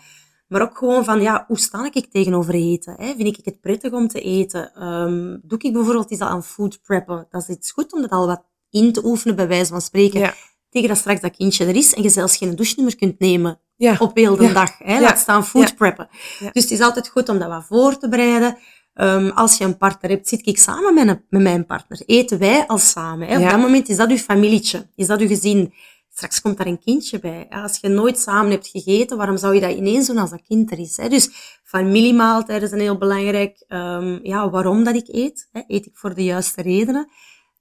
Maar 0.49 0.63
ook 0.63 0.77
gewoon 0.79 1.05
van, 1.05 1.21
ja, 1.21 1.45
hoe 1.47 1.59
sta 1.59 1.91
ik 1.93 2.11
tegenover 2.11 2.55
eten? 2.55 2.97
Vind 2.99 3.39
ik 3.39 3.45
het 3.45 3.61
prettig 3.61 3.93
om 3.93 4.09
te 4.09 4.21
eten? 4.21 4.87
Um, 4.87 5.41
doe 5.43 5.59
ik 5.59 5.73
bijvoorbeeld 5.73 6.11
iets 6.11 6.21
aan 6.21 6.45
food 6.45 6.83
preppen? 6.83 7.27
Dat 7.31 7.43
is 7.43 7.49
iets 7.49 7.71
goed 7.73 7.93
om 7.93 8.01
dat 8.01 8.11
al 8.11 8.27
wat 8.27 8.43
in 8.71 8.93
te 8.93 9.05
oefenen, 9.05 9.37
bij 9.37 9.49
wijze 9.49 9.71
van 9.71 9.81
spreken. 9.81 10.35
Tegen 10.71 10.89
dat 10.89 10.99
straks 10.99 11.21
dat 11.21 11.37
kindje 11.37 11.65
er 11.65 11.77
is 11.77 11.95
en 11.95 12.03
je 12.03 12.09
zelfs 12.09 12.37
geen 12.37 12.57
douche 12.57 12.83
meer 12.83 12.97
kunt 12.97 13.19
nemen 13.19 13.61
op 13.99 14.17
heel 14.17 14.37
de 14.37 14.53
dag. 14.53 14.79
Hè? 14.79 15.01
Laat 15.01 15.19
staan 15.19 15.45
food 15.45 15.77
preppen. 15.77 16.09
Dus 16.53 16.63
het 16.63 16.71
is 16.71 16.81
altijd 16.81 17.09
goed 17.09 17.29
om 17.29 17.39
dat 17.39 17.49
wat 17.49 17.65
voor 17.65 17.99
te 17.99 18.09
bereiden. 18.09 18.59
Um, 19.01 19.31
als 19.31 19.59
je 19.59 19.65
een 19.65 19.77
partner 19.77 20.11
hebt, 20.11 20.29
zit 20.29 20.47
ik 20.47 20.59
samen 20.59 20.95
met, 20.95 21.09
een, 21.09 21.25
met 21.31 21.43
mijn 21.43 21.67
partner. 21.67 22.03
Eten 22.07 22.39
wij 22.39 22.67
al 22.67 22.79
samen. 22.79 23.29
Hè? 23.29 23.37
Op 23.37 23.51
dat 23.51 23.61
moment 23.61 23.89
is 23.89 23.97
dat 23.97 24.11
uw 24.11 24.17
familietje. 24.17 24.91
Is 24.95 25.07
dat 25.07 25.21
uw 25.21 25.27
gezin. 25.27 25.73
Straks 26.09 26.41
komt 26.41 26.57
daar 26.57 26.67
een 26.67 26.81
kindje 26.81 27.19
bij. 27.19 27.47
Als 27.49 27.79
je 27.81 27.89
nooit 27.89 28.19
samen 28.19 28.51
hebt 28.51 28.67
gegeten, 28.67 29.17
waarom 29.17 29.37
zou 29.37 29.55
je 29.55 29.61
dat 29.61 29.77
ineens 29.77 30.07
doen 30.07 30.19
als 30.19 30.31
dat 30.31 30.43
kind 30.43 30.71
er 30.71 30.79
is? 30.79 30.97
Hè? 30.97 31.09
Dus 31.09 31.31
familiemaaltijden 31.65 32.69
zijn 32.69 32.81
heel 32.81 32.99
belangrijk. 32.99 33.65
Um, 33.69 34.21
ja, 34.23 34.51
waarom 34.51 34.85
dat 34.85 34.95
ik 34.95 35.09
eet? 35.09 35.49
Hè? 35.53 35.61
Eet 35.67 35.87
ik 35.87 35.97
voor 35.97 36.15
de 36.15 36.25
juiste 36.25 36.63
redenen? 36.63 37.09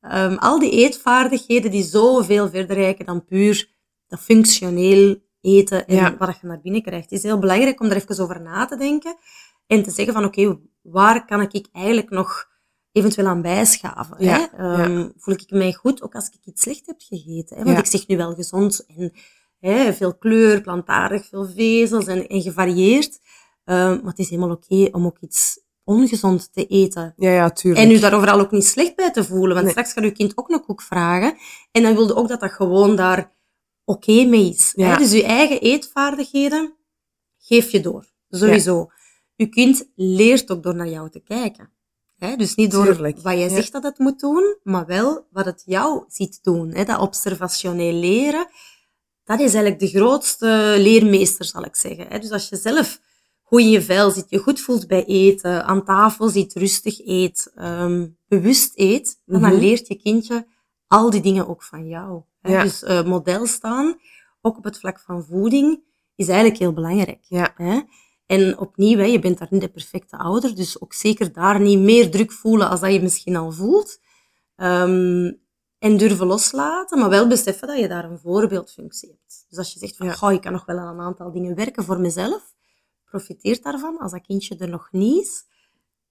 Um, 0.02 0.38
al 0.38 0.60
die 0.60 0.72
eetvaardigheden 0.72 1.72
die 1.72 1.84
zoveel 1.84 2.50
verder 2.50 2.76
reiken 2.76 3.06
dan 3.06 3.26
puur 3.26 3.70
dat 4.08 4.20
functioneel 4.20 5.18
eten 5.42 5.88
en 5.88 6.18
wat 6.18 6.38
je 6.42 6.48
naar 6.48 6.62
binnen 6.62 6.82
krijgt. 6.82 7.10
Het 7.10 7.20
is 7.20 7.24
heel 7.24 7.40
belangrijk 7.40 7.82
om 7.82 7.88
daar 7.90 7.98
even 7.98 8.24
over 8.24 8.42
na 8.42 8.66
te 8.66 8.78
denken. 8.78 9.16
En 9.68 9.84
te 9.84 9.92
zeggen 9.92 10.14
van 10.14 10.26
oké, 10.26 10.60
waar 10.82 11.26
kan 11.26 11.42
ik 11.42 11.68
eigenlijk 11.72 12.10
nog 12.10 12.48
eventueel 12.92 13.28
aan 13.28 13.42
bijschaven? 13.42 14.26
hè? 14.26 14.46
Um, 14.84 15.14
voel 15.18 15.34
ik 15.34 15.50
mij 15.50 15.74
goed, 15.74 16.02
ook 16.02 16.16
als 16.16 16.28
ik 16.28 16.40
iets 16.44 16.62
slecht 16.62 16.86
heb 16.86 16.96
gegeten? 17.00 17.58
Hè? 17.58 17.64
Want 17.64 17.78
ik 17.78 17.86
zeg 17.86 18.08
nu 18.08 18.18
wel 18.18 18.34
gezond 18.34 18.86
en 18.98 19.14
hè, 19.60 19.94
veel 19.94 20.18
kleur, 20.18 20.62
plantaardig, 20.62 21.26
veel 21.26 21.46
vezels 21.46 22.08
en, 22.08 22.28
en 22.28 22.42
gevarieerd. 22.42 23.20
Um, 23.66 23.76
maar 23.76 24.12
het 24.12 24.20
is 24.20 24.30
helemaal 24.30 24.52
oké 24.52 24.88
om 24.92 25.06
ook 25.06 25.18
iets 25.20 25.60
ongezond 25.84 26.54
te 26.54 26.66
eten. 26.66 27.14
Ja, 27.18 27.32
ja, 27.32 27.50
tuurlijk. 27.50 27.86
En 27.86 27.92
u 27.92 28.00
daar 28.00 28.14
overal 28.14 28.40
ook 28.40 28.52
niet 28.52 28.66
slecht 28.66 28.96
bij 28.96 29.12
te 29.12 29.24
voelen. 29.24 29.56
Want 29.56 29.70
straks 29.70 29.94
gaat 29.94 30.04
uw 30.04 30.12
kind 30.12 30.38
ook 30.38 30.50
nog 30.50 30.66
koek 30.66 30.82
vragen. 30.82 31.38
En 31.72 31.84
dan 31.84 31.96
wilde 31.96 32.16
ook 32.16 32.28
dat 32.28 32.40
dat 32.40 32.52
gewoon 32.52 32.96
daar 32.96 33.36
oké 33.86 34.24
mee 34.24 34.50
is. 34.50 34.72
Hè? 34.76 34.96
Dus 34.96 35.14
uw 35.14 35.22
eigen 35.22 35.62
eetvaardigheden 35.62 36.76
geef 37.38 37.72
je 37.72 37.80
door. 37.80 38.06
Sowieso 38.30 38.92
je 39.38 39.48
kind 39.48 39.90
leert 39.96 40.52
ook 40.52 40.64
door 40.64 40.76
naar 40.76 40.90
jou 40.90 41.10
te 41.10 41.20
kijken. 41.20 41.70
Dus 42.38 42.56
niet 42.56 42.72
door 42.72 42.98
wat 43.02 43.24
jij 43.24 43.50
zegt 43.50 43.72
dat 43.72 43.84
het 43.84 43.98
moet 43.98 44.20
doen, 44.20 44.58
maar 44.64 44.86
wel 44.86 45.28
wat 45.32 45.46
het 45.46 45.64
jou 45.66 46.04
ziet 46.08 46.40
doen. 46.44 46.72
Dat 46.72 47.00
observationeel 47.00 47.94
leren, 47.94 48.48
dat 49.24 49.40
is 49.40 49.54
eigenlijk 49.54 49.80
de 49.80 49.88
grootste 49.88 50.76
leermeester, 50.78 51.46
zal 51.46 51.64
ik 51.64 51.76
zeggen. 51.76 52.22
Dus 52.22 52.32
als 52.32 52.50
je 52.50 52.56
zelf 52.56 53.00
goed 53.42 53.60
in 53.60 53.70
je 53.70 53.82
vel 53.82 54.12
zit, 54.12 54.30
je 54.30 54.38
goed 54.38 54.60
voelt 54.60 54.88
bij 54.88 55.06
eten, 55.06 55.66
aan 55.66 55.86
tafel 55.86 56.30
zit, 56.30 56.54
rustig 56.54 57.06
eet, 57.06 57.52
um, 57.56 58.18
bewust 58.28 58.72
eet, 58.76 59.22
dan 59.26 59.42
mhm. 59.42 59.56
leert 59.56 59.88
je 59.88 59.96
kindje 59.96 60.48
al 60.88 61.10
die 61.10 61.22
dingen 61.22 61.48
ook 61.48 61.64
van 61.64 61.88
jou. 61.88 62.22
Dus 62.42 62.84
uh, 62.84 63.04
model 63.04 63.46
staan, 63.46 64.00
ook 64.42 64.58
op 64.58 64.64
het 64.64 64.80
vlak 64.80 65.00
van 65.00 65.24
voeding, 65.24 65.84
is 66.16 66.28
eigenlijk 66.28 66.60
heel 66.60 66.74
belangrijk. 66.74 67.20
Ja. 67.22 67.54
En 68.28 68.58
opnieuw, 68.58 68.98
hè, 68.98 69.04
je 69.04 69.20
bent 69.20 69.38
daar 69.38 69.48
niet 69.52 69.62
de 69.62 69.70
perfecte 69.70 70.18
ouder, 70.18 70.56
dus 70.56 70.82
ook 70.82 70.94
zeker 70.94 71.34
daar 71.34 71.60
niet 71.60 71.80
meer 71.80 72.12
druk 72.12 72.32
voelen 72.32 72.70
als 72.70 72.80
dat 72.80 72.94
je 72.94 73.02
misschien 73.02 73.36
al 73.36 73.52
voelt. 73.52 74.00
Um, 74.56 75.46
en 75.80 75.98
durven 75.98 76.26
loslaten, 76.26 77.00
maar 77.00 77.10
wel 77.10 77.28
beseffen 77.28 77.68
dat 77.68 77.80
je 77.80 77.88
daar 77.88 78.04
een 78.04 78.20
voorbeeldfunctie 78.20 79.10
hebt. 79.10 79.46
Dus 79.50 79.58
als 79.58 79.74
je 79.74 79.80
zegt 79.80 79.96
van, 79.96 80.06
ja. 80.06 80.30
ik 80.30 80.42
kan 80.42 80.52
nog 80.52 80.66
wel 80.66 80.78
aan 80.78 81.00
een 81.00 81.06
aantal 81.06 81.32
dingen 81.32 81.56
werken 81.56 81.84
voor 81.84 82.00
mezelf, 82.00 82.54
profiteer 83.06 83.62
daarvan 83.62 83.98
als 83.98 84.12
dat 84.12 84.22
kindje 84.22 84.58
er 84.58 84.70
nog 84.70 84.88
niet 84.92 85.26
is. 85.26 85.46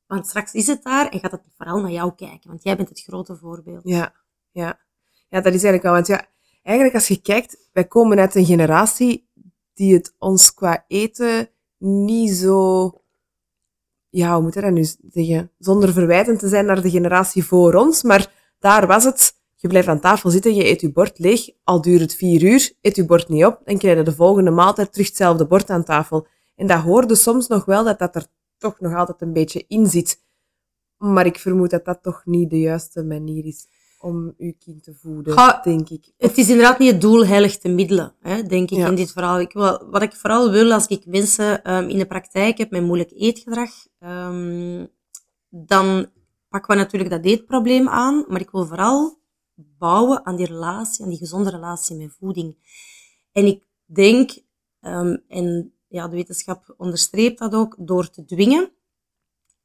Want 0.07 0.27
straks 0.27 0.53
is 0.53 0.67
het 0.67 0.83
daar 0.83 1.09
en 1.09 1.21
gaat 1.21 1.31
het 1.31 1.43
vooral 1.57 1.81
naar 1.81 1.91
jou 1.91 2.15
kijken, 2.15 2.49
want 2.49 2.63
jij 2.63 2.77
bent 2.77 2.89
het 2.89 3.03
grote 3.03 3.37
voorbeeld. 3.37 3.83
Ja, 3.85 4.15
ja. 4.51 4.81
ja 5.29 5.41
dat 5.41 5.55
is 5.55 5.65
eigenlijk 5.65 5.85
al. 5.85 5.93
Want 5.93 6.07
ja, 6.07 6.27
eigenlijk 6.63 6.97
als 6.97 7.09
je 7.09 7.21
kijkt, 7.21 7.69
wij 7.73 7.85
komen 7.85 8.19
uit 8.19 8.35
een 8.35 8.45
generatie 8.47 9.31
die 9.75 9.95
het 9.95 10.15
ons 10.19 10.55
qua 10.55 10.85
eten 10.89 11.51
niet 11.79 12.31
zo, 12.31 12.93
ja, 14.09 14.35
hoe 14.35 14.43
moet 14.43 14.55
je 14.55 14.61
dat 14.61 14.73
nu 14.73 14.87
zeggen, 15.11 15.51
zonder 15.59 15.93
verwijtend 15.93 16.39
te 16.39 16.49
zijn 16.49 16.67
naar 16.67 16.83
de 16.83 16.91
generatie 16.91 17.45
voor 17.45 17.75
ons, 17.75 18.03
maar 18.03 18.33
daar 18.59 18.87
was 18.87 19.05
het, 19.05 19.35
je 19.55 19.69
blijft 19.69 19.89
aan 19.89 20.01
tafel 20.01 20.31
zitten, 20.31 20.55
je 20.55 20.65
eet 20.65 20.81
je 20.81 20.93
bord 20.93 21.19
leeg, 21.19 21.51
al 21.65 21.81
duurt 21.81 22.01
het 22.01 22.15
vier 22.15 22.43
uur, 22.43 22.73
eet 22.81 22.97
je 22.97 23.05
bord 23.05 23.29
niet 23.29 23.45
op, 23.45 23.61
dan 23.65 23.79
krijg 23.79 23.97
je 23.97 24.05
de 24.05 24.15
volgende 24.15 24.51
maaltijd 24.51 24.93
terug 24.93 25.07
hetzelfde 25.07 25.47
bord 25.47 25.71
aan 25.71 25.85
tafel. 25.85 26.27
En 26.57 26.67
dat 26.67 26.81
hoorde 26.81 27.15
soms 27.15 27.47
nog 27.47 27.65
wel 27.65 27.85
dat 27.85 27.99
dat 27.99 28.15
er 28.15 28.27
toch 28.59 28.81
nog 28.81 28.95
altijd 28.95 29.21
een 29.21 29.33
beetje 29.33 29.65
in 29.69 29.87
zit. 29.87 30.25
Maar 30.97 31.27
ik 31.27 31.39
vermoed 31.39 31.71
dat 31.71 31.85
dat 31.85 32.03
toch 32.03 32.23
niet 32.25 32.51
de 32.51 32.61
juiste 32.61 33.05
manier 33.05 33.45
is 33.45 33.67
om 33.99 34.35
uw 34.39 34.53
kind 34.59 34.83
te 34.83 34.95
voeden, 34.95 35.61
denk 35.63 35.89
ik. 35.89 36.13
Het 36.17 36.39
is 36.39 36.49
inderdaad 36.49 36.79
niet 36.79 36.93
het 36.93 37.01
doel 37.01 37.27
heilig 37.27 37.59
te 37.59 37.69
middelen, 37.69 38.15
hè, 38.21 38.43
denk 38.43 38.71
ik, 38.71 38.79
in 38.79 38.95
dit 38.95 39.13
verhaal. 39.13 39.41
Ik 39.41 39.53
wil, 39.53 39.89
wat 39.91 40.03
ik 40.03 40.13
vooral 40.13 40.51
wil 40.51 40.73
als 40.73 40.87
ik 40.87 41.07
mensen 41.07 41.75
um, 41.75 41.89
in 41.89 41.99
de 41.99 42.07
praktijk 42.07 42.59
heb 42.59 42.71
met 42.71 42.83
moeilijk 42.83 43.11
eetgedrag, 43.15 43.71
um, 43.99 44.89
dan 45.49 46.07
pakken 46.49 46.77
we 46.77 46.83
natuurlijk 46.83 47.11
dat 47.11 47.25
eetprobleem 47.25 47.89
aan, 47.89 48.25
maar 48.29 48.41
ik 48.41 48.51
wil 48.51 48.67
vooral 48.67 49.19
bouwen 49.55 50.27
aan 50.27 50.37
die 50.37 50.47
relatie, 50.47 51.05
aan 51.05 51.11
die 51.11 51.19
gezonde 51.19 51.51
relatie 51.51 51.97
met 51.97 52.17
voeding. 52.19 52.57
En 53.33 53.47
ik 53.47 53.65
denk, 53.85 54.31
um, 54.81 55.23
en 55.29 55.73
ja, 55.89 56.09
de 56.09 56.17
wetenschap 56.17 56.75
onderstreept 56.77 57.39
dat 57.39 57.55
ook, 57.55 57.77
door 57.79 58.11
te 58.11 58.25
dwingen, 58.25 58.71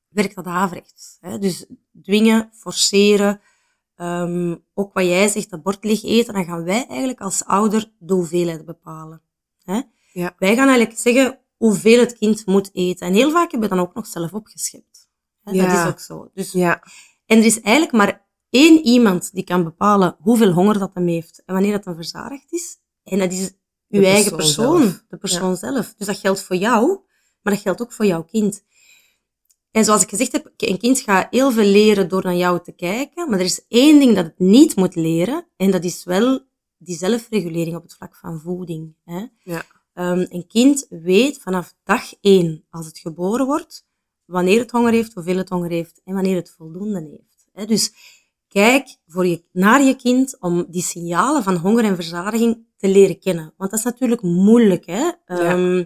werkt 0.07 0.35
dat 0.35 0.45
averechts. 0.45 1.17
Dus 1.39 1.65
dwingen, 2.01 2.49
forceren, 2.53 3.41
Um, 4.01 4.63
ook 4.73 4.93
wat 4.93 5.05
jij 5.05 5.27
zegt, 5.27 5.49
dat 5.49 5.63
bord 5.63 5.83
leeg 5.83 6.03
eten, 6.03 6.33
dan 6.33 6.45
gaan 6.45 6.63
wij 6.63 6.85
eigenlijk 6.87 7.21
als 7.21 7.45
ouder 7.45 7.91
de 7.99 8.13
hoeveelheid 8.13 8.65
bepalen. 8.65 9.21
Hè? 9.63 9.81
Ja. 10.13 10.35
Wij 10.37 10.55
gaan 10.55 10.67
eigenlijk 10.67 10.99
zeggen 10.99 11.39
hoeveel 11.57 11.99
het 11.99 12.17
kind 12.17 12.45
moet 12.45 12.69
eten. 12.73 13.07
En 13.07 13.13
heel 13.13 13.31
vaak 13.31 13.51
hebben 13.51 13.69
we 13.69 13.75
dan 13.75 13.85
ook 13.85 13.93
nog 13.93 14.07
zelf 14.07 14.33
opgeschept. 14.33 15.09
Hè? 15.43 15.51
Ja. 15.51 15.67
Dat 15.67 15.77
is 15.77 15.91
ook 15.91 15.99
zo. 15.99 16.29
Dus, 16.33 16.51
ja. 16.51 16.83
En 17.25 17.37
er 17.37 17.45
is 17.45 17.61
eigenlijk 17.61 17.95
maar 17.95 18.25
één 18.49 18.85
iemand 18.85 19.33
die 19.33 19.43
kan 19.43 19.63
bepalen 19.63 20.15
hoeveel 20.19 20.51
honger 20.51 20.79
dat 20.79 20.93
hem 20.93 21.07
heeft 21.07 21.43
en 21.45 21.53
wanneer 21.53 21.71
dat 21.71 21.85
hem 21.85 21.95
verzadigd 21.95 22.51
is. 22.51 22.77
En 23.03 23.19
dat 23.19 23.31
is 23.31 23.51
uw 23.89 24.03
eigen 24.03 24.35
persoon, 24.35 24.99
de 25.09 25.17
persoon 25.17 25.57
zelf. 25.57 25.93
Dus 25.97 26.07
dat 26.07 26.17
geldt 26.17 26.43
voor 26.43 26.55
jou, 26.55 26.87
maar 27.41 27.53
dat 27.53 27.61
geldt 27.61 27.81
ook 27.81 27.91
voor 27.91 28.05
jouw 28.05 28.23
kind. 28.23 28.63
En 29.71 29.85
zoals 29.85 30.01
ik 30.03 30.09
gezegd 30.09 30.31
heb, 30.31 30.51
een 30.57 30.77
kind 30.77 30.99
gaat 30.99 31.27
heel 31.29 31.51
veel 31.51 31.65
leren 31.65 32.07
door 32.07 32.23
naar 32.23 32.35
jou 32.35 32.63
te 32.63 32.71
kijken, 32.71 33.29
maar 33.29 33.39
er 33.39 33.45
is 33.45 33.65
één 33.67 33.99
ding 33.99 34.15
dat 34.15 34.25
het 34.25 34.39
niet 34.39 34.75
moet 34.75 34.95
leren, 34.95 35.47
en 35.57 35.71
dat 35.71 35.83
is 35.83 36.03
wel 36.03 36.39
die 36.77 36.95
zelfregulering 36.95 37.75
op 37.75 37.83
het 37.83 37.93
vlak 37.93 38.15
van 38.15 38.39
voeding. 38.39 38.95
Hè? 39.05 39.25
Ja. 39.43 39.63
Um, 39.93 40.25
een 40.29 40.47
kind 40.47 40.85
weet 40.89 41.39
vanaf 41.41 41.75
dag 41.83 42.13
één, 42.21 42.65
als 42.69 42.85
het 42.85 42.99
geboren 42.99 43.45
wordt, 43.45 43.85
wanneer 44.25 44.59
het 44.59 44.71
honger 44.71 44.91
heeft, 44.91 45.13
hoeveel 45.13 45.37
het 45.37 45.49
honger 45.49 45.69
heeft 45.69 46.01
en 46.05 46.13
wanneer 46.13 46.35
het 46.35 46.53
voldoende 46.57 46.99
heeft. 46.99 47.47
Hè? 47.53 47.65
Dus 47.65 47.93
kijk 48.47 48.95
voor 49.07 49.25
je, 49.25 49.43
naar 49.51 49.83
je 49.83 49.95
kind 49.95 50.39
om 50.39 50.65
die 50.69 50.81
signalen 50.81 51.43
van 51.43 51.55
honger 51.55 51.83
en 51.83 51.95
verzadiging 51.95 52.65
te 52.77 52.87
leren 52.87 53.19
kennen. 53.19 53.53
Want 53.57 53.69
dat 53.71 53.79
is 53.79 53.85
natuurlijk 53.85 54.21
moeilijk, 54.21 54.85
hè? 54.85 55.03
Ja. 55.03 55.15
Ehm, 55.25 55.83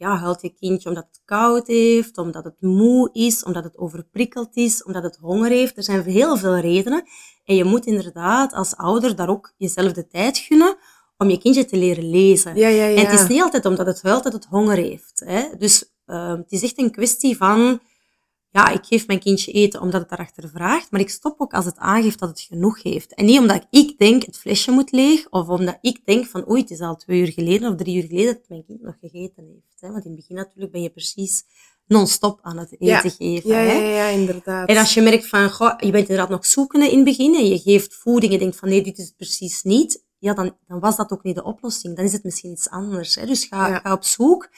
ja, 0.00 0.16
huilt 0.16 0.42
je 0.42 0.54
kindje 0.54 0.88
omdat 0.88 1.06
het 1.10 1.20
koud 1.24 1.66
heeft, 1.66 2.18
omdat 2.18 2.44
het 2.44 2.60
moe 2.60 3.10
is, 3.12 3.44
omdat 3.44 3.64
het 3.64 3.78
overprikkeld 3.78 4.56
is, 4.56 4.84
omdat 4.84 5.02
het 5.02 5.16
honger 5.16 5.50
heeft. 5.50 5.76
Er 5.76 5.82
zijn 5.82 6.02
heel 6.02 6.36
veel 6.36 6.58
redenen. 6.58 7.04
En 7.44 7.56
je 7.56 7.64
moet 7.64 7.86
inderdaad 7.86 8.52
als 8.52 8.76
ouder 8.76 9.16
daar 9.16 9.28
ook 9.28 9.54
jezelf 9.56 9.92
de 9.92 10.06
tijd 10.06 10.38
gunnen 10.38 10.76
om 11.16 11.30
je 11.30 11.38
kindje 11.38 11.64
te 11.64 11.76
leren 11.76 12.10
lezen. 12.10 12.56
Ja, 12.56 12.68
ja, 12.68 12.84
ja. 12.84 12.96
En 12.96 13.06
het 13.06 13.20
is 13.20 13.28
niet 13.28 13.42
altijd 13.42 13.64
omdat 13.64 13.86
het 13.86 14.02
huilt 14.02 14.22
dat 14.22 14.32
het 14.32 14.44
honger 14.44 14.76
heeft. 14.76 15.22
Hè? 15.24 15.44
Dus 15.58 15.92
uh, 16.06 16.28
het 16.28 16.52
is 16.52 16.62
echt 16.62 16.78
een 16.78 16.90
kwestie 16.90 17.36
van 17.36 17.80
ja, 18.52 18.68
ik 18.68 18.84
geef 18.84 19.06
mijn 19.06 19.18
kindje 19.18 19.52
eten 19.52 19.80
omdat 19.80 20.00
het 20.00 20.08
daarachter 20.08 20.48
vraagt, 20.48 20.90
maar 20.90 21.00
ik 21.00 21.10
stop 21.10 21.40
ook 21.40 21.52
als 21.52 21.64
het 21.64 21.76
aangeeft 21.76 22.18
dat 22.18 22.28
het 22.28 22.40
genoeg 22.40 22.82
heeft. 22.82 23.14
En 23.14 23.24
niet 23.24 23.38
omdat 23.38 23.66
ik 23.70 23.98
denk 23.98 24.22
het 24.22 24.38
flesje 24.38 24.70
moet 24.70 24.92
leeg, 24.92 25.28
of 25.28 25.48
omdat 25.48 25.78
ik 25.80 26.00
denk 26.04 26.26
van 26.26 26.50
oei, 26.50 26.60
het 26.60 26.70
is 26.70 26.80
al 26.80 26.96
twee 26.96 27.20
uur 27.20 27.32
geleden 27.32 27.70
of 27.70 27.76
drie 27.76 27.96
uur 27.96 28.08
geleden 28.08 28.34
dat 28.34 28.48
mijn 28.48 28.64
kind 28.64 28.82
nog 28.82 28.94
gegeten 29.00 29.44
heeft. 29.44 29.80
Hè? 29.80 29.90
Want 29.90 30.04
in 30.04 30.10
het 30.10 30.20
begin 30.20 30.36
natuurlijk 30.36 30.72
ben 30.72 30.82
je 30.82 30.90
precies 30.90 31.44
non-stop 31.86 32.38
aan 32.42 32.58
het 32.58 32.80
eten 32.80 33.10
geven. 33.10 33.50
Ja, 33.50 33.60
ja, 33.60 33.72
ja, 33.72 34.06
inderdaad. 34.06 34.68
En 34.68 34.76
als 34.76 34.94
je 34.94 35.00
merkt 35.00 35.26
van, 35.26 35.50
goh, 35.50 35.74
je 35.78 35.90
bent 35.90 36.08
inderdaad 36.08 36.28
nog 36.28 36.46
zoekende 36.46 36.90
in 36.90 36.96
het 36.96 37.04
begin 37.04 37.34
en 37.34 37.46
je 37.46 37.58
geeft 37.58 37.94
voeding 37.94 38.32
en 38.32 38.38
je 38.38 38.38
denkt 38.38 38.56
van 38.56 38.68
nee, 38.68 38.82
dit 38.82 38.98
is 38.98 39.04
het 39.04 39.16
precies 39.16 39.62
niet, 39.62 40.04
ja, 40.18 40.34
dan, 40.34 40.56
dan 40.66 40.80
was 40.80 40.96
dat 40.96 41.10
ook 41.10 41.22
niet 41.22 41.34
de 41.34 41.44
oplossing. 41.44 41.96
Dan 41.96 42.04
is 42.04 42.12
het 42.12 42.24
misschien 42.24 42.50
iets 42.50 42.70
anders. 42.70 43.14
Hè? 43.14 43.26
Dus 43.26 43.44
ga, 43.44 43.78
ga 43.78 43.92
op 43.92 44.04
zoek 44.04 44.48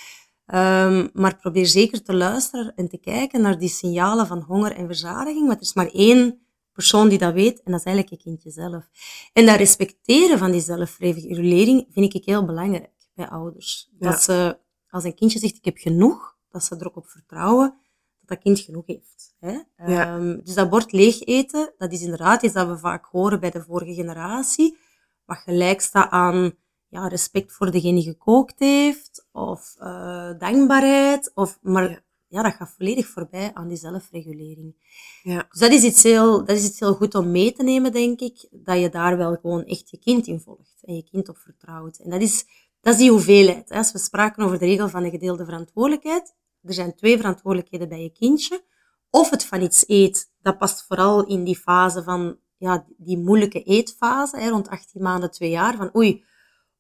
Um, 0.47 1.11
maar 1.13 1.37
probeer 1.37 1.67
zeker 1.67 2.03
te 2.03 2.15
luisteren 2.15 2.75
en 2.75 2.89
te 2.89 2.99
kijken 2.99 3.41
naar 3.41 3.59
die 3.59 3.69
signalen 3.69 4.27
van 4.27 4.41
honger 4.41 4.73
en 4.73 4.87
verzadiging. 4.87 5.47
Want 5.47 5.59
er 5.59 5.67
is 5.67 5.75
maar 5.75 5.87
één 5.87 6.41
persoon 6.73 7.09
die 7.09 7.19
dat 7.19 7.33
weet, 7.33 7.63
en 7.63 7.71
dat 7.73 7.81
is 7.81 7.87
eigenlijk 7.87 8.17
je 8.17 8.31
kindje 8.31 8.51
zelf. 8.51 8.89
En 9.33 9.47
dat 9.47 9.57
respecteren 9.57 10.39
van 10.39 10.51
die 10.51 10.61
zelfregulering 10.61 11.87
vind 11.91 12.15
ik 12.15 12.25
heel 12.25 12.45
belangrijk 12.45 12.91
bij 13.15 13.29
ouders. 13.29 13.91
Dat 13.99 14.23
ze, 14.23 14.59
als 14.89 15.05
een 15.05 15.15
kindje 15.15 15.39
zegt, 15.39 15.57
ik 15.57 15.65
heb 15.65 15.77
genoeg, 15.77 16.37
dat 16.51 16.65
ze 16.65 16.77
er 16.77 16.87
ook 16.87 16.97
op 16.97 17.07
vertrouwen 17.07 17.75
dat 18.21 18.29
dat 18.29 18.39
kind 18.39 18.61
genoeg 18.61 18.87
heeft. 18.87 19.35
Hè? 19.41 19.59
Ja. 19.87 20.15
Um, 20.15 20.45
dus 20.45 20.55
dat 20.55 20.71
bord 20.71 20.93
leeg 20.93 21.21
eten, 21.21 21.75
dat 21.79 21.93
is 21.93 22.03
inderdaad 22.03 22.43
iets 22.43 22.55
dat 22.55 22.69
we 22.69 22.79
vaak 22.79 23.05
horen 23.05 23.41
bij 23.41 23.51
de 23.51 23.63
vorige 23.63 23.95
generatie, 23.95 24.77
wat 25.25 25.37
gelijk 25.37 25.81
staat 25.81 26.11
aan 26.11 26.53
ja, 26.93 27.09
respect 27.09 27.53
voor 27.53 27.71
degene 27.71 27.95
die 27.95 28.03
gekookt 28.03 28.59
heeft, 28.59 29.29
of 29.33 29.75
uh, 29.79 30.39
dankbaarheid, 30.39 31.31
of, 31.35 31.59
maar 31.63 32.05
ja. 32.29 32.43
dat 32.43 32.55
gaat 32.55 32.75
volledig 32.77 33.07
voorbij 33.07 33.51
aan 33.55 33.69
die 33.69 33.77
zelfregulering. 33.77 34.75
Ja. 35.23 35.47
Dus 35.51 35.61
dat 35.61 35.71
is, 35.71 35.83
iets 35.83 36.03
heel, 36.03 36.45
dat 36.45 36.57
is 36.57 36.65
iets 36.65 36.81
heel 36.81 36.95
goed 36.95 37.15
om 37.15 37.31
mee 37.31 37.53
te 37.53 37.63
nemen, 37.63 37.93
denk 37.93 38.21
ik, 38.21 38.49
dat 38.51 38.81
je 38.81 38.89
daar 38.89 39.17
wel 39.17 39.37
gewoon 39.41 39.65
echt 39.65 39.91
je 39.91 39.99
kind 39.99 40.27
in 40.27 40.41
volgt 40.41 40.83
en 40.83 40.95
je 40.95 41.03
kind 41.03 41.29
op 41.29 41.37
vertrouwt. 41.37 41.99
En 41.99 42.11
dat 42.11 42.21
is, 42.21 42.45
dat 42.81 42.93
is 42.93 43.01
die 43.01 43.11
hoeveelheid. 43.11 43.71
Als 43.71 43.93
we 43.93 43.99
spraken 43.99 44.45
over 44.45 44.59
de 44.59 44.67
regel 44.67 44.89
van 44.89 45.03
de 45.03 45.11
gedeelde 45.11 45.45
verantwoordelijkheid, 45.45 46.35
er 46.63 46.75
zijn 46.75 46.95
twee 46.95 47.17
verantwoordelijkheden 47.17 47.89
bij 47.89 48.03
je 48.03 48.13
kindje. 48.13 48.65
Of 49.11 49.31
het 49.31 49.45
van 49.45 49.63
iets 49.63 49.85
eet, 49.87 50.33
dat 50.43 50.59
past 50.59 50.85
vooral 50.87 51.27
in 51.27 51.45
die 51.45 51.57
fase 51.57 52.03
van 52.03 52.39
ja, 52.57 52.87
die 52.97 53.19
moeilijke 53.19 53.63
eetfase, 53.63 54.37
hè, 54.37 54.49
rond 54.49 54.69
18 54.69 55.03
maanden, 55.03 55.31
2 55.31 55.51
jaar, 55.51 55.77
van 55.77 55.97
oei, 55.97 56.25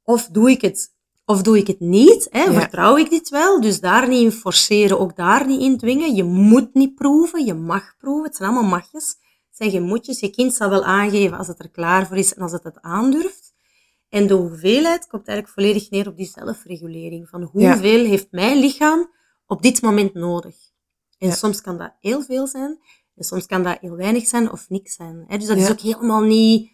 of 0.04 0.26
doe 0.26 0.50
ik 0.50 0.60
het, 0.60 0.94
of 1.24 1.42
doe 1.42 1.58
ik 1.58 1.66
het 1.66 1.80
niet? 1.80 2.26
Hè? 2.30 2.52
Vertrouw 2.52 2.96
ik 2.96 3.10
dit 3.10 3.28
wel? 3.28 3.60
Dus 3.60 3.80
daar 3.80 4.08
niet 4.08 4.22
in 4.22 4.32
forceren, 4.32 5.00
ook 5.00 5.16
daar 5.16 5.46
niet 5.46 5.60
in 5.60 5.78
dwingen. 5.78 6.14
Je 6.14 6.24
moet 6.24 6.74
niet 6.74 6.94
proeven, 6.94 7.44
je 7.44 7.54
mag 7.54 7.96
proeven. 7.98 8.24
Het 8.24 8.36
zijn 8.36 8.50
allemaal 8.50 8.70
magjes. 8.70 9.08
Het 9.48 9.56
zijn 9.56 9.70
geen 9.70 9.82
moetjes. 9.82 10.20
Je 10.20 10.30
kind 10.30 10.54
zal 10.54 10.70
wel 10.70 10.84
aangeven 10.84 11.38
als 11.38 11.46
het 11.46 11.58
er 11.58 11.70
klaar 11.70 12.06
voor 12.06 12.16
is 12.16 12.34
en 12.34 12.42
als 12.42 12.52
het 12.52 12.64
het 12.64 12.80
aandurft. 12.80 13.54
En 14.08 14.26
de 14.26 14.34
hoeveelheid 14.34 15.06
komt 15.06 15.28
eigenlijk 15.28 15.58
volledig 15.58 15.90
neer 15.90 16.08
op 16.08 16.16
die 16.16 16.26
zelfregulering. 16.26 17.28
Van 17.28 17.42
hoeveel 17.42 18.04
heeft 18.04 18.26
mijn 18.30 18.58
lichaam 18.58 19.10
op 19.46 19.62
dit 19.62 19.82
moment 19.82 20.14
nodig? 20.14 20.54
En 21.18 21.32
soms 21.32 21.60
kan 21.60 21.78
dat 21.78 21.92
heel 22.00 22.22
veel 22.22 22.46
zijn. 22.46 22.78
En 23.14 23.24
soms 23.24 23.46
kan 23.46 23.62
dat 23.62 23.78
heel 23.80 23.96
weinig 23.96 24.26
zijn 24.26 24.52
of 24.52 24.68
niks 24.68 24.94
zijn. 24.94 25.24
Dus 25.28 25.46
dat 25.46 25.56
is 25.56 25.70
ook 25.70 25.80
helemaal 25.80 26.20
niet 26.20 26.71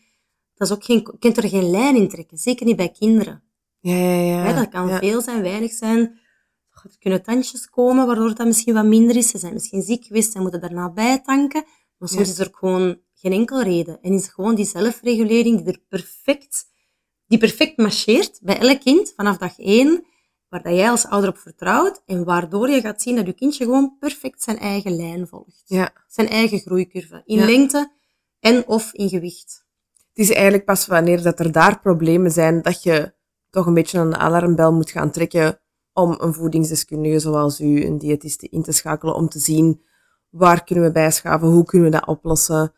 dat 0.58 0.68
is 0.68 0.74
ook 0.74 0.84
geen, 0.84 0.98
je 0.98 1.18
kunt 1.18 1.36
er 1.36 1.48
geen 1.48 1.70
lijn 1.70 1.96
in 1.96 2.08
trekken. 2.08 2.38
Zeker 2.38 2.66
niet 2.66 2.76
bij 2.76 2.88
kinderen. 2.88 3.42
Ja, 3.80 3.94
ja, 3.94 4.44
ja. 4.44 4.52
dat 4.52 4.68
kan 4.68 4.98
veel 4.98 5.20
zijn, 5.20 5.42
weinig 5.42 5.72
zijn. 5.72 6.20
Er 6.82 6.96
kunnen 6.98 7.22
tandjes 7.22 7.70
komen, 7.70 8.06
waardoor 8.06 8.34
dat 8.34 8.46
misschien 8.46 8.74
wat 8.74 8.84
minder 8.84 9.16
is. 9.16 9.28
Ze 9.28 9.38
zijn 9.38 9.52
misschien 9.52 9.82
ziek 9.82 10.04
geweest 10.04 10.34
en 10.34 10.42
moeten 10.42 10.60
daarna 10.60 10.90
bijtanken. 10.90 11.64
Maar 11.96 12.08
soms 12.08 12.28
is 12.28 12.38
er 12.38 12.48
gewoon 12.52 13.00
geen 13.14 13.32
enkel 13.32 13.62
reden. 13.62 13.98
En 14.02 14.12
is 14.12 14.28
gewoon 14.28 14.54
die 14.54 14.64
zelfregulering 14.64 15.58
die 15.58 15.72
er 15.72 15.80
perfect, 15.88 16.66
die 17.26 17.38
perfect 17.38 17.76
marcheert 17.76 18.38
bij 18.42 18.58
elk 18.58 18.80
kind 18.80 19.12
vanaf 19.16 19.36
dag 19.36 19.58
één, 19.58 20.04
waar 20.48 20.62
dat 20.62 20.74
jij 20.74 20.90
als 20.90 21.06
ouder 21.06 21.30
op 21.30 21.38
vertrouwt 21.38 22.02
en 22.06 22.24
waardoor 22.24 22.70
je 22.70 22.80
gaat 22.80 23.02
zien 23.02 23.16
dat 23.16 23.26
je 23.26 23.32
kindje 23.32 23.64
gewoon 23.64 23.96
perfect 23.98 24.42
zijn 24.42 24.58
eigen 24.58 24.96
lijn 24.96 25.26
volgt. 25.26 25.62
Ja. 25.66 25.92
Zijn 26.06 26.28
eigen 26.28 26.58
groeicurve. 26.58 27.22
In 27.24 27.44
lengte 27.44 27.92
en 28.40 28.66
of 28.66 28.92
in 28.92 29.08
gewicht 29.08 29.66
het 30.18 30.28
is 30.28 30.34
eigenlijk 30.34 30.64
pas 30.64 30.86
wanneer 30.86 31.22
dat 31.22 31.40
er 31.40 31.52
daar 31.52 31.80
problemen 31.80 32.30
zijn, 32.30 32.62
dat 32.62 32.82
je 32.82 33.12
toch 33.50 33.66
een 33.66 33.74
beetje 33.74 33.98
een 33.98 34.16
alarmbel 34.16 34.72
moet 34.72 34.90
gaan 34.90 35.10
trekken 35.10 35.60
om 35.92 36.16
een 36.20 36.34
voedingsdeskundige 36.34 37.18
zoals 37.18 37.60
u, 37.60 37.84
een 37.84 37.98
diëtiste, 37.98 38.48
in 38.48 38.62
te 38.62 38.72
schakelen 38.72 39.14
om 39.14 39.28
te 39.28 39.38
zien 39.38 39.82
waar 40.30 40.64
kunnen 40.64 40.84
we 40.84 40.92
bijschaven, 40.92 41.48
hoe 41.48 41.64
kunnen 41.64 41.90
we 41.90 41.96
dat 41.96 42.06
oplossen. 42.06 42.72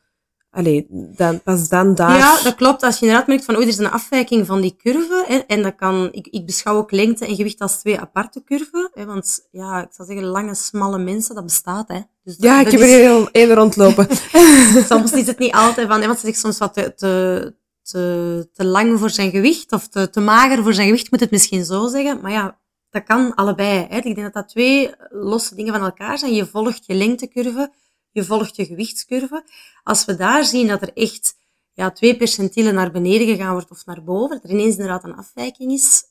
Allee, 0.50 0.86
dan, 0.90 1.42
pas 1.42 1.68
dan 1.68 1.94
daar... 1.94 2.16
Ja, 2.16 2.42
dat 2.42 2.54
klopt. 2.54 2.82
Als 2.82 2.98
je 2.98 3.00
inderdaad 3.00 3.28
merkt 3.28 3.44
van, 3.44 3.54
oei, 3.54 3.64
er 3.64 3.70
is 3.70 3.78
een 3.78 3.90
afwijking 3.90 4.46
van 4.46 4.60
die 4.60 4.76
curve, 4.76 5.24
hè, 5.26 5.36
en 5.36 5.62
dat 5.62 5.74
kan, 5.74 6.08
ik, 6.12 6.26
ik 6.26 6.46
beschouw 6.46 6.76
ook 6.76 6.90
lengte 6.90 7.26
en 7.26 7.34
gewicht 7.34 7.60
als 7.60 7.78
twee 7.78 8.00
aparte 8.00 8.44
curven, 8.44 8.90
hè, 8.94 9.04
want 9.04 9.48
ja, 9.50 9.82
ik 9.82 9.88
zou 9.92 10.08
zeggen, 10.08 10.26
lange, 10.26 10.54
smalle 10.54 10.98
mensen, 10.98 11.34
dat 11.34 11.44
bestaat, 11.44 11.88
hè. 11.88 12.00
Dus 12.22 12.36
ja, 12.38 12.60
ik 12.60 12.70
heb 12.70 12.80
er 12.80 12.86
heel, 12.86 13.28
heel 13.32 13.52
rondlopen. 13.52 14.08
soms 14.90 15.12
is 15.12 15.26
het 15.26 15.38
niet 15.38 15.52
altijd 15.52 15.88
van, 15.88 16.00
hè, 16.00 16.06
want 16.06 16.18
ze 16.18 16.26
zegt 16.26 16.38
soms 16.38 16.58
wat 16.58 16.74
te, 16.74 16.94
te, 16.94 17.54
te, 17.82 18.48
te 18.52 18.64
lang 18.64 18.98
voor 18.98 19.10
zijn 19.10 19.30
gewicht, 19.30 19.72
of 19.72 19.88
te, 19.88 20.10
te 20.10 20.20
mager 20.20 20.62
voor 20.62 20.74
zijn 20.74 20.86
gewicht, 20.86 21.10
moet 21.10 21.20
het 21.20 21.30
misschien 21.30 21.64
zo 21.64 21.88
zeggen, 21.88 22.20
maar 22.20 22.32
ja, 22.32 22.58
dat 22.90 23.04
kan 23.04 23.34
allebei. 23.34 23.86
Hè. 23.88 23.96
Ik 23.96 24.02
denk 24.02 24.22
dat 24.22 24.32
dat 24.32 24.48
twee 24.48 24.90
losse 25.10 25.54
dingen 25.54 25.72
van 25.72 25.82
elkaar 25.82 26.18
zijn. 26.18 26.34
Je 26.34 26.46
volgt 26.46 26.86
je 26.86 26.94
lengtecurve, 26.94 27.72
je 28.12 28.24
volgt 28.24 28.56
je 28.56 28.64
gewichtscurve. 28.64 29.44
Als 29.82 30.04
we 30.04 30.16
daar 30.16 30.44
zien 30.44 30.66
dat 30.66 30.82
er 30.82 30.92
echt 30.94 31.34
ja, 31.72 31.90
twee 31.90 32.16
percentielen 32.16 32.74
naar 32.74 32.90
beneden 32.90 33.26
gegaan 33.26 33.52
wordt 33.52 33.70
of 33.70 33.86
naar 33.86 34.04
boven, 34.04 34.36
dat 34.36 34.44
er 34.44 34.50
ineens 34.50 34.76
inderdaad 34.76 35.04
een 35.04 35.16
afwijking 35.16 35.72
is, 35.72 36.02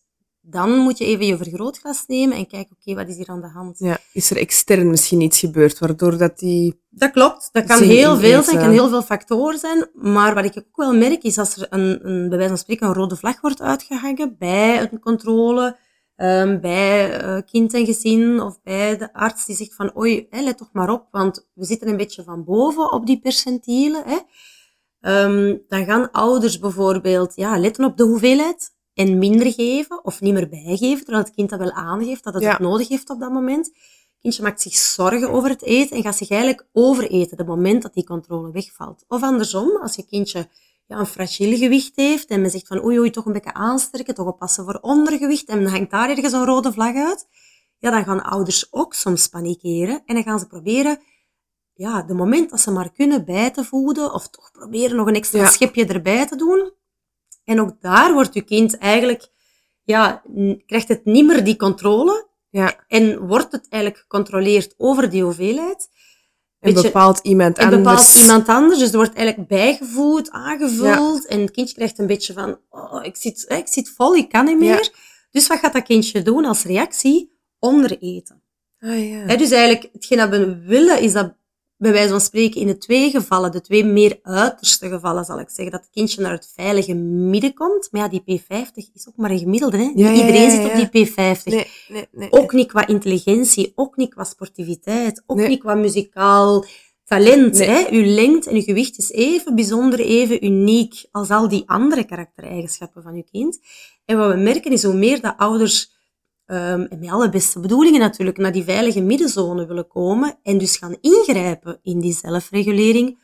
dan 0.41 0.77
moet 0.77 0.97
je 0.97 1.05
even 1.05 1.25
je 1.25 1.37
vergrootglas 1.37 2.03
nemen 2.07 2.37
en 2.37 2.47
kijken, 2.47 2.77
oké, 2.79 2.95
wat 2.95 3.07
is 3.07 3.15
hier 3.15 3.27
aan 3.27 3.41
de 3.41 3.47
hand? 3.47 3.79
Ja, 3.79 3.97
is 4.13 4.29
er 4.29 4.37
extern 4.37 4.89
misschien 4.89 5.21
iets 5.21 5.39
gebeurd, 5.39 5.79
waardoor 5.79 6.17
dat 6.17 6.39
die... 6.39 6.81
Dat 6.89 7.11
klopt, 7.11 7.49
dat 7.51 7.65
kan 7.65 7.81
heel 7.81 8.17
veel 8.17 8.43
zijn, 8.43 8.57
kan 8.57 8.71
heel 8.71 8.89
veel 8.89 9.01
factoren 9.01 9.59
zijn, 9.59 9.89
maar 9.93 10.33
wat 10.33 10.45
ik 10.45 10.57
ook 10.57 10.75
wel 10.75 10.93
merk, 10.93 11.23
is 11.23 11.37
als 11.37 11.55
er 11.55 11.67
een, 11.69 12.07
een 12.07 12.29
bij 12.29 12.37
wijze 12.37 12.47
van 12.47 12.57
spreken 12.57 12.87
een 12.87 12.93
rode 12.93 13.15
vlag 13.15 13.41
wordt 13.41 13.61
uitgehangen 13.61 14.35
bij 14.37 14.81
een 14.81 14.99
controle, 14.99 15.77
um, 16.21 16.61
bij 16.61 17.23
uh, 17.23 17.41
kind 17.45 17.73
en 17.73 17.85
gezin 17.85 18.41
of 18.41 18.61
bij 18.61 18.97
de 18.97 19.13
arts 19.13 19.45
die 19.45 19.55
zegt 19.55 19.75
van 19.75 19.97
oei, 19.97 20.27
hè, 20.29 20.41
let 20.41 20.57
toch 20.57 20.69
maar 20.73 20.89
op, 20.89 21.07
want 21.11 21.47
we 21.53 21.65
zitten 21.65 21.87
een 21.87 21.97
beetje 21.97 22.23
van 22.23 22.43
boven 22.43 22.91
op 22.91 23.05
die 23.05 23.19
percentielen. 23.19 24.03
Hè. 24.05 24.17
Um, 25.25 25.61
dan 25.67 25.85
gaan 25.85 26.11
ouders 26.11 26.59
bijvoorbeeld 26.59 27.35
ja, 27.35 27.57
letten 27.57 27.85
op 27.85 27.97
de 27.97 28.03
hoeveelheid 28.03 28.77
en 28.93 29.17
minder 29.17 29.51
geven 29.51 30.05
of 30.05 30.21
niet 30.21 30.33
meer 30.33 30.49
bijgeven, 30.49 31.03
terwijl 31.03 31.23
het 31.23 31.33
kind 31.35 31.49
dat 31.49 31.59
wel 31.59 31.71
aangeeft 31.71 32.23
dat 32.23 32.33
het 32.33 32.45
het 32.45 32.59
nodig 32.59 32.87
heeft 32.87 33.09
op 33.09 33.19
dat 33.19 33.31
moment. 33.31 33.65
Het 33.65 34.17
kindje 34.21 34.43
maakt 34.43 34.61
zich 34.61 34.73
zorgen 34.73 35.29
over 35.29 35.49
het 35.49 35.63
eten 35.63 35.97
en 35.97 36.03
gaat 36.03 36.17
zich 36.17 36.29
eigenlijk 36.29 36.67
overeten 36.73 37.37
het 37.37 37.47
moment 37.47 37.81
dat 37.81 37.93
die 37.93 38.03
controle 38.03 38.51
wegvalt. 38.51 39.05
Of 39.07 39.21
andersom, 39.21 39.77
als 39.81 39.95
je 39.95 40.05
kindje 40.05 40.49
ja, 40.89 40.97
een 40.97 41.05
fragiel 41.05 41.57
gewicht 41.57 41.95
heeft 41.95 42.27
en 42.27 42.41
men 42.41 42.49
zegt 42.49 42.67
van 42.67 42.83
oei 42.83 42.99
oei, 42.99 43.09
toch 43.09 43.25
een 43.25 43.33
beetje 43.33 43.53
aansterken, 43.53 44.13
toch 44.13 44.27
oppassen 44.27 44.63
voor 44.63 44.77
ondergewicht 44.81 45.47
en 45.47 45.63
dan 45.63 45.73
hangt 45.73 45.91
daar 45.91 46.09
ergens 46.09 46.33
een 46.33 46.45
rode 46.45 46.71
vlag 46.71 46.95
uit, 46.95 47.27
ja, 47.77 47.91
dan 47.91 48.03
gaan 48.03 48.23
ouders 48.23 48.67
ook 48.73 48.93
soms 48.93 49.27
panikeren 49.27 50.01
en 50.05 50.15
dan 50.15 50.23
gaan 50.23 50.39
ze 50.39 50.47
proberen 50.47 50.99
ja, 51.73 52.01
de 52.01 52.13
moment 52.13 52.49
dat 52.49 52.59
ze 52.59 52.71
maar 52.71 52.91
kunnen 52.91 53.25
bij 53.25 53.51
te 53.51 53.63
voeden 53.63 54.13
of 54.13 54.29
toch 54.29 54.51
proberen 54.51 54.95
nog 54.95 55.07
een 55.07 55.15
extra 55.15 55.49
schepje 55.49 55.85
erbij 55.85 56.27
te 56.27 56.35
doen. 56.35 56.71
En 57.43 57.61
ook 57.61 57.81
daar 57.81 58.13
wordt 58.13 58.33
je 58.33 58.41
kind 58.41 58.77
eigenlijk, 58.77 59.29
ja, 59.83 60.23
krijgt 60.65 60.87
het 60.87 61.05
niet 61.05 61.25
meer 61.25 61.43
die 61.43 61.55
controle 61.55 62.27
ja. 62.49 62.83
en 62.87 63.27
wordt 63.27 63.51
het 63.51 63.67
eigenlijk 63.69 64.01
gecontroleerd 64.01 64.73
over 64.77 65.09
die 65.09 65.23
hoeveelheid. 65.23 65.89
En 66.59 66.73
bepaalt 66.73 67.19
iemand 67.19 67.57
anders. 67.57 68.21
iemand 68.21 68.47
anders. 68.47 68.79
Dus 68.79 68.89
er 68.89 68.97
wordt 68.97 69.13
eigenlijk 69.13 69.47
bijgevoed, 69.47 70.31
aangevuld. 70.31 71.25
En 71.25 71.41
het 71.41 71.51
kindje 71.51 71.75
krijgt 71.75 71.99
een 71.99 72.07
beetje 72.07 72.33
van, 72.33 72.59
oh, 72.69 73.05
ik 73.05 73.15
zit, 73.15 73.45
ik 73.47 73.67
zit 73.67 73.89
vol, 73.89 74.15
ik 74.15 74.29
kan 74.29 74.45
niet 74.45 74.59
meer. 74.59 74.89
Dus 75.31 75.47
wat 75.47 75.59
gaat 75.59 75.73
dat 75.73 75.83
kindje 75.83 76.21
doen 76.21 76.45
als 76.45 76.63
reactie? 76.63 77.37
Ondereten. 77.59 78.43
Ah, 78.79 79.09
ja. 79.09 79.35
dus 79.35 79.51
eigenlijk, 79.51 79.89
hetgeen 79.93 80.17
dat 80.17 80.29
we 80.29 80.57
willen, 80.65 81.01
is 81.01 81.11
dat 81.11 81.33
bij 81.79 81.91
wijze 81.91 82.09
van 82.09 82.21
spreken 82.21 82.61
in 82.61 82.67
de 82.67 82.77
twee 82.77 83.09
gevallen, 83.09 83.51
de 83.51 83.61
twee 83.61 83.85
meer 83.85 84.19
uiterste 84.21 84.89
gevallen 84.89 85.25
zal 85.25 85.39
ik 85.39 85.49
zeggen, 85.49 85.71
dat 85.71 85.81
het 85.81 85.89
kindje 85.91 86.21
naar 86.21 86.31
het 86.31 86.51
veilige 86.55 86.93
midden 86.93 87.53
komt. 87.53 87.87
Maar 87.91 88.01
ja, 88.01 88.21
die 88.25 88.39
P50 88.39 88.93
is 88.93 89.07
ook 89.07 89.15
maar 89.15 89.31
een 89.31 89.39
gemiddelde. 89.39 89.77
Hè? 89.77 89.89
Iedereen 89.95 90.51
zit 90.51 90.65
op 90.65 90.91
die 90.91 91.07
P50. 91.07 91.43
Nee, 91.43 91.67
nee, 91.87 92.07
nee, 92.11 92.31
ook 92.31 92.53
niet 92.53 92.67
qua 92.67 92.87
intelligentie, 92.87 93.71
ook 93.75 93.97
niet 93.97 94.13
qua 94.13 94.23
sportiviteit, 94.23 95.23
ook 95.25 95.47
niet 95.47 95.59
qua 95.59 95.73
muzikaal 95.73 96.65
talent. 97.05 97.57
Hè? 97.57 97.85
Uw 97.89 98.05
lengte 98.05 98.49
en 98.49 98.55
uw 98.55 98.61
gewicht 98.61 98.97
is 98.97 99.11
even 99.11 99.55
bijzonder, 99.55 99.99
even 99.99 100.45
uniek 100.45 101.05
als 101.11 101.29
al 101.29 101.47
die 101.49 101.63
andere 101.65 102.03
karaktereigenschappen 102.03 103.03
van 103.03 103.13
uw 103.13 103.25
kind. 103.31 103.59
En 104.05 104.17
wat 104.17 104.31
we 104.33 104.37
merken 104.37 104.71
is 104.71 104.83
hoe 104.83 104.93
meer 104.93 105.21
dat 105.21 105.33
ouders 105.37 105.97
um, 106.51 106.85
en 106.85 106.99
met 106.99 107.09
alle 107.09 107.29
beste 107.29 107.59
bedoelingen 107.59 107.99
natuurlijk, 107.99 108.37
naar 108.37 108.51
die 108.51 108.63
veilige 108.63 109.01
middenzone 109.01 109.65
willen 109.65 109.87
komen 109.87 110.39
en 110.43 110.57
dus 110.57 110.77
gaan 110.77 110.97
ingrijpen 111.01 111.79
in 111.83 111.99
die 111.99 112.13
zelfregulering, 112.13 113.19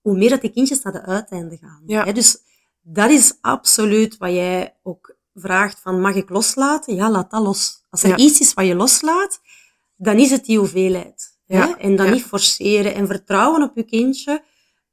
hoe 0.00 0.16
meer 0.16 0.30
dat 0.30 0.40
die 0.40 0.50
kindjes 0.50 0.82
naar 0.82 0.92
de 0.92 1.02
uiteinden 1.02 1.58
gaan. 1.58 1.82
Ja. 1.86 2.12
dus 2.12 2.38
dat 2.80 3.10
is 3.10 3.38
absoluut 3.40 4.16
wat 4.16 4.30
jij 4.30 4.76
ook 4.82 5.16
vraagt 5.34 5.80
van, 5.80 6.00
mag 6.00 6.14
ik 6.14 6.28
loslaten? 6.28 6.94
Ja, 6.94 7.10
laat 7.10 7.30
dat 7.30 7.42
los. 7.42 7.84
Als 7.90 8.02
er 8.02 8.18
iets 8.18 8.40
is 8.40 8.54
wat 8.54 8.66
je 8.66 8.74
loslaat, 8.74 9.40
dan 9.96 10.18
is 10.18 10.30
het 10.30 10.44
die 10.44 10.58
hoeveelheid. 10.58 11.38
Ja. 11.46 11.78
En 11.78 11.96
dan 11.96 12.10
niet 12.10 12.22
forceren 12.22 12.94
en 12.94 13.06
vertrouwen 13.06 13.62
op 13.62 13.76
je 13.76 13.82
kindje, 13.82 14.42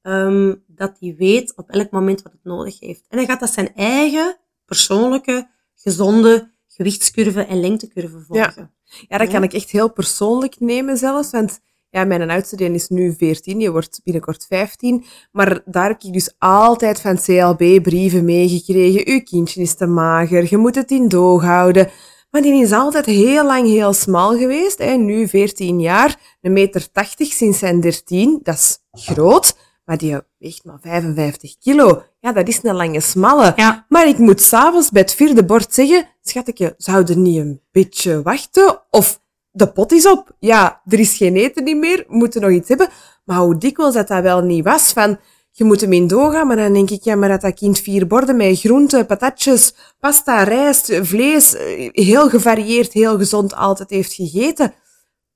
um, 0.02 0.64
dat 0.68 0.98
hij 1.00 1.16
weet 1.18 1.56
op 1.56 1.70
elk 1.70 1.92
moment 1.92 2.22
wat 2.22 2.32
het 2.32 2.44
nodig 2.44 2.80
heeft. 2.80 3.06
En 3.08 3.18
dan 3.18 3.26
gaat 3.26 3.40
dat 3.40 3.54
zijn 3.54 3.76
eigen, 3.76 4.38
persoonlijke, 4.66 5.50
gezonde 5.76 6.52
gewichtscurve 6.78 7.46
en 7.46 7.60
lengtecurve 7.60 8.20
volgen. 8.28 8.72
Ja. 8.86 9.06
ja, 9.08 9.18
dat 9.18 9.30
kan 9.30 9.44
ik 9.44 9.54
echt 9.54 9.70
heel 9.70 9.92
persoonlijk 9.92 10.60
nemen 10.60 10.98
zelfs. 10.98 11.32
Want 11.32 11.60
ja, 11.90 12.06
mijn 12.06 12.30
oudste 12.30 12.56
die 12.56 12.72
is 12.72 12.88
nu 12.88 13.14
14, 13.18 13.58
die 13.58 13.72
wordt 13.72 14.02
binnenkort 14.04 14.46
15. 14.50 15.06
Maar 15.32 15.62
daar 15.66 15.88
heb 15.88 16.02
ik 16.02 16.14
dus 16.14 16.34
altijd 16.38 17.02
van 17.02 17.18
CLB 17.18 17.84
brieven 17.84 18.26
meegekregen. 18.26 19.08
Uw 19.08 19.22
kindje 19.22 19.62
is 19.62 19.76
te 19.76 19.86
mager, 19.86 20.48
je 20.50 20.58
moet 20.58 20.76
het 20.76 20.92
in 20.92 21.08
doog 21.08 21.44
houden. 21.44 21.90
Maar 22.32 22.42
die 22.42 22.62
is 22.62 22.72
altijd 22.72 23.06
heel 23.06 23.46
lang 23.46 23.68
heel 23.68 23.94
smal 23.94 24.38
geweest. 24.38 24.78
Hè. 24.78 24.96
Nu 24.96 25.28
14 25.28 25.80
jaar, 25.80 26.38
een 26.42 26.54
meter 26.54 26.92
80 26.92 27.32
sinds 27.32 27.60
zijn 27.60 27.82
13. 27.82 28.40
Dat 28.44 28.56
is 28.56 28.80
groot. 28.92 29.58
Maar 29.86 29.98
die 29.98 30.18
weegt 30.38 30.64
maar 30.64 30.80
55 30.82 31.58
kilo. 31.58 32.04
Ja, 32.28 32.34
dat 32.34 32.48
is 32.48 32.60
een 32.64 32.76
lange 32.76 33.00
smalle. 33.00 33.54
Ja. 33.56 33.86
Maar 33.90 34.08
ik 34.08 34.18
moet 34.18 34.42
s'avonds 34.42 34.90
bij 34.90 35.02
het 35.02 35.14
vierde 35.14 35.46
bord 35.46 35.74
zeggen, 35.74 36.08
schatje, 36.22 36.74
zou 36.78 37.04
er 37.06 37.18
niet 37.18 37.38
een 37.38 37.62
beetje 37.72 38.22
wachten? 38.22 38.82
Of 38.90 39.22
de 39.52 39.72
pot 39.72 39.92
is 39.92 40.08
op. 40.08 40.36
Ja, 40.40 40.82
er 40.86 41.00
is 41.00 41.18
geen 41.18 41.36
eten 41.36 41.64
niet 41.64 41.78
meer, 41.78 42.06
we 42.08 42.16
moeten 42.16 42.42
nog 42.42 42.52
iets 42.52 42.70
hebben. 42.70 42.90
Maar 43.26 43.38
hoe 43.38 43.58
dikwijls 43.58 43.94
dat 43.94 44.08
dat 44.08 44.22
wel 44.22 44.42
niet 44.42 44.64
was, 44.64 44.94
van, 44.94 45.20
je 45.52 45.64
moet 45.64 45.82
hem 45.82 45.94
in 45.94 46.08
doorgaan, 46.08 46.48
maar 46.48 46.56
dan 46.56 46.74
denk 46.74 46.90
ik, 46.90 47.04
ja, 47.04 47.16
maar 47.16 47.30
dat 47.30 47.42
dat 47.42 47.54
kind 47.54 47.80
vier 47.80 48.08
borden 48.08 48.36
met 48.36 48.60
groenten, 48.60 49.06
patatjes, 49.06 49.74
pasta, 50.00 50.44
rijst, 50.44 51.00
vlees, 51.02 51.56
heel 51.92 52.30
gevarieerd, 52.30 52.94
heel 52.94 53.18
gezond 53.18 53.56
altijd 53.56 53.90
heeft 53.90 54.14
gegeten. 54.14 54.74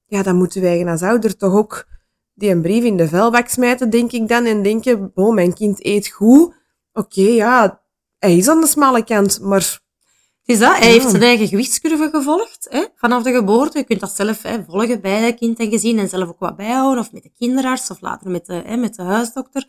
Ja, 0.06 0.24
dan 0.24 0.36
moeten 0.36 0.62
wij 0.62 0.86
als 0.86 1.02
ouder 1.02 1.38
toch 1.38 1.54
ook 1.54 1.86
die 2.34 2.50
een 2.50 2.62
brief 2.62 2.84
in 2.84 2.98
de 2.98 3.08
vuilbak 3.08 3.48
smijten, 3.48 3.89
denk 3.89 4.12
ik 4.12 4.28
dan, 4.28 4.46
en 4.46 4.64
denken, 4.64 5.12
oh, 5.16 5.34
mijn 5.34 5.54
kind 5.54 5.86
eet 5.86 6.08
goed. 6.08 6.60
Oké, 6.94 7.22
ja, 7.22 7.84
hij 8.18 8.38
is 8.38 8.48
aan 8.48 8.62
de 8.62 8.68
smalle 8.68 9.04
kant, 9.04 9.39
maar... 9.39 9.80
Het 10.42 10.56
is 10.56 10.60
dat, 10.60 10.78
hij 10.78 10.92
heeft 10.92 11.10
zijn 11.10 11.22
eigen 11.22 11.48
gewichtscurve 11.48 12.10
gevolgd, 12.10 12.68
hè, 12.70 12.86
vanaf 12.96 13.24
de 13.24 13.32
geboorte. 13.32 13.78
Je 13.78 13.84
kunt 13.84 14.00
dat 14.00 14.16
zelf 14.16 14.42
hè, 14.42 14.64
volgen 14.64 15.02
bij 15.02 15.34
kind 15.34 15.60
en 15.60 15.70
gezin 15.70 16.00
en 16.00 16.10
zelf 16.10 16.30
ook 16.30 16.39
wat 16.39 16.56
bijhouden, 16.56 17.04
of 17.04 17.12
met 17.12 17.24
de 17.24 17.32
kinderarts, 17.38 17.89
of 17.89 18.02
later 18.02 18.32
met 18.32 18.46
de, 18.46 18.54
hè, 18.54 18.78
met 18.78 18.96
de 18.96 19.02
huisdokter. 19.02 19.68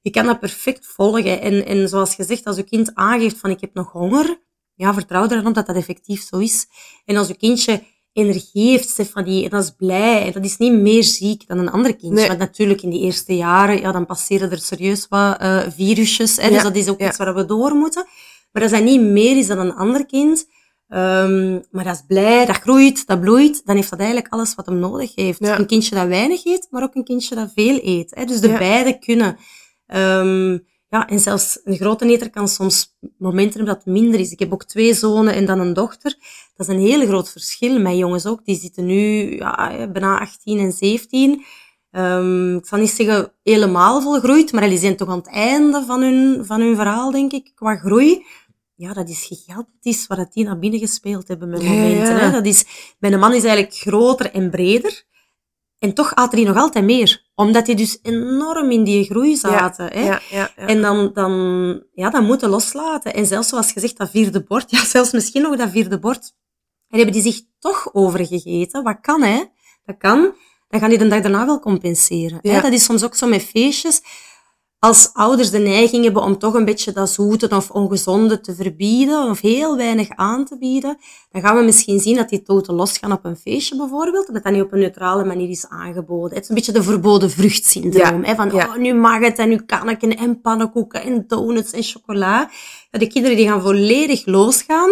Je 0.00 0.10
kan 0.10 0.26
dat 0.26 0.40
perfect 0.40 0.86
volgen. 0.86 1.40
En, 1.40 1.66
en 1.66 1.88
zoals 1.88 2.14
gezegd, 2.14 2.44
als 2.44 2.56
je 2.56 2.62
kind 2.62 2.94
aangeeft 2.94 3.38
van 3.38 3.50
ik 3.50 3.60
heb 3.60 3.74
nog 3.74 3.92
honger, 3.92 4.40
ja, 4.74 4.94
vertrouw 4.94 5.22
er 5.22 5.28
dan 5.28 5.46
op 5.46 5.54
dat 5.54 5.66
dat 5.66 5.76
effectief 5.76 6.22
zo 6.22 6.38
is. 6.38 6.66
En 7.04 7.16
als 7.16 7.28
je 7.28 7.36
kindje 7.36 7.82
energie 8.12 8.70
heeft, 8.70 8.88
Stefanie. 8.88 9.44
En 9.44 9.50
dat 9.50 9.62
is 9.62 9.70
blij. 9.76 10.26
En 10.26 10.32
dat 10.32 10.44
is 10.44 10.56
niet 10.56 10.72
meer 10.72 11.04
ziek 11.04 11.46
dan 11.46 11.58
een 11.58 11.70
ander 11.70 11.96
kindje. 11.96 12.26
Want 12.26 12.38
natuurlijk 12.38 12.82
in 12.82 12.90
die 12.90 13.00
eerste 13.00 13.36
jaren, 13.36 13.80
ja, 13.80 13.92
dan 13.92 14.06
passeren 14.06 14.50
er 14.50 14.58
serieus 14.58 15.06
wat 15.08 15.42
uh, 15.42 15.62
virusjes. 15.76 16.36
Hè, 16.36 16.48
dus 16.48 16.62
dat 16.62 16.76
is 16.76 16.88
ook 16.88 17.00
iets 17.00 17.16
waar 17.16 17.34
we 17.34 17.44
door 17.44 17.74
moeten. 17.74 18.06
Maar 18.52 18.62
als 18.62 18.72
dat 18.72 18.82
niet 18.82 19.00
meer 19.00 19.36
is 19.36 19.46
dan 19.46 19.58
een 19.58 19.74
ander 19.74 20.06
kind, 20.06 20.46
um, 20.88 21.64
maar 21.70 21.84
dat 21.84 21.94
is 21.94 22.02
blij, 22.06 22.46
dat 22.46 22.56
groeit, 22.56 23.06
dat 23.06 23.20
bloeit, 23.20 23.62
dan 23.64 23.76
heeft 23.76 23.90
dat 23.90 23.98
eigenlijk 23.98 24.32
alles 24.32 24.54
wat 24.54 24.66
hem 24.66 24.78
nodig 24.78 25.14
heeft. 25.14 25.40
Een 25.40 25.66
kindje 25.66 25.94
dat 25.94 26.06
weinig 26.06 26.44
eet, 26.44 26.66
maar 26.70 26.82
ook 26.82 26.94
een 26.94 27.04
kindje 27.04 27.34
dat 27.34 27.50
veel 27.54 27.78
eet. 27.82 28.14
Hè. 28.14 28.24
Dus 28.24 28.40
de 28.40 28.48
beide 28.48 28.98
kunnen. 28.98 29.36
Um, 29.86 30.66
ja, 30.90 31.08
en 31.08 31.20
zelfs 31.20 31.60
een 31.64 31.76
grote 31.76 32.06
eter 32.06 32.30
kan 32.30 32.48
soms 32.48 32.96
momenten 33.18 33.56
hebben 33.56 33.74
dat 33.74 33.84
het 33.84 33.94
minder 33.94 34.20
is. 34.20 34.32
Ik 34.32 34.38
heb 34.38 34.52
ook 34.52 34.64
twee 34.64 34.94
zonen 34.94 35.34
en 35.34 35.46
dan 35.46 35.60
een 35.60 35.72
dochter. 35.72 36.16
Dat 36.56 36.68
is 36.68 36.74
een 36.74 36.80
heel 36.80 37.06
groot 37.06 37.30
verschil. 37.30 37.80
Mijn 37.80 37.96
jongens 37.96 38.26
ook, 38.26 38.44
die 38.44 38.58
zitten 38.58 38.86
nu 38.86 39.36
ja, 39.36 39.88
bijna 39.92 40.18
18 40.18 40.58
en 40.58 40.72
17. 40.72 41.30
Um, 41.30 41.40
ehm, 41.90 42.56
ik 42.56 42.66
zal 42.66 42.78
niet 42.78 42.90
zeggen 42.90 43.32
helemaal 43.42 44.02
volgroeid, 44.02 44.52
maar 44.52 44.68
die 44.68 44.78
zijn 44.78 44.96
toch 44.96 45.08
aan 45.08 45.18
het 45.18 45.28
einde 45.28 45.84
van 45.86 46.02
hun, 46.02 46.46
van 46.46 46.60
hun 46.60 46.76
verhaal, 46.76 47.10
denk 47.10 47.32
ik, 47.32 47.52
qua 47.54 47.76
groei. 47.76 48.24
Ja, 48.74 48.92
dat 48.92 49.08
is 49.08 49.24
gigantisch 49.24 50.06
wat 50.06 50.32
die 50.32 50.44
naar 50.44 50.58
binnen 50.58 50.80
gespeeld 50.80 51.28
hebben 51.28 51.48
met 51.48 51.62
momenten. 51.62 52.18
Hè? 52.18 52.30
Dat 52.30 52.46
is, 52.46 52.64
mijn 52.98 53.18
man 53.18 53.34
is 53.34 53.44
eigenlijk 53.44 53.74
groter 53.74 54.32
en 54.32 54.50
breder. 54.50 55.04
En 55.78 55.94
toch 55.94 56.14
at 56.14 56.32
hij 56.32 56.44
nog 56.44 56.56
altijd 56.56 56.84
meer. 56.84 57.26
Omdat 57.34 57.66
die 57.66 57.74
dus 57.74 57.98
enorm 58.02 58.70
in 58.70 58.84
die 58.84 59.04
groei 59.04 59.36
zaten. 59.36 59.86
hè? 59.92 60.04
Ja, 60.04 60.20
ja, 60.30 60.54
en 60.56 60.82
dan, 60.82 61.10
dan, 61.12 61.32
ja, 61.92 62.10
dan 62.10 62.24
moeten 62.24 62.48
loslaten. 62.48 63.14
En 63.14 63.26
zelfs 63.26 63.48
zoals 63.48 63.72
gezegd, 63.72 63.96
dat 63.96 64.10
vierde 64.10 64.42
bord, 64.42 64.70
ja, 64.74 64.84
zelfs 64.84 65.12
misschien 65.12 65.42
nog 65.42 65.56
dat 65.56 65.70
vierde 65.70 65.98
bord. 65.98 66.32
En 66.88 66.96
hebben 66.96 67.22
die 67.22 67.32
zich 67.32 67.42
toch 67.58 67.94
overgegeten. 67.94 68.82
Wat 68.82 68.98
kan, 69.00 69.22
hè? 69.22 69.44
Dat 69.84 69.96
kan. 69.98 70.34
Dan 70.68 70.80
gaan 70.80 70.88
die 70.88 70.98
de 70.98 71.08
dag 71.08 71.20
daarna 71.20 71.46
wel 71.46 71.60
compenseren. 71.60 72.38
Hè? 72.42 72.60
Dat 72.60 72.72
is 72.72 72.84
soms 72.84 73.04
ook 73.04 73.14
zo 73.14 73.26
met 73.26 73.42
feestjes 73.42 74.02
als 74.78 75.10
ouders 75.12 75.50
de 75.50 75.58
neiging 75.58 76.04
hebben 76.04 76.22
om 76.22 76.38
toch 76.38 76.54
een 76.54 76.64
beetje 76.64 76.92
dat 76.92 77.10
zoete 77.10 77.48
of 77.48 77.70
ongezonde 77.70 78.40
te 78.40 78.54
verbieden 78.54 79.30
of 79.30 79.40
heel 79.40 79.76
weinig 79.76 80.08
aan 80.08 80.44
te 80.44 80.58
bieden, 80.58 80.98
dan 81.30 81.42
gaan 81.42 81.56
we 81.56 81.62
misschien 81.62 82.00
zien 82.00 82.16
dat 82.16 82.28
die 82.28 82.42
toten 82.42 82.74
losgaan 82.74 83.12
op 83.12 83.24
een 83.24 83.36
feestje 83.36 83.76
bijvoorbeeld, 83.76 84.32
dat 84.32 84.42
dat 84.42 84.52
niet 84.52 84.62
op 84.62 84.72
een 84.72 84.78
neutrale 84.78 85.24
manier 85.24 85.48
is 85.48 85.68
aangeboden. 85.68 86.34
Het 86.34 86.42
is 86.42 86.48
een 86.48 86.54
beetje 86.54 86.72
de 86.72 86.82
verboden 86.82 87.30
vruchtsyndroom, 87.30 88.24
hè, 88.24 88.34
van 88.34 88.52
oh, 88.52 88.76
nu 88.76 88.94
mag 88.94 89.20
het 89.20 89.38
en 89.38 89.48
nu 89.48 89.56
kan 89.56 89.88
ik 89.88 90.02
en 90.02 90.40
pannenkoeken 90.40 91.02
en 91.02 91.24
donuts 91.26 91.72
en 91.72 91.82
chocola. 91.82 92.50
Ja, 92.90 92.98
de 92.98 93.06
kinderen 93.06 93.36
die 93.36 93.46
gaan 93.46 93.62
volledig 93.62 94.26
losgaan, 94.26 94.90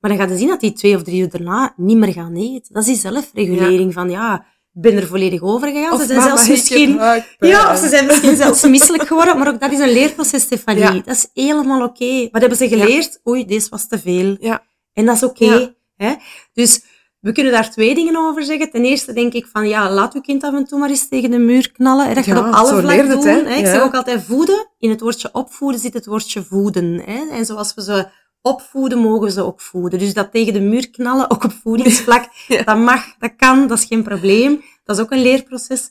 maar 0.00 0.10
dan 0.10 0.18
gaan 0.18 0.28
ze 0.28 0.36
zien 0.36 0.48
dat 0.48 0.60
die 0.60 0.72
twee 0.72 0.96
of 0.96 1.02
drie 1.02 1.20
uur 1.20 1.30
daarna 1.30 1.72
niet 1.76 1.96
meer 1.96 2.12
gaan 2.12 2.34
eten. 2.36 2.74
Dat 2.74 2.82
is 2.82 2.88
die 2.88 3.12
zelfregulering 3.12 3.92
van 3.92 4.10
ja, 4.10 4.46
ben 4.72 4.96
er 4.96 5.06
volledig 5.06 5.42
over 5.42 5.68
gegaan. 5.68 5.98
ze 5.98 6.06
zijn 6.06 6.22
zelfs 6.22 6.48
misschien, 6.48 7.00
ja, 7.38 7.72
of 7.72 7.78
ze 7.78 7.88
zijn 7.88 8.06
misschien 8.06 8.36
zelfs 8.42 8.62
misselijk 8.62 9.06
geworden, 9.06 9.38
maar 9.38 9.48
ook 9.48 9.60
dat 9.60 9.72
is 9.72 9.78
een 9.78 9.92
leerproces, 9.92 10.42
Stefanie. 10.42 11.02
Dat 11.04 11.16
is 11.16 11.26
helemaal 11.44 11.82
oké. 11.82 12.28
Wat 12.30 12.40
hebben 12.40 12.58
ze 12.58 12.68
geleerd? 12.68 13.20
Oei, 13.28 13.46
deze 13.46 13.68
was 13.70 13.88
te 13.88 13.98
veel. 13.98 14.36
Ja. 14.40 14.62
En 14.92 15.06
dat 15.06 15.16
is 15.16 15.22
oké. 15.22 15.74
Okay, 15.96 16.18
Dus 16.52 16.82
we 17.20 17.32
kunnen 17.32 17.52
daar 17.52 17.70
twee 17.70 17.94
dingen 17.94 18.16
over 18.16 18.42
zeggen. 18.42 18.70
Ten 18.70 18.84
eerste 18.84 19.12
denk 19.12 19.32
ik 19.32 19.46
van, 19.52 19.68
ja, 19.68 19.90
laat 19.90 20.14
uw 20.14 20.20
kind 20.20 20.42
af 20.44 20.54
en 20.54 20.64
toe 20.64 20.78
maar 20.78 20.88
eens 20.88 21.08
tegen 21.08 21.30
de 21.30 21.38
muur 21.38 21.72
knallen. 21.72 22.14
Dat 22.14 22.24
gaat 22.24 22.38
op 22.38 22.52
alle 22.54 22.80
vlakken 22.80 23.08
doen. 23.08 23.26
hè. 23.26 23.54
Ik 23.54 23.66
zeg 23.66 23.82
ook 23.82 23.94
altijd 23.94 24.22
voeden. 24.22 24.68
In 24.78 24.90
het 24.90 25.00
woordje 25.00 25.28
opvoeden 25.32 25.80
zit 25.80 25.94
het 25.94 26.06
woordje 26.06 26.42
voeden. 26.42 27.02
Hè. 27.06 27.28
En 27.30 27.44
zoals 27.44 27.74
we 27.74 27.82
ze 27.82 28.08
opvoeden, 28.42 28.98
mogen 28.98 29.32
ze 29.32 29.42
ook 29.44 29.60
voeden. 29.60 29.98
Dus 29.98 30.14
dat 30.14 30.32
tegen 30.32 30.52
de 30.52 30.60
muur 30.60 30.90
knallen, 30.90 31.30
ook 31.30 31.44
op 31.44 31.52
voedingsvlak, 31.52 32.28
dat 32.64 32.78
mag, 32.78 33.16
dat 33.18 33.36
kan, 33.36 33.66
dat 33.66 33.78
is 33.78 33.84
geen 33.84 34.02
probleem. 34.02 34.62
Dat 34.84 34.96
is 34.96 35.02
ook 35.02 35.10
een 35.10 35.22
leerproces. 35.22 35.90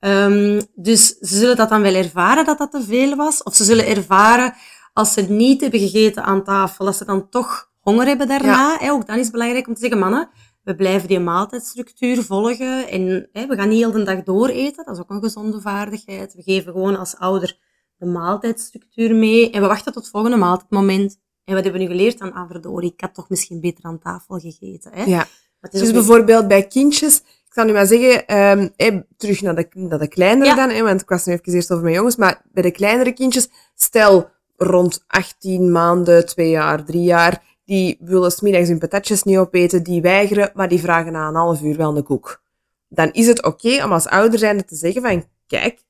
Um, 0.00 0.60
dus 0.74 1.06
ze 1.06 1.36
zullen 1.36 1.56
dat 1.56 1.68
dan 1.68 1.82
wel 1.82 1.94
ervaren 1.94 2.44
dat 2.44 2.58
dat 2.58 2.70
te 2.70 2.82
veel 2.82 3.16
was. 3.16 3.42
Of 3.42 3.54
ze 3.54 3.64
zullen 3.64 3.86
ervaren 3.86 4.54
als 4.92 5.12
ze 5.12 5.20
niet 5.20 5.60
hebben 5.60 5.80
gegeten 5.80 6.24
aan 6.24 6.44
tafel, 6.44 6.84
dat 6.84 6.96
ze 6.96 7.04
dan 7.04 7.28
toch 7.28 7.70
honger 7.80 8.06
hebben 8.06 8.28
daarna. 8.28 8.90
Ook 8.90 9.06
dan 9.06 9.16
is 9.16 9.22
het 9.22 9.32
belangrijk 9.32 9.66
om 9.66 9.74
te 9.74 9.80
zeggen, 9.80 9.98
mannen, 9.98 10.28
we 10.62 10.74
blijven 10.74 11.08
die 11.08 11.20
maaltijdstructuur 11.20 12.22
volgen 12.22 12.88
en 12.88 13.28
we 13.32 13.56
gaan 13.56 13.68
niet 13.68 13.78
heel 13.78 13.90
de 13.90 14.02
dag 14.02 14.22
door 14.22 14.48
eten. 14.48 14.84
Dat 14.84 14.94
is 14.94 15.00
ook 15.00 15.10
een 15.10 15.22
gezonde 15.22 15.60
vaardigheid. 15.60 16.34
We 16.34 16.42
geven 16.42 16.72
gewoon 16.72 16.98
als 16.98 17.16
ouder 17.16 17.58
de 17.96 18.06
maaltijdstructuur 18.06 19.14
mee 19.14 19.50
en 19.50 19.60
we 19.60 19.66
wachten 19.66 19.92
tot 19.92 20.02
het 20.02 20.12
volgende 20.12 20.36
maaltijdmoment. 20.36 21.18
En 21.48 21.54
wat 21.54 21.64
hebben 21.64 21.80
we 21.80 21.86
nu 21.86 21.92
geleerd 21.96 22.20
aan, 22.20 22.32
ah, 22.32 22.84
ik 22.84 23.00
had 23.00 23.14
toch 23.14 23.28
misschien 23.28 23.60
beter 23.60 23.84
aan 23.84 23.98
tafel 23.98 24.38
gegeten. 24.38 24.92
Hè? 24.94 25.02
Ja. 25.02 25.26
Dus 25.70 25.92
bijvoorbeeld 25.92 26.48
bij 26.48 26.66
kindjes, 26.66 27.16
ik 27.18 27.52
zal 27.52 27.64
nu 27.64 27.72
maar 27.72 27.86
zeggen, 27.86 28.38
um, 28.82 29.04
terug 29.16 29.40
naar 29.40 29.54
de, 29.54 29.68
naar 29.72 29.98
de 29.98 30.08
kleinere 30.08 30.54
dan, 30.54 30.70
hè, 30.70 30.82
want 30.82 31.00
ik 31.00 31.08
was 31.08 31.24
nu 31.24 31.32
even 31.32 31.52
eerst 31.52 31.70
over 31.70 31.82
mijn 31.82 31.94
jongens, 31.94 32.16
maar 32.16 32.42
bij 32.52 32.62
de 32.62 32.70
kleinere 32.70 33.12
kindjes, 33.12 33.48
stel 33.74 34.30
rond 34.56 35.04
18 35.06 35.72
maanden, 35.72 36.26
2 36.26 36.50
jaar, 36.50 36.84
3 36.84 37.02
jaar, 37.02 37.42
die 37.64 37.96
willen 38.00 38.30
smiddags 38.30 38.68
hun 38.68 38.78
patatjes 38.78 39.22
niet 39.22 39.38
opeten, 39.38 39.82
die 39.82 40.02
weigeren, 40.02 40.50
maar 40.54 40.68
die 40.68 40.80
vragen 40.80 41.12
na 41.12 41.28
een 41.28 41.34
half 41.34 41.62
uur 41.62 41.76
wel 41.76 41.96
een 41.96 42.02
koek. 42.02 42.42
Dan 42.88 43.12
is 43.12 43.26
het 43.26 43.44
oké 43.44 43.84
om 43.84 43.92
als 43.92 44.06
ouder 44.06 44.38
zijnde 44.38 44.64
te 44.64 44.76
zeggen 44.76 45.02
van, 45.02 45.24
kijk, 45.46 45.82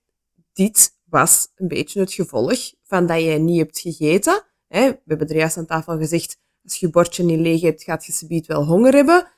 dit 0.52 0.96
was 1.04 1.48
een 1.56 1.68
beetje 1.68 2.00
het 2.00 2.12
gevolg 2.12 2.58
van 2.84 3.06
dat 3.06 3.22
je 3.22 3.30
niet 3.30 3.58
hebt 3.58 3.78
gegeten. 3.78 4.42
We 4.68 5.00
hebben 5.04 5.28
er 5.28 5.36
juist 5.36 5.56
aan 5.56 5.66
tafel 5.66 5.98
gezegd, 5.98 6.38
als 6.64 6.76
je 6.76 6.86
je 6.86 6.92
bordje 6.92 7.24
niet 7.24 7.38
leeg 7.38 7.60
hebt, 7.60 7.82
gaat 7.82 8.06
je 8.06 8.12
subiet 8.12 8.46
wel 8.46 8.64
honger 8.64 8.94
hebben. 8.94 9.28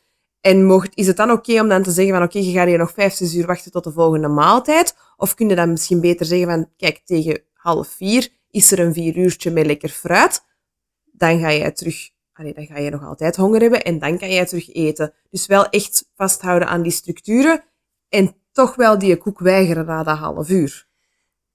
En 0.41 0.64
mocht, 0.64 0.97
is 0.97 1.07
het 1.07 1.16
dan 1.16 1.31
oké 1.31 1.61
om 1.61 1.68
dan 1.68 1.83
te 1.83 1.91
zeggen 1.91 2.14
van 2.14 2.22
oké, 2.22 2.39
je 2.39 2.53
gaat 2.53 2.66
hier 2.66 2.78
nog 2.78 2.93
vijf, 2.93 3.14
zes 3.14 3.35
uur 3.35 3.47
wachten 3.47 3.70
tot 3.70 3.85
de 3.85 3.93
volgende 3.93 4.28
maaltijd? 4.28 4.97
Of 5.16 5.35
kun 5.35 5.49
je 5.49 5.55
dan 5.55 5.70
misschien 5.70 6.01
beter 6.01 6.26
zeggen 6.26 6.49
van 6.49 6.70
kijk, 6.76 7.01
tegen 7.05 7.43
half 7.53 7.89
vier 7.89 8.28
is 8.51 8.72
er 8.72 8.78
een 8.78 8.93
vier 8.93 9.16
uurtje 9.16 9.51
met 9.51 9.66
lekker 9.66 9.89
fruit. 9.89 10.43
Dan 11.05 11.41
ga 11.41 11.49
je 11.49 11.72
terug, 11.72 12.11
allee, 12.33 12.55
dan 12.55 12.66
ga 12.66 12.78
je 12.78 12.91
nog 12.91 13.05
altijd 13.05 13.37
honger 13.37 13.61
hebben 13.61 13.83
en 13.83 13.99
dan 13.99 14.18
kan 14.18 14.31
je 14.31 14.47
terug 14.47 14.74
eten. 14.74 15.14
Dus 15.31 15.47
wel 15.47 15.68
echt 15.68 16.11
vasthouden 16.14 16.68
aan 16.68 16.83
die 16.83 16.93
structuren 16.93 17.64
en 18.09 18.37
toch 18.53 18.74
wel 18.74 18.99
die 18.99 19.16
koek 19.16 19.39
weigeren 19.39 19.87
na 19.87 20.03
dat 20.03 20.18
half 20.18 20.49
uur. 20.49 20.89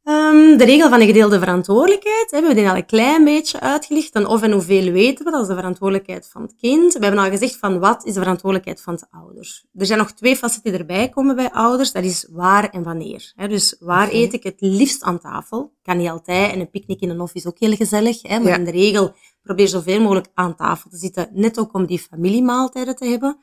Um, 0.08 0.58
de 0.58 0.66
regel 0.66 0.90
van 0.90 1.00
de 1.00 1.06
gedeelde 1.06 1.40
verantwoordelijkheid 1.40 2.32
hebben 2.32 2.50
we 2.50 2.56
die 2.56 2.70
al 2.70 2.76
een 2.76 2.86
klein 2.86 3.24
beetje 3.24 3.60
uitgelicht. 3.60 4.14
Dan 4.14 4.26
of 4.26 4.42
en 4.42 4.52
hoeveel 4.52 4.92
weten 4.92 5.26
we, 5.26 5.32
dat 5.32 5.42
is 5.42 5.48
de 5.48 5.56
verantwoordelijkheid 5.56 6.30
van 6.32 6.42
het 6.42 6.56
kind. 6.56 6.94
We 6.94 7.06
hebben 7.06 7.24
al 7.24 7.30
gezegd 7.30 7.58
van 7.58 7.80
wat 7.80 8.06
is 8.06 8.14
de 8.14 8.20
verantwoordelijkheid 8.20 8.82
van 8.82 8.96
de 8.96 9.06
ouders. 9.12 9.66
Er 9.74 9.86
zijn 9.86 10.00
nog 10.00 10.12
twee 10.12 10.36
facetten 10.36 10.72
die 10.72 10.80
erbij 10.80 11.10
komen 11.10 11.36
bij 11.36 11.52
ouders. 11.52 11.92
Dat 11.92 12.04
is 12.04 12.28
waar 12.32 12.70
en 12.70 12.84
wanneer. 12.84 13.34
dus 13.48 13.76
waar 13.80 14.10
eet 14.12 14.34
ik 14.34 14.44
het 14.44 14.56
liefst 14.60 15.04
aan 15.04 15.20
tafel? 15.20 15.74
Kan 15.84 15.98
niet 15.98 16.10
altijd. 16.10 16.52
En 16.52 16.60
een 16.60 16.70
picknick 16.70 17.02
in 17.02 17.10
een 17.10 17.20
hof 17.20 17.34
is 17.34 17.46
ook 17.46 17.60
heel 17.60 17.76
gezellig. 17.76 18.24
Maar 18.24 18.60
in 18.60 18.66
de 18.66 18.72
regel 18.72 19.16
probeer 19.44 19.68
zoveel 19.68 20.02
mogelijk 20.02 20.28
aan 20.34 20.56
tafel 20.56 20.90
te 20.90 20.98
zitten. 20.98 21.30
Net 21.32 21.60
ook 21.60 21.74
om 21.74 21.86
die 21.86 22.00
familiemaaltijden 22.00 22.96
te 22.96 23.06
hebben. 23.06 23.38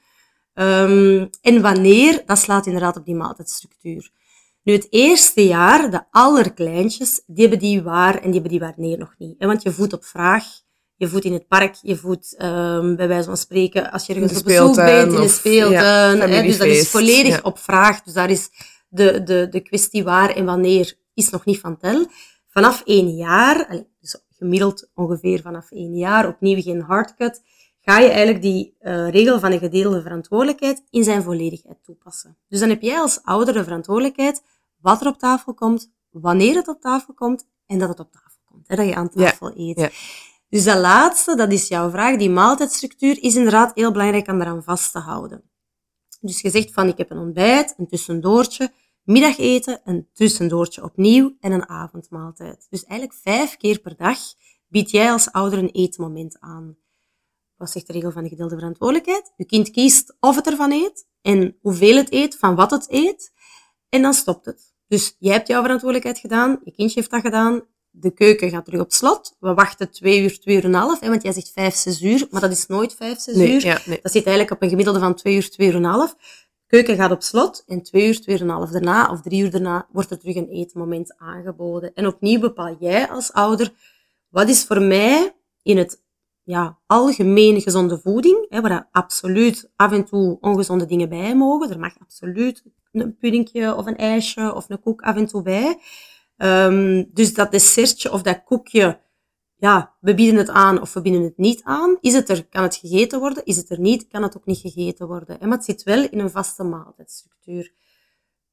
Um, 0.54 1.30
en 1.40 1.62
wanneer, 1.62 2.22
dat 2.26 2.38
slaat 2.38 2.66
inderdaad 2.66 2.96
op 2.96 3.04
die 3.04 3.14
maaltijdstructuur. 3.14 4.10
Nu, 4.62 4.72
het 4.72 4.86
eerste 4.90 5.46
jaar, 5.46 5.90
de 5.90 6.04
allerkleintjes, 6.10 7.22
die 7.26 7.40
hebben 7.40 7.58
die 7.58 7.82
waar 7.82 8.14
en 8.14 8.30
die 8.30 8.32
hebben 8.32 8.50
die 8.50 8.60
wanneer 8.60 8.98
nog 8.98 9.14
niet. 9.18 9.44
Want 9.44 9.62
je 9.62 9.72
voedt 9.72 9.92
op 9.92 10.04
vraag, 10.04 10.44
je 10.96 11.08
voedt 11.08 11.24
in 11.24 11.32
het 11.32 11.48
park, 11.48 11.74
je 11.80 11.96
voedt 11.96 12.42
um, 12.42 12.96
bij 12.96 13.08
wijze 13.08 13.24
van 13.24 13.36
spreken 13.36 13.90
als 13.92 14.06
je 14.06 14.14
ergens 14.14 14.38
op 14.38 14.44
bezoek 14.44 14.74
bent 14.74 15.12
in 15.12 15.20
de 15.20 15.28
speeltuin. 15.28 16.18
Ja, 16.18 16.42
dus 16.42 16.58
dat 16.58 16.66
is 16.66 16.88
volledig 16.88 17.44
op 17.44 17.58
vraag. 17.58 18.02
Dus 18.02 18.12
daar 18.12 18.30
is 18.30 18.48
de, 18.88 19.22
de, 19.22 19.48
de 19.50 19.60
kwestie 19.60 20.04
waar 20.04 20.30
en 20.30 20.44
wanneer 20.44 20.94
is 21.14 21.30
nog 21.30 21.44
niet 21.44 21.60
van 21.60 21.76
tel. 21.76 22.06
Vanaf 22.48 22.82
één 22.84 23.14
jaar, 23.14 23.84
dus 24.00 24.24
gemiddeld 24.36 24.90
ongeveer 24.94 25.40
vanaf 25.40 25.70
één 25.70 25.94
jaar, 25.94 26.28
opnieuw 26.28 26.62
geen 26.62 26.80
hardcut, 26.80 27.42
ga 27.80 27.98
je 27.98 28.08
eigenlijk 28.08 28.42
die 28.42 28.76
uh, 28.80 29.10
regel 29.10 29.40
van 29.40 29.52
een 29.52 29.58
gedeelde 29.58 30.02
verantwoordelijkheid 30.02 30.82
in 30.90 31.04
zijn 31.04 31.22
volledigheid 31.22 31.78
toepassen. 31.84 32.36
Dus 32.48 32.60
dan 32.60 32.68
heb 32.68 32.82
jij 32.82 32.98
als 32.98 33.20
ouder 33.22 33.54
de 33.54 33.64
verantwoordelijkheid 33.64 34.42
wat 34.82 35.00
er 35.00 35.06
op 35.06 35.18
tafel 35.18 35.54
komt, 35.54 35.92
wanneer 36.10 36.54
het 36.54 36.68
op 36.68 36.80
tafel 36.80 37.14
komt 37.14 37.46
en 37.66 37.78
dat 37.78 37.88
het 37.88 38.00
op 38.00 38.12
tafel 38.12 38.40
komt. 38.44 38.68
Hè, 38.68 38.76
dat 38.76 38.86
je 38.86 38.94
aan 38.94 39.08
tafel 39.08 39.52
eet. 39.56 39.78
Ja. 39.78 39.90
Dus 40.48 40.64
dat 40.64 40.78
laatste, 40.78 41.36
dat 41.36 41.52
is 41.52 41.68
jouw 41.68 41.90
vraag, 41.90 42.16
die 42.16 42.30
maaltijdstructuur, 42.30 43.22
is 43.22 43.36
inderdaad 43.36 43.74
heel 43.74 43.92
belangrijk 43.92 44.28
om 44.28 44.40
eraan 44.40 44.62
vast 44.62 44.92
te 44.92 44.98
houden. 44.98 45.50
Dus 46.20 46.40
je 46.40 46.50
zegt 46.50 46.72
van, 46.72 46.88
ik 46.88 46.98
heb 46.98 47.10
een 47.10 47.18
ontbijt, 47.18 47.74
een 47.76 47.86
tussendoortje, 47.86 48.72
middageten, 49.02 49.80
een 49.84 50.08
tussendoortje 50.12 50.82
opnieuw 50.82 51.36
en 51.40 51.52
een 51.52 51.68
avondmaaltijd. 51.68 52.66
Dus 52.70 52.84
eigenlijk 52.84 53.20
vijf 53.22 53.56
keer 53.56 53.78
per 53.78 53.96
dag 53.96 54.18
bied 54.68 54.90
jij 54.90 55.12
als 55.12 55.32
ouder 55.32 55.58
een 55.58 55.70
eetmoment 55.70 56.40
aan 56.40 56.76
wat 57.62 57.70
zegt 57.70 57.86
de 57.86 57.92
regel 57.92 58.10
van 58.10 58.22
de 58.22 58.28
gedeelde 58.28 58.54
verantwoordelijkheid? 58.54 59.32
Je 59.36 59.44
kind 59.44 59.70
kiest 59.70 60.16
of 60.20 60.36
het 60.36 60.46
ervan 60.46 60.72
eet 60.72 61.06
en 61.20 61.56
hoeveel 61.60 61.96
het 61.96 62.12
eet, 62.12 62.38
van 62.38 62.54
wat 62.54 62.70
het 62.70 62.86
eet. 62.90 63.32
En 63.88 64.02
dan 64.02 64.14
stopt 64.14 64.44
het. 64.44 64.71
Dus 64.92 65.16
jij 65.18 65.32
hebt 65.32 65.48
jouw 65.48 65.62
verantwoordelijkheid 65.62 66.18
gedaan, 66.18 66.60
je 66.64 66.72
kindje 66.72 66.98
heeft 66.98 67.10
dat 67.10 67.20
gedaan, 67.20 67.62
de 67.90 68.10
keuken 68.10 68.50
gaat 68.50 68.64
terug 68.64 68.80
op 68.80 68.92
slot. 68.92 69.36
We 69.40 69.54
wachten 69.54 69.90
twee 69.90 70.22
uur, 70.22 70.40
twee 70.40 70.56
uur 70.56 70.64
en 70.64 70.74
een 70.74 70.80
half, 70.80 71.00
hè, 71.00 71.08
want 71.08 71.22
jij 71.22 71.32
zegt 71.32 71.52
vijf, 71.52 71.74
zes 71.74 72.02
uur, 72.02 72.26
maar 72.30 72.40
dat 72.40 72.50
is 72.50 72.66
nooit 72.66 72.94
vijf, 72.94 73.20
zes 73.20 73.36
uur. 73.36 73.62
Dat 74.02 74.12
zit 74.12 74.26
eigenlijk 74.26 74.50
op 74.50 74.62
een 74.62 74.68
gemiddelde 74.68 74.98
van 74.98 75.14
twee 75.14 75.34
uur, 75.34 75.50
twee 75.50 75.68
uur 75.68 75.74
en 75.74 75.84
een 75.84 75.90
half. 75.90 76.16
Keuken 76.66 76.96
gaat 76.96 77.10
op 77.10 77.22
slot 77.22 77.62
en 77.66 77.82
twee 77.82 78.06
uur, 78.06 78.20
twee 78.20 78.34
uur 78.36 78.42
en 78.42 78.48
een 78.48 78.54
half 78.54 78.70
daarna, 78.70 79.10
of 79.10 79.20
drie 79.20 79.42
uur 79.42 79.50
daarna, 79.50 79.86
wordt 79.92 80.10
er 80.10 80.18
terug 80.18 80.36
een 80.36 80.48
eetmoment 80.48 81.14
aangeboden. 81.18 81.94
En 81.94 82.06
opnieuw 82.06 82.40
bepaal 82.40 82.76
jij 82.80 83.08
als 83.08 83.32
ouder, 83.32 83.72
wat 84.28 84.48
is 84.48 84.64
voor 84.64 84.82
mij 84.82 85.34
in 85.62 85.76
het 85.78 86.02
ja, 86.42 86.78
algemeen 86.86 87.60
gezonde 87.60 87.98
voeding, 87.98 88.46
hè, 88.48 88.60
waar 88.60 88.88
absoluut 88.90 89.70
af 89.76 89.92
en 89.92 90.04
toe 90.04 90.38
ongezonde 90.40 90.86
dingen 90.86 91.08
bij 91.08 91.36
mogen. 91.36 91.70
Er 91.70 91.78
mag 91.78 91.92
absoluut 92.00 92.62
een 92.92 93.16
puddingje 93.16 93.74
of 93.74 93.86
een 93.86 93.96
ijsje 93.96 94.54
of 94.54 94.70
een 94.70 94.80
koek 94.80 95.02
af 95.02 95.16
en 95.16 95.26
toe 95.26 95.42
bij. 95.42 95.78
Um, 96.36 97.10
dus 97.12 97.34
dat 97.34 97.50
dessertje 97.50 98.12
of 98.12 98.22
dat 98.22 98.44
koekje, 98.44 99.00
ja, 99.56 99.94
we 100.00 100.14
bieden 100.14 100.36
het 100.36 100.48
aan 100.48 100.80
of 100.80 100.92
we 100.92 101.00
bieden 101.00 101.22
het 101.22 101.36
niet 101.36 101.62
aan. 101.62 101.98
Is 102.00 102.14
het 102.14 102.28
er, 102.28 102.46
kan 102.46 102.62
het 102.62 102.76
gegeten 102.76 103.20
worden? 103.20 103.44
Is 103.44 103.56
het 103.56 103.70
er 103.70 103.80
niet, 103.80 104.08
kan 104.08 104.22
het 104.22 104.36
ook 104.36 104.46
niet 104.46 104.58
gegeten 104.58 105.06
worden. 105.06 105.36
Maar 105.40 105.56
het 105.56 105.64
zit 105.64 105.82
wel 105.82 106.08
in 106.10 106.18
een 106.18 106.30
vaste 106.30 106.62
maaltijdstructuur. 106.62 107.72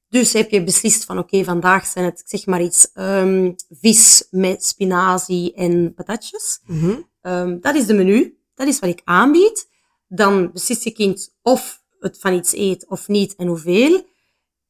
Dus 0.10 0.34
heb 0.34 0.50
je 0.50 0.64
beslist 0.64 1.06
van 1.06 1.18
oké, 1.18 1.44
vandaag 1.44 1.86
zijn 1.86 2.06
het, 2.06 2.24
zeg 2.26 2.46
maar 2.46 2.62
iets, 2.62 2.92
um, 2.94 3.56
vis 3.70 4.28
met 4.32 4.66
spinazie 4.66 5.54
en 5.54 5.94
patatjes. 5.94 6.62
Mm 6.66 6.80
-hmm. 7.22 7.62
dat 7.62 7.76
is 7.76 7.86
de 7.86 7.94
menu. 7.94 8.38
Dat 8.56 8.68
is 8.68 8.80
wat 8.80 8.90
ik 8.90 9.02
aanbied. 9.04 9.70
Dan 10.08 10.52
beslist 10.52 10.84
je 10.84 10.92
kind 10.92 11.36
of 11.42 11.84
het 12.00 12.20
van 12.20 12.34
iets 12.34 12.54
eet 12.54 12.88
of 12.88 13.08
niet 13.08 13.36
en 13.36 13.48
hoeveel. 13.48 14.08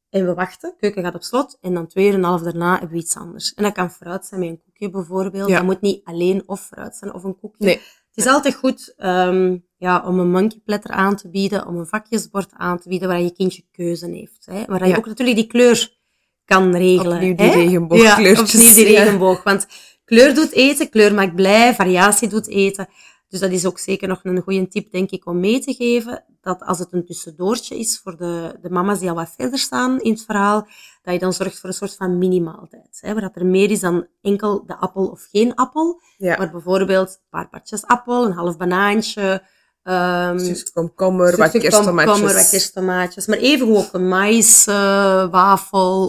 En 0.09 0.25
we 0.25 0.33
wachten, 0.33 0.75
keuken 0.77 1.03
gaat 1.03 1.15
op 1.15 1.23
slot 1.23 1.57
en 1.61 1.73
dan 1.73 1.87
twee 1.87 2.05
uur 2.05 2.13
en 2.13 2.17
een 2.17 2.23
half 2.23 2.41
daarna 2.41 2.71
hebben 2.71 2.89
we 2.89 2.97
iets 2.97 3.15
anders. 3.15 3.53
En 3.53 3.63
dat 3.63 3.73
kan 3.73 3.91
fruit 3.91 4.25
zijn 4.25 4.39
met 4.39 4.49
een 4.49 4.61
koekje 4.63 4.89
bijvoorbeeld. 4.89 5.49
Ja. 5.49 5.55
Dat 5.55 5.65
moet 5.65 5.81
niet 5.81 6.03
alleen 6.03 6.43
of 6.45 6.61
fruit 6.61 6.95
zijn 6.95 7.13
of 7.13 7.23
een 7.23 7.39
koekje. 7.39 7.65
Nee. 7.65 7.75
Het 7.75 8.25
is 8.25 8.31
altijd 8.31 8.55
goed 8.55 8.93
um, 8.97 9.65
ja, 9.77 10.03
om 10.05 10.19
een 10.19 10.31
monkey 10.31 10.61
platter 10.65 10.91
aan 10.91 11.15
te 11.15 11.29
bieden, 11.29 11.67
om 11.67 11.77
een 11.77 11.87
vakjesbord 11.87 12.51
aan 12.53 12.79
te 12.79 12.89
bieden 12.89 13.07
waar 13.07 13.21
je 13.21 13.33
kindje 13.33 13.63
keuze 13.71 14.09
heeft. 14.09 14.45
Hè? 14.45 14.65
Waar 14.65 14.87
je 14.87 14.97
ook 14.97 15.05
natuurlijk 15.05 15.37
die 15.37 15.47
kleur 15.47 15.97
kan 16.45 16.75
regelen. 16.75 17.15
Opnieuw 17.15 17.35
die 17.35 17.51
regenboogkleurtjes. 17.51 18.51
Ja, 18.51 18.69
opnieuw 18.69 18.85
die 18.85 18.95
regenboog. 18.97 19.43
Want 19.43 19.67
kleur 20.05 20.35
doet 20.35 20.51
eten, 20.51 20.89
kleur 20.89 21.13
maakt 21.13 21.35
blij, 21.35 21.75
variatie 21.75 22.27
doet 22.27 22.47
eten. 22.47 22.87
Dus 23.29 23.39
dat 23.39 23.51
is 23.51 23.65
ook 23.65 23.79
zeker 23.79 24.07
nog 24.07 24.19
een 24.23 24.41
goede 24.41 24.67
tip, 24.67 24.91
denk 24.91 25.09
ik, 25.09 25.25
om 25.25 25.39
mee 25.39 25.59
te 25.59 25.73
geven. 25.73 26.23
Dat 26.41 26.61
als 26.61 26.79
het 26.79 26.93
een 26.93 27.05
tussendoortje 27.05 27.79
is 27.79 27.99
voor 28.03 28.17
de, 28.17 28.57
de 28.61 28.69
mama's 28.69 28.99
die 28.99 29.09
al 29.09 29.15
wat 29.15 29.33
verder 29.37 29.59
staan 29.59 29.99
in 29.99 30.11
het 30.11 30.25
verhaal, 30.25 30.67
dat 31.01 31.13
je 31.13 31.19
dan 31.19 31.33
zorgt 31.33 31.59
voor 31.59 31.69
een 31.69 31.75
soort 31.75 31.95
van 31.95 32.17
minimaaltijd. 32.17 32.97
Hè, 33.01 33.13
waar 33.13 33.21
dat 33.21 33.35
er 33.35 33.45
meer 33.45 33.71
is 33.71 33.79
dan 33.79 34.07
enkel 34.21 34.65
de 34.65 34.77
appel 34.77 35.07
of 35.07 35.27
geen 35.31 35.55
appel. 35.55 36.01
Ja. 36.17 36.37
Maar 36.37 36.51
bijvoorbeeld 36.51 37.09
een 37.09 37.29
paar 37.29 37.49
partjes 37.49 37.85
appel, 37.85 38.25
een 38.25 38.31
half 38.31 38.57
banaantje, 38.57 39.43
Um, 39.83 40.55
komkommer, 40.73 41.37
wat 41.37 41.51
kersttomaatjes. 41.51 42.13
Komkommer, 42.13 43.15
wat. 43.15 43.27
Maar 43.27 43.37
even 43.37 43.75
ook 43.75 43.93
een 43.93 44.07
maïswafel 44.07 45.33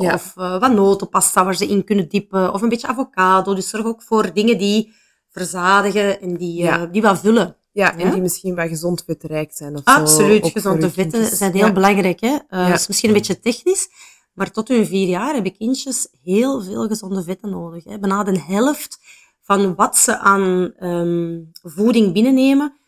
uh, 0.04 0.12
of 0.12 0.34
uh, 0.36 0.60
wat 0.60 0.72
notenpasta 0.72 1.44
waar 1.44 1.54
ze 1.54 1.66
in 1.66 1.84
kunnen 1.84 2.08
dippen. 2.08 2.52
Of 2.52 2.62
een 2.62 2.68
beetje 2.68 2.86
avocado. 2.86 3.54
Dus 3.54 3.68
zorg 3.68 3.84
ook 3.84 4.02
voor 4.02 4.32
dingen 4.32 4.58
die 4.58 4.94
verzadigen 5.30 6.20
en 6.20 6.36
die, 6.36 6.62
ja. 6.62 6.80
uh, 6.80 6.92
die 6.92 7.02
wat 7.02 7.20
vullen. 7.20 7.56
Ja, 7.72 7.98
en 7.98 8.10
die 8.10 8.20
misschien 8.20 8.54
wat 8.54 8.68
gezond 8.68 9.02
vetrijk 9.06 9.50
zijn. 9.52 9.76
Of 9.76 9.84
Absoluut, 9.84 10.44
zo, 10.44 10.50
gezonde 10.50 10.90
vetten 10.90 11.36
zijn 11.36 11.52
heel 11.52 11.72
belangrijk. 11.72 12.20
Hè? 12.20 12.32
Uh, 12.32 12.38
ja. 12.48 12.72
is 12.72 12.86
misschien 12.86 13.08
een 13.08 13.14
beetje 13.14 13.40
technisch, 13.40 13.88
maar 14.34 14.50
tot 14.50 14.68
hun 14.68 14.86
vier 14.86 15.08
jaar 15.08 15.34
hebben 15.34 15.56
kindjes 15.56 16.08
heel 16.22 16.62
veel 16.62 16.88
gezonde 16.88 17.22
vetten 17.22 17.50
nodig. 17.50 17.84
Hè? 17.84 17.98
Bijna 17.98 18.24
de 18.24 18.40
helft 18.40 18.98
van 19.40 19.74
wat 19.74 19.96
ze 19.96 20.18
aan 20.18 20.72
um, 20.80 21.50
voeding 21.62 22.12
binnennemen, 22.12 22.79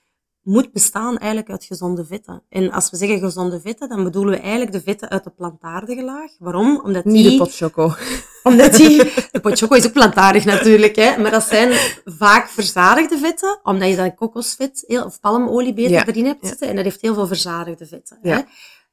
moet 0.42 0.72
bestaan 0.72 1.18
eigenlijk 1.18 1.50
uit 1.50 1.64
gezonde 1.64 2.04
vetten. 2.04 2.42
En 2.48 2.70
als 2.72 2.90
we 2.90 2.96
zeggen 2.96 3.18
gezonde 3.18 3.60
vetten, 3.60 3.88
dan 3.88 4.04
bedoelen 4.04 4.34
we 4.34 4.40
eigenlijk 4.40 4.72
de 4.72 4.80
vetten 4.80 5.08
uit 5.10 5.24
de 5.24 5.30
plantaardige 5.30 6.02
laag. 6.02 6.30
Waarom? 6.38 6.80
Omdat 6.84 7.04
die... 7.04 7.12
Niet 7.12 7.30
de 7.30 7.36
potchoco. 7.36 7.94
Omdat 8.42 8.72
die... 8.72 9.12
De 9.32 9.40
potchoco 9.40 9.74
is 9.74 9.86
ook 9.86 9.92
plantaardig 9.92 10.44
natuurlijk, 10.44 10.96
hè. 10.96 11.18
Maar 11.18 11.30
dat 11.30 11.44
zijn 11.44 11.78
vaak 12.04 12.48
verzadigde 12.48 13.18
vetten, 13.18 13.60
omdat 13.62 13.88
je 13.88 13.96
dan 13.96 14.14
kokosvet 14.14 14.84
of 15.04 15.20
palmolie 15.20 15.74
beter 15.74 16.08
erin 16.08 16.26
hebt 16.26 16.46
zitten. 16.46 16.68
En 16.68 16.74
dat 16.74 16.84
heeft 16.84 17.00
heel 17.00 17.14
veel 17.14 17.26
verzadigde 17.26 17.86
vetten. 17.86 18.18
Ja. 18.22 18.46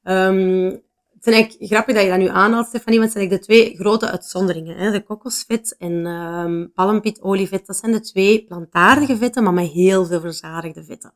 Hè. 0.03 0.27
Um, 0.27 0.81
het 1.19 1.27
is 1.27 1.33
eigenlijk 1.33 1.71
grappig 1.71 1.95
dat 1.95 2.03
je 2.03 2.09
dat 2.09 2.19
nu 2.19 2.27
aanhaalt, 2.27 2.67
Stefanie, 2.67 2.99
want 2.99 3.13
het 3.13 3.19
zijn 3.19 3.29
eigenlijk 3.29 3.41
de 3.41 3.53
twee 3.53 3.75
grote 3.75 4.09
uitzonderingen. 4.09 4.77
Hè? 4.77 4.91
De 4.91 5.03
kokosvet 5.03 5.75
en 5.77 6.05
um, 6.05 6.71
dat 7.65 7.77
zijn 7.77 7.91
de 7.91 8.01
twee 8.01 8.45
plantaardige 8.45 9.17
vetten, 9.17 9.43
maar 9.43 9.53
met 9.53 9.67
heel 9.67 10.05
veel 10.05 10.19
verzadigde 10.19 10.83
vetten. 10.83 11.13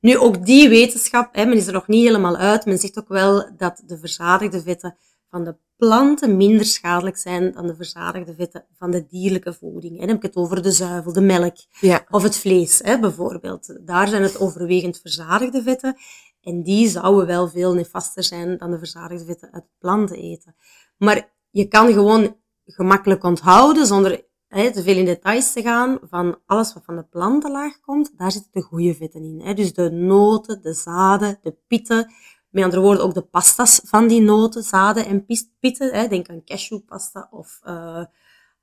Nu, 0.00 0.18
ook 0.18 0.46
die 0.46 0.68
wetenschap, 0.68 1.34
hè, 1.34 1.44
men 1.44 1.56
is 1.56 1.66
er 1.66 1.72
nog 1.72 1.88
niet 1.88 2.06
helemaal 2.06 2.36
uit. 2.36 2.64
Men 2.64 2.78
zegt 2.78 2.98
ook 2.98 3.08
wel 3.08 3.50
dat 3.56 3.82
de 3.86 3.98
verzadigde 3.98 4.62
vetten 4.62 4.96
van 5.30 5.44
de 5.44 5.56
planten 5.76 6.36
minder 6.36 6.64
schadelijk 6.64 7.16
zijn 7.16 7.52
dan 7.52 7.66
de 7.66 7.74
verzadigde 7.74 8.34
vetten 8.34 8.64
van 8.78 8.90
de 8.90 9.06
dierlijke 9.06 9.52
voeding. 9.52 9.92
En 9.92 9.98
dan 9.98 10.08
heb 10.08 10.16
ik 10.16 10.22
het 10.22 10.36
over 10.36 10.62
de 10.62 10.70
zuivel, 10.70 11.12
de 11.12 11.20
melk 11.20 11.56
ja. 11.80 12.04
of 12.10 12.22
het 12.22 12.36
vlees 12.36 12.80
hè, 12.82 12.98
bijvoorbeeld. 12.98 13.78
Daar 13.80 14.08
zijn 14.08 14.22
het 14.22 14.40
overwegend 14.40 14.98
verzadigde 15.00 15.62
vetten. 15.62 15.96
En 16.42 16.62
die 16.62 16.88
zouden 16.88 17.26
wel 17.26 17.48
veel 17.48 17.74
nefaster 17.74 18.24
zijn 18.24 18.58
dan 18.58 18.70
de 18.70 18.78
verzadigde 18.78 19.24
vetten 19.24 19.52
uit 19.52 19.64
planten 19.78 20.16
eten. 20.16 20.54
Maar 20.96 21.32
je 21.50 21.68
kan 21.68 21.92
gewoon 21.92 22.36
gemakkelijk 22.64 23.24
onthouden, 23.24 23.86
zonder 23.86 24.24
hè, 24.48 24.72
te 24.72 24.82
veel 24.82 24.96
in 24.96 25.04
details 25.04 25.52
te 25.52 25.62
gaan, 25.62 25.98
van 26.02 26.38
alles 26.46 26.74
wat 26.74 26.84
van 26.84 26.96
de 26.96 27.04
plantenlaag 27.04 27.80
komt, 27.80 28.18
daar 28.18 28.32
zitten 28.32 28.50
de 28.52 28.62
goede 28.62 28.94
vetten 28.94 29.24
in. 29.24 29.40
Hè. 29.40 29.54
Dus 29.54 29.74
de 29.74 29.90
noten, 29.90 30.62
de 30.62 30.74
zaden, 30.74 31.38
de 31.42 31.56
pitten, 31.66 32.12
met 32.50 32.64
andere 32.64 32.82
woorden 32.82 33.04
ook 33.04 33.14
de 33.14 33.22
pastas 33.22 33.80
van 33.84 34.08
die 34.08 34.20
noten, 34.20 34.62
zaden 34.62 35.06
en 35.06 35.26
pitten. 35.60 35.92
Hè. 35.92 36.08
Denk 36.08 36.28
aan 36.28 36.44
cashewpasta 36.44 37.28
of 37.30 37.60
uh, 37.66 38.04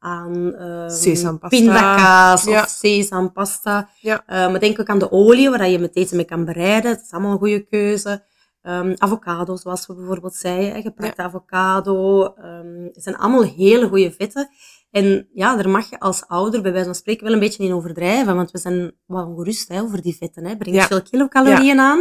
aan 0.07 0.53
sesampasta. 0.89 1.57
pindakaas 1.57 2.47
of 2.47 2.67
sesampasta. 2.67 3.89
Ja. 3.99 4.23
Uh, 4.27 4.27
maar 4.27 4.59
denk 4.59 4.79
ook 4.79 4.87
aan 4.87 4.99
de 4.99 5.11
olie, 5.11 5.49
waar 5.49 5.69
je 5.69 5.79
met 5.79 5.95
eten 5.95 6.15
mee 6.15 6.25
kan 6.25 6.45
bereiden. 6.45 6.93
Dat 6.93 7.03
is 7.03 7.11
allemaal 7.11 7.31
een 7.31 7.37
goede 7.37 7.65
keuze. 7.65 8.23
Um, 8.61 8.93
avocado, 8.97 9.55
zoals 9.55 9.87
we 9.87 9.95
bijvoorbeeld 9.95 10.35
zeiden, 10.35 10.81
geprakte 10.81 11.21
avocado. 11.21 12.23
Um, 12.23 12.89
het 12.93 13.03
zijn 13.03 13.17
allemaal 13.17 13.43
hele 13.43 13.87
goede 13.87 14.11
vetten. 14.11 14.49
En 14.91 15.29
ja, 15.33 15.55
daar 15.55 15.69
mag 15.69 15.89
je 15.89 15.99
als 15.99 16.27
ouder 16.27 16.61
bij 16.61 16.71
wijze 16.71 16.85
van 16.85 16.95
spreken 16.95 17.23
wel 17.23 17.33
een 17.33 17.39
beetje 17.39 17.63
in 17.63 17.73
overdrijven, 17.73 18.35
want 18.35 18.51
we 18.51 18.57
zijn 18.57 18.91
wel 19.05 19.25
ongerust 19.25 19.67
hè, 19.67 19.81
over 19.81 20.01
die 20.01 20.15
vetten. 20.15 20.45
Hè. 20.45 20.57
Brengt 20.57 20.85
veel 20.85 21.01
kilocalorieën 21.01 21.79
aan. 21.79 21.97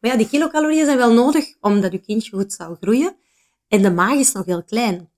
Maar 0.00 0.10
ja, 0.10 0.16
die 0.16 0.28
kilocalorieën 0.28 0.84
zijn 0.84 0.96
wel 0.96 1.12
nodig 1.12 1.44
omdat 1.60 1.92
je 1.92 1.98
kindje 1.98 2.36
goed 2.36 2.52
zou 2.52 2.76
groeien. 2.80 3.16
En 3.68 3.82
de 3.82 3.90
maag 3.90 4.14
is 4.14 4.32
nog 4.32 4.44
heel 4.44 4.64
klein. 4.64 5.10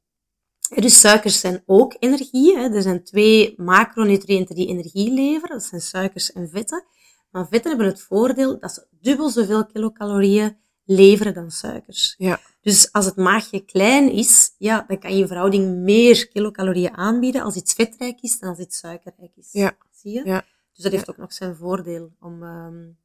Dus 0.74 1.00
suikers 1.00 1.40
zijn 1.40 1.62
ook 1.66 1.96
energie. 1.98 2.56
Hè. 2.56 2.74
Er 2.74 2.82
zijn 2.82 3.04
twee 3.04 3.54
macronutriënten 3.56 4.54
die 4.54 4.68
energie 4.68 5.12
leveren. 5.12 5.56
Dat 5.56 5.66
zijn 5.66 5.80
suikers 5.80 6.32
en 6.32 6.48
vetten. 6.48 6.84
Maar 7.30 7.46
vetten 7.48 7.70
hebben 7.70 7.86
het 7.86 8.00
voordeel 8.00 8.58
dat 8.58 8.72
ze 8.72 8.86
dubbel 9.00 9.28
zoveel 9.28 9.66
kilocalorieën 9.66 10.56
leveren 10.84 11.34
dan 11.34 11.50
suikers. 11.50 12.14
Ja. 12.18 12.40
Dus 12.60 12.92
als 12.92 13.04
het 13.04 13.16
maagje 13.16 13.60
klein 13.60 14.12
is, 14.12 14.54
ja, 14.58 14.84
dan 14.88 14.98
kan 14.98 15.16
je 15.16 15.26
verhouding 15.26 15.76
meer 15.76 16.28
kilocalorieën 16.28 16.96
aanbieden 16.96 17.42
als 17.42 17.56
iets 17.56 17.72
vetrijk 17.72 18.20
is 18.20 18.38
dan 18.38 18.48
als 18.48 18.58
iets 18.58 18.78
suikerrijk 18.78 19.32
is. 19.36 19.48
Ja. 19.52 19.76
Zie 19.90 20.12
je? 20.12 20.24
Ja. 20.24 20.44
Dus 20.72 20.84
dat 20.84 20.92
heeft 20.92 21.10
ook 21.10 21.16
nog 21.16 21.32
zijn 21.32 21.56
voordeel 21.56 22.12
om, 22.20 22.42
um, 22.42 22.98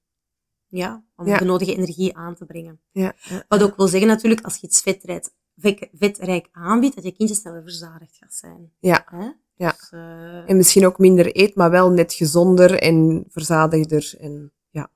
ja, 0.67 1.03
om 1.15 1.25
de 1.25 1.45
nodige 1.45 1.75
energie 1.75 2.17
aan 2.17 2.35
te 2.35 2.45
brengen. 2.45 2.79
Ja. 2.91 3.15
Wat 3.47 3.63
ook 3.63 3.75
wil 3.75 3.87
zeggen 3.87 4.07
natuurlijk, 4.07 4.41
als 4.41 4.57
je 4.57 4.67
iets 4.67 4.81
vetrijk, 4.81 5.29
vetrijk 5.93 6.49
aanbiedt, 6.51 6.95
dat 6.95 7.03
je 7.03 7.11
kindje 7.11 7.35
sneller 7.35 7.61
verzadigd 7.61 8.17
gaat 8.17 8.33
zijn. 8.33 8.71
Ja. 8.79 9.05
Hè? 9.05 9.29
Ja. 9.55 9.71
Dus, 9.71 9.91
uh... 9.93 10.49
En 10.49 10.57
misschien 10.57 10.85
ook 10.85 10.97
minder 10.97 11.37
eet, 11.37 11.55
maar 11.55 11.71
wel 11.71 11.89
net 11.89 12.13
gezonder 12.13 12.79
en 12.79 13.25
verzadigder. 13.27 14.13
En, 14.19 14.53
ja. 14.69 14.91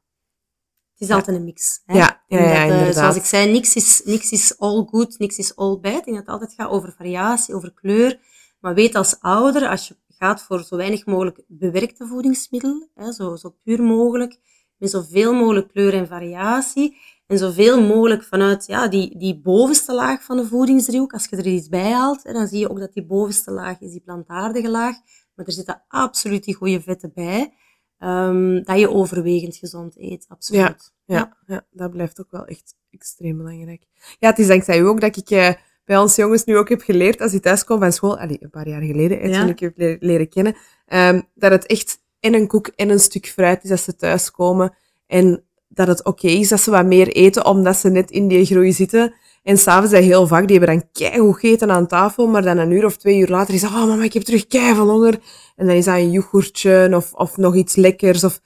Het 0.91 1.01
is 1.01 1.09
altijd 1.09 1.37
een 1.37 1.43
mix. 1.43 1.81
Hè? 1.85 1.97
Ja, 1.97 2.23
ja, 2.27 2.39
ja, 2.39 2.45
dat, 2.45 2.55
uh, 2.55 2.63
inderdaad. 2.63 2.95
Zoals 2.95 3.15
ik 3.15 3.25
zei, 3.25 3.51
niks 3.51 3.75
is, 3.75 4.01
niks 4.05 4.31
is 4.31 4.59
all 4.59 4.85
good, 4.85 5.19
niks 5.19 5.37
is 5.37 5.55
all 5.55 5.79
bad. 5.79 5.97
Ik 5.97 6.05
denk 6.05 6.05
dat 6.05 6.25
het 6.25 6.27
altijd 6.27 6.53
gaat 6.53 6.69
over 6.69 6.93
variatie, 6.97 7.55
over 7.55 7.73
kleur. 7.73 8.19
Maar 8.59 8.73
weet 8.73 8.95
als 8.95 9.19
ouder, 9.19 9.67
als 9.67 9.87
je 9.87 9.95
gaat 10.07 10.41
voor 10.41 10.63
zo 10.63 10.75
weinig 10.77 11.05
mogelijk 11.05 11.43
bewerkte 11.47 12.07
voedingsmiddelen, 12.07 12.89
hè, 12.93 13.11
zo, 13.11 13.35
zo 13.35 13.55
puur 13.63 13.83
mogelijk, 13.83 14.39
met 14.77 14.89
zoveel 14.89 15.33
mogelijk 15.33 15.67
kleur 15.67 15.93
en 15.93 16.07
variatie, 16.07 16.97
en 17.27 17.37
zoveel 17.37 17.81
mogelijk 17.81 18.23
vanuit 18.23 18.65
ja, 18.65 18.87
die, 18.87 19.17
die 19.17 19.41
bovenste 19.41 19.93
laag 19.93 20.23
van 20.23 20.37
de 20.37 20.45
voedingsdriehoek, 20.45 21.13
als 21.13 21.27
je 21.29 21.35
er 21.35 21.47
iets 21.47 21.69
bij 21.69 21.91
haalt, 21.91 22.23
hè, 22.23 22.33
dan 22.33 22.47
zie 22.47 22.59
je 22.59 22.69
ook 22.69 22.79
dat 22.79 22.93
die 22.93 23.05
bovenste 23.05 23.51
laag 23.51 23.81
is 23.81 23.91
die 23.91 24.01
plantaardige 24.01 24.69
laag, 24.69 24.95
maar 25.35 25.45
er 25.45 25.51
zitten 25.51 25.83
absoluut 25.87 26.43
die 26.43 26.55
goede 26.55 26.81
vetten 26.81 27.11
bij, 27.13 27.53
um, 27.99 28.63
dat 28.63 28.79
je 28.79 28.89
overwegend 28.89 29.55
gezond 29.55 29.97
eet, 29.97 30.25
absoluut. 30.27 30.93
Ja, 31.05 31.15
ja, 31.15 31.37
ja. 31.45 31.65
dat 31.71 31.91
blijft 31.91 32.19
ook 32.19 32.31
wel 32.31 32.45
echt 32.45 32.75
extreem 32.89 33.37
belangrijk. 33.37 33.85
Ja, 34.19 34.29
het 34.29 34.39
is 34.39 34.47
dankzij 34.47 34.79
u 34.79 34.87
ook 34.87 35.01
dat 35.01 35.17
ik 35.17 35.29
uh, 35.29 35.49
bij 35.85 35.97
ons 35.97 36.15
jongens 36.15 36.43
nu 36.43 36.57
ook 36.57 36.69
heb 36.69 36.81
geleerd, 36.81 37.21
als 37.21 37.31
die 37.31 37.39
thuis 37.39 37.63
komen 37.63 37.83
van 37.83 37.91
school, 37.93 38.19
allee, 38.19 38.37
een 38.39 38.49
paar 38.49 38.67
jaar 38.67 38.81
geleden, 38.81 39.19
hè, 39.19 39.27
Ja. 39.27 39.39
toen 39.39 39.49
ik 39.49 39.59
heb 39.59 39.77
leren, 39.77 39.97
leren 39.99 40.29
kennen, 40.29 40.55
um, 40.87 41.27
dat 41.33 41.51
het 41.51 41.65
echt 41.65 42.03
en 42.19 42.33
een 42.33 42.47
koek 42.47 42.67
en 42.67 42.89
een 42.89 42.99
stuk 42.99 43.27
fruit 43.27 43.63
is 43.63 43.71
als 43.71 43.83
ze 43.83 43.95
thuiskomen. 43.95 44.75
En 45.07 45.44
dat 45.67 45.87
het 45.87 46.03
oké 46.05 46.27
is 46.27 46.49
dat 46.49 46.61
ze 46.61 46.71
wat 46.71 46.85
meer 46.85 47.07
eten, 47.07 47.45
omdat 47.45 47.77
ze 47.77 47.89
net 47.89 48.11
in 48.11 48.27
die 48.27 48.45
groei 48.45 48.71
zitten. 48.71 49.13
En 49.43 49.57
s'avonds 49.57 49.89
zijn 49.89 50.03
heel 50.03 50.27
vaak, 50.27 50.47
die 50.47 50.57
hebben 50.57 50.75
dan 50.75 50.89
keigoed 50.91 51.39
gegeten 51.39 51.71
aan 51.71 51.87
tafel, 51.87 52.27
maar 52.27 52.41
dan 52.41 52.57
een 52.57 52.71
uur 52.71 52.85
of 52.85 52.97
twee 52.97 53.17
uur 53.17 53.27
later 53.27 53.53
is 53.53 53.61
dat, 53.61 53.69
oh 53.69 53.85
mama, 53.85 54.03
ik 54.03 54.13
heb 54.13 54.23
terug 54.23 54.47
keiveel 54.47 54.89
honger. 54.89 55.19
En 55.55 55.65
dan 55.67 55.75
is 55.75 55.85
dat 55.85 55.95
een 55.95 56.11
yoghurtje 56.11 56.89
of, 56.93 57.13
of 57.13 57.37
nog 57.37 57.55
iets 57.55 57.75
lekkers. 57.75 58.23
Of... 58.23 58.39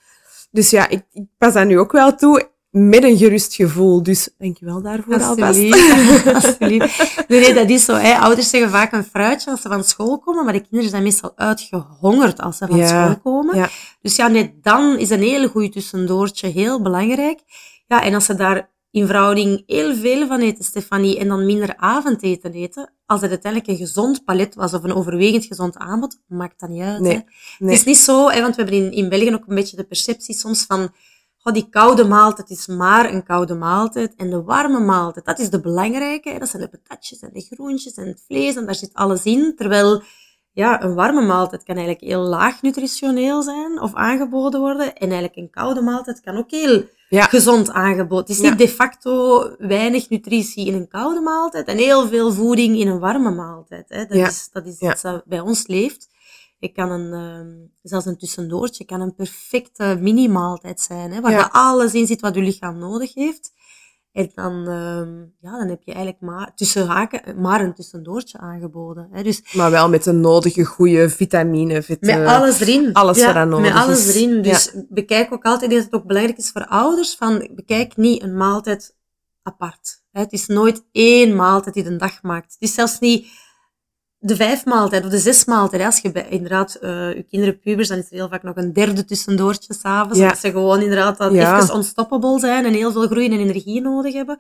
Dus 0.51 0.69
ja, 0.69 0.89
ik, 0.89 1.05
ik 1.11 1.25
pas 1.37 1.53
dat 1.53 1.67
nu 1.67 1.79
ook 1.79 1.91
wel 1.91 2.15
toe 2.15 2.49
met 2.69 3.03
een 3.03 3.17
gerust 3.17 3.55
gevoel. 3.55 4.03
Dus 4.03 4.29
dankjewel 4.37 4.81
daarvoor 4.81 5.23
alvast. 5.23 5.39
Alsjeblieft. 6.33 7.25
Nee, 7.27 7.39
nee, 7.39 7.53
dat 7.53 7.69
is 7.69 7.85
zo. 7.85 7.93
Hè. 7.95 8.17
Ouders 8.19 8.49
zeggen 8.49 8.71
vaak 8.71 8.91
een 8.91 9.03
fruitje 9.03 9.51
als 9.51 9.61
ze 9.61 9.67
van 9.67 9.83
school 9.83 10.19
komen, 10.19 10.43
maar 10.43 10.53
de 10.53 10.61
kinderen 10.61 10.89
zijn 10.89 11.03
meestal 11.03 11.31
uitgehongerd 11.35 12.41
als 12.41 12.57
ze 12.57 12.67
van 12.67 12.77
Ja, 12.77 12.87
school 12.87 13.19
komen. 13.19 13.55
ja. 13.55 13.69
Dus 14.01 14.15
ja, 14.15 14.27
net 14.27 14.51
dan 14.63 14.97
is 14.97 15.09
een 15.09 15.21
hele 15.21 15.47
goede 15.47 15.69
tussendoortje 15.69 16.47
heel 16.47 16.81
belangrijk. 16.81 17.39
Ja, 17.87 18.03
en 18.03 18.13
als 18.13 18.25
ze 18.25 18.35
daar 18.35 18.69
in 18.91 19.05
verhouding 19.05 19.63
heel 19.65 19.95
veel 19.95 20.27
van 20.27 20.39
eten, 20.39 20.63
Stefanie, 20.63 21.19
en 21.19 21.27
dan 21.27 21.45
minder 21.45 21.73
avondeten 21.77 22.51
eten, 22.53 22.93
als 23.05 23.21
het 23.21 23.29
uiteindelijk 23.29 23.71
een 23.71 23.85
gezond 23.87 24.23
palet 24.23 24.55
was 24.55 24.73
of 24.73 24.83
een 24.83 24.93
overwegend 24.93 25.45
gezond 25.45 25.77
aanbod, 25.77 26.19
maakt 26.27 26.59
dat 26.59 26.69
niet 26.69 26.81
uit. 26.81 26.99
Nee, 26.99 27.11
Hè. 27.13 27.19
nee. 27.59 27.69
Het 27.69 27.79
is 27.79 27.85
niet 27.85 27.97
zo, 27.97 28.29
hè, 28.29 28.41
want 28.41 28.55
we 28.55 28.61
hebben 28.61 28.79
in, 28.85 28.91
in 28.91 29.09
België 29.09 29.33
ook 29.33 29.43
een 29.47 29.55
beetje 29.55 29.75
de 29.77 29.83
perceptie 29.83 30.35
soms 30.35 30.63
van 30.65 30.89
oh, 31.43 31.53
die 31.53 31.69
koude 31.69 32.03
maaltijd 32.03 32.49
is 32.49 32.67
maar 32.67 33.13
een 33.13 33.23
koude 33.23 33.55
maaltijd. 33.55 34.15
En 34.15 34.29
de 34.29 34.41
warme 34.43 34.79
maaltijd, 34.79 35.25
dat 35.25 35.39
is 35.39 35.49
de 35.49 35.59
belangrijke. 35.61 36.29
Hè. 36.29 36.39
Dat 36.39 36.49
zijn 36.49 36.61
de 36.61 36.69
patatjes 36.69 37.19
en 37.19 37.29
de 37.33 37.41
groentjes 37.41 37.93
en 37.93 38.07
het 38.07 38.23
vlees 38.27 38.55
en 38.55 38.65
daar 38.65 38.75
zit 38.75 38.93
alles 38.93 39.23
in. 39.23 39.53
Terwijl 39.55 40.01
ja, 40.51 40.83
een 40.83 40.93
warme 40.93 41.21
maaltijd 41.21 41.63
kan 41.63 41.75
eigenlijk 41.75 42.05
heel 42.05 42.21
laag 42.21 42.61
nutritioneel 42.61 43.41
zijn 43.41 43.81
of 43.81 43.93
aangeboden 43.93 44.59
worden. 44.59 44.85
En 44.95 45.07
eigenlijk 45.11 45.35
een 45.35 45.49
koude 45.49 45.81
maaltijd 45.81 46.21
kan 46.21 46.37
ook 46.37 46.51
heel 46.51 46.83
Ja. 47.09 47.23
gezond 47.23 47.71
aangeboden. 47.71 48.17
Het 48.25 48.29
is 48.29 48.39
Ja. 48.39 48.49
niet 48.49 48.57
de 48.59 48.67
facto 48.69 49.43
weinig 49.57 50.09
nutritie 50.09 50.65
in 50.67 50.73
een 50.73 50.87
koude 50.87 51.19
maaltijd 51.19 51.67
en 51.67 51.77
heel 51.77 52.07
veel 52.07 52.31
voeding 52.31 52.77
in 52.79 52.87
een 52.87 52.99
warme 52.99 53.31
maaltijd. 53.31 53.85
Hè. 53.89 54.05
Dat 54.05 54.17
Ja. 54.17 54.27
is, 54.27 54.49
dat 54.51 54.65
is 54.65 54.79
iets 54.79 55.01
dat 55.01 55.23
bij 55.25 55.39
ons 55.39 55.67
leeft. 55.67 56.07
Het 56.59 56.71
kan 56.71 56.91
een, 56.91 57.13
ehm, 57.13 57.47
zelfs 57.81 58.05
een 58.05 58.17
tussendoortje, 58.17 58.85
kan 58.85 59.01
een 59.01 59.15
perfecte 59.15 59.97
mini-maaltijd 59.99 60.81
zijn, 60.81 61.11
hè, 61.11 61.21
waar 61.21 61.31
Ja. 61.31 61.37
er 61.37 61.49
alles 61.51 61.93
in 61.93 62.07
zit 62.07 62.21
wat 62.21 62.35
je 62.35 62.41
lichaam 62.41 62.77
nodig 62.77 63.13
heeft. 63.13 63.51
En 64.11 64.31
dan, 64.35 64.67
ehm, 64.67 65.19
ja, 65.39 65.57
dan 65.59 65.67
heb 65.67 65.81
je 65.83 65.93
eigenlijk 65.93 66.21
maar, 66.23 66.51
tussen 66.55 66.87
haken, 66.87 67.41
maar 67.41 67.61
een 67.61 67.73
tussendoortje 67.73 68.37
aangeboden. 68.37 69.07
Hè. 69.11 69.23
Dus 69.23 69.53
Maar 69.53 69.71
wel 69.71 69.89
met 69.89 70.03
de 70.03 70.11
nodige 70.11 70.63
goede 70.63 71.09
vitamine, 71.09 71.73
met 71.87 71.99
eh, 71.99 72.35
alles 72.35 72.59
erin. 72.59 72.93
alles 72.93 73.17
ja, 73.19 73.43
nodig 73.45 73.73
Met 73.73 73.81
alles 73.83 74.07
is. 74.07 74.15
erin. 74.15 74.41
Dus 74.41 74.71
bekijk 74.89 75.33
ook 75.33 75.43
altijd, 75.45 75.71
ik 75.71 75.77
dat 75.77 75.85
het 75.85 75.93
ook 75.93 76.05
belangrijk 76.07 76.37
is 76.37 76.49
voor 76.51 76.65
ouders, 76.65 77.15
van 77.15 77.49
bekijk 77.55 77.97
niet 77.97 78.23
een 78.23 78.37
maaltijd 78.37 78.95
apart. 79.43 80.03
Hè. 80.11 80.21
Het 80.21 80.31
is 80.31 80.45
nooit 80.47 80.85
één 80.91 81.35
maaltijd 81.35 81.73
die 81.75 81.83
de 81.83 81.95
dag 81.95 82.21
maakt. 82.21 82.53
Het 82.53 82.61
is 82.69 82.73
zelfs 82.73 82.99
niet 82.99 83.27
de 84.19 84.35
vijf 84.35 84.65
maaltijd 84.65 85.03
of 85.05 85.09
de 85.09 85.17
zes 85.17 85.45
maaltijd. 85.45 85.83
Als 85.85 85.99
je 85.99 86.11
bij, 86.11 86.27
inderdaad 86.29 86.75
eh 86.75 87.15
je 87.15 87.23
kinderen 87.23 87.59
pubers, 87.59 87.87
dan 87.87 87.97
is 87.97 88.05
er 88.09 88.15
heel 88.15 88.29
vaak 88.29 88.43
nog 88.43 88.55
een 88.55 88.73
derde 88.73 89.05
tussendoortje 89.05 89.73
s'avonds. 89.73 90.19
Ja. 90.19 90.27
Dat 90.27 90.37
ze 90.37 90.51
gewoon 90.51 90.81
inderdaad 90.81 91.17
dan 91.17 91.33
Ja. 91.33 91.61
even 91.61 91.75
unstoppable 91.75 92.39
zijn 92.39 92.65
en 92.65 92.73
heel 92.73 92.91
veel 92.91 93.07
groei 93.07 93.25
en 93.25 93.39
energie 93.39 93.81
nodig 93.81 94.13
hebben. 94.13 94.39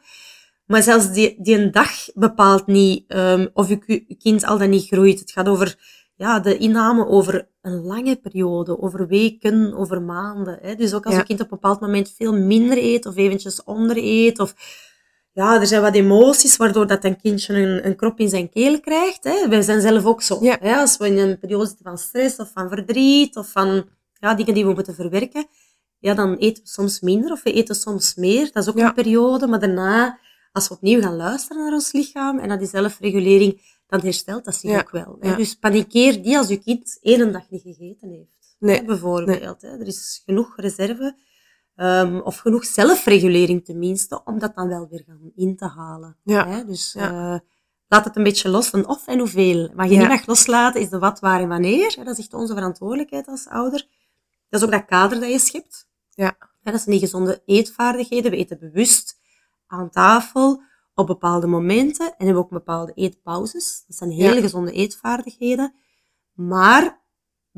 Maar 0.65 0.83
zelfs 0.83 1.11
die, 1.11 1.35
die 1.41 1.57
een 1.57 1.71
dag 1.71 1.89
bepaalt 2.13 2.67
niet 2.67 3.03
ehm, 3.07 3.47
of 3.53 3.69
je, 3.69 4.05
kind 4.19 4.45
al 4.45 4.57
dan 4.57 4.69
niet 4.69 4.87
groeit. 4.87 5.19
Het 5.19 5.31
gaat 5.31 5.47
over 5.47 5.75
ja, 6.15 6.39
de 6.39 6.57
inname 6.57 7.07
over 7.07 7.47
een 7.61 7.81
lange 7.81 8.15
periode, 8.15 8.81
over 8.81 9.07
weken, 9.07 9.73
over 9.77 10.01
maanden. 10.01 10.59
Hè. 10.61 10.75
Dus 10.75 10.93
ook 10.93 11.05
als 11.05 11.13
Ja. 11.13 11.19
je 11.19 11.25
kind 11.25 11.39
op 11.39 11.51
een 11.51 11.57
bepaald 11.61 11.79
moment 11.79 12.13
veel 12.17 12.33
minder 12.33 12.77
eet 12.77 13.05
of 13.05 13.15
eventjes 13.15 13.63
onder 13.63 13.97
eet 13.99 14.39
of 14.39 14.53
ja, 15.31 15.59
er 15.59 15.67
zijn 15.67 15.81
wat 15.81 15.93
emoties 15.93 16.57
waardoor 16.57 16.87
dat 16.87 17.03
een 17.03 17.21
kindje 17.21 17.53
een, 17.53 17.85
een 17.85 17.95
krop 17.95 18.19
in 18.19 18.29
zijn 18.29 18.49
keel 18.49 18.79
krijgt. 18.79 19.23
Hè. 19.23 19.47
Wij 19.47 19.61
zijn 19.61 19.81
zelf 19.81 20.05
ook 20.05 20.21
zo. 20.21 20.37
Ja. 20.41 20.57
Hè. 20.59 20.75
Als 20.75 20.97
we 20.97 21.07
in 21.07 21.17
een 21.17 21.39
periode 21.39 21.65
zitten 21.67 21.85
van 21.85 21.97
stress 21.97 22.35
of 22.37 22.51
van 22.53 22.69
verdriet 22.69 23.37
of 23.37 23.51
van 23.51 23.89
ja, 24.13 24.33
dingen 24.33 24.53
die 24.53 24.65
we 24.65 24.73
moeten 24.73 24.95
verwerken, 24.95 25.45
ja, 25.99 26.13
dan 26.13 26.35
eten 26.35 26.63
we 26.63 26.69
soms 26.69 26.99
minder 26.99 27.31
of 27.31 27.43
we 27.43 27.53
eten 27.53 27.75
soms 27.75 28.15
meer. 28.15 28.49
Dat 28.53 28.63
is 28.63 28.69
ook 28.69 28.77
Ja. 28.77 28.87
een 28.87 28.93
periode. 28.93 29.47
Maar 29.47 29.59
daarna, 29.59 30.19
als 30.51 30.67
we 30.67 30.73
opnieuw 30.73 31.01
gaan 31.01 31.15
luisteren 31.15 31.63
naar 31.63 31.73
ons 31.73 31.91
lichaam 31.91 32.39
en 32.39 32.47
naar 32.47 32.57
die 32.59 32.67
zelfregulering, 32.67 33.61
dan 33.87 33.99
herstelt 34.01 34.45
dat 34.45 34.55
zich 34.55 34.71
Ja. 34.71 34.79
ook 34.79 34.89
wel. 34.91 35.17
Hè. 35.19 35.35
Dus 35.35 35.55
panikeer 35.55 36.23
die 36.23 36.37
als 36.37 36.47
je 36.47 36.57
kind 36.57 36.97
één 37.01 37.31
dag 37.31 37.49
niet 37.49 37.61
gegeten 37.61 38.09
heeft. 38.09 38.55
Nee. 38.59 38.77
Hè, 38.77 38.83
bijvoorbeeld. 38.83 39.61
Hè. 39.61 39.67
Er 39.79 39.87
is 39.87 40.21
genoeg 40.25 40.53
reserve. 40.55 41.15
Ehm, 41.79 42.19
of 42.19 42.37
genoeg 42.37 42.65
zelfregulering 42.65 43.65
tenminste, 43.65 44.21
om 44.25 44.39
dat 44.39 44.55
dan 44.55 44.67
wel 44.67 44.87
weer 44.89 45.03
gaan 45.05 45.31
in 45.35 45.55
te 45.55 45.65
halen. 45.65 46.17
Ja. 46.23 46.47
Hè? 46.47 46.65
Dus 46.65 46.93
Ja. 46.93 47.33
eh, 47.33 47.39
laat 47.87 48.05
het 48.05 48.15
een 48.15 48.23
beetje 48.23 48.49
los. 48.49 48.73
Een 48.73 48.87
of 48.87 49.07
en 49.07 49.19
hoeveel. 49.19 49.69
Wat 49.73 49.87
je 49.89 49.93
Ja. 49.93 49.99
niet 49.99 50.09
mag 50.09 50.25
loslaten, 50.25 50.81
is 50.81 50.89
de 50.89 50.99
wat, 50.99 51.19
waar 51.19 51.41
en 51.41 51.47
wanneer. 51.47 51.95
Dat 51.95 52.07
is 52.07 52.19
echt 52.19 52.33
onze 52.33 52.53
verantwoordelijkheid 52.53 53.27
als 53.27 53.47
ouder. 53.47 53.87
Dat 54.49 54.59
is 54.61 54.65
ook 54.65 54.71
dat 54.73 54.85
kader 54.85 55.19
dat 55.19 55.29
je 55.31 55.39
schept. 55.39 55.87
Ja. 56.09 56.37
Dat 56.63 56.81
zijn 56.81 56.91
die 56.95 56.99
gezonde 56.99 57.41
eetvaardigheden. 57.45 58.31
We 58.31 58.37
eten 58.37 58.59
bewust 58.59 59.17
aan 59.67 59.89
tafel, 59.89 60.61
op 60.93 61.07
bepaalde 61.07 61.47
momenten 61.47 62.05
en 62.17 62.25
hebben 62.25 62.43
ook 62.43 62.49
bepaalde 62.49 62.91
eetpauzes. 62.95 63.83
Dat 63.87 63.97
zijn 63.97 64.09
hele 64.11 64.41
gezonde 64.41 64.71
eetvaardigheden. 64.71 65.73
Maar 66.33 66.98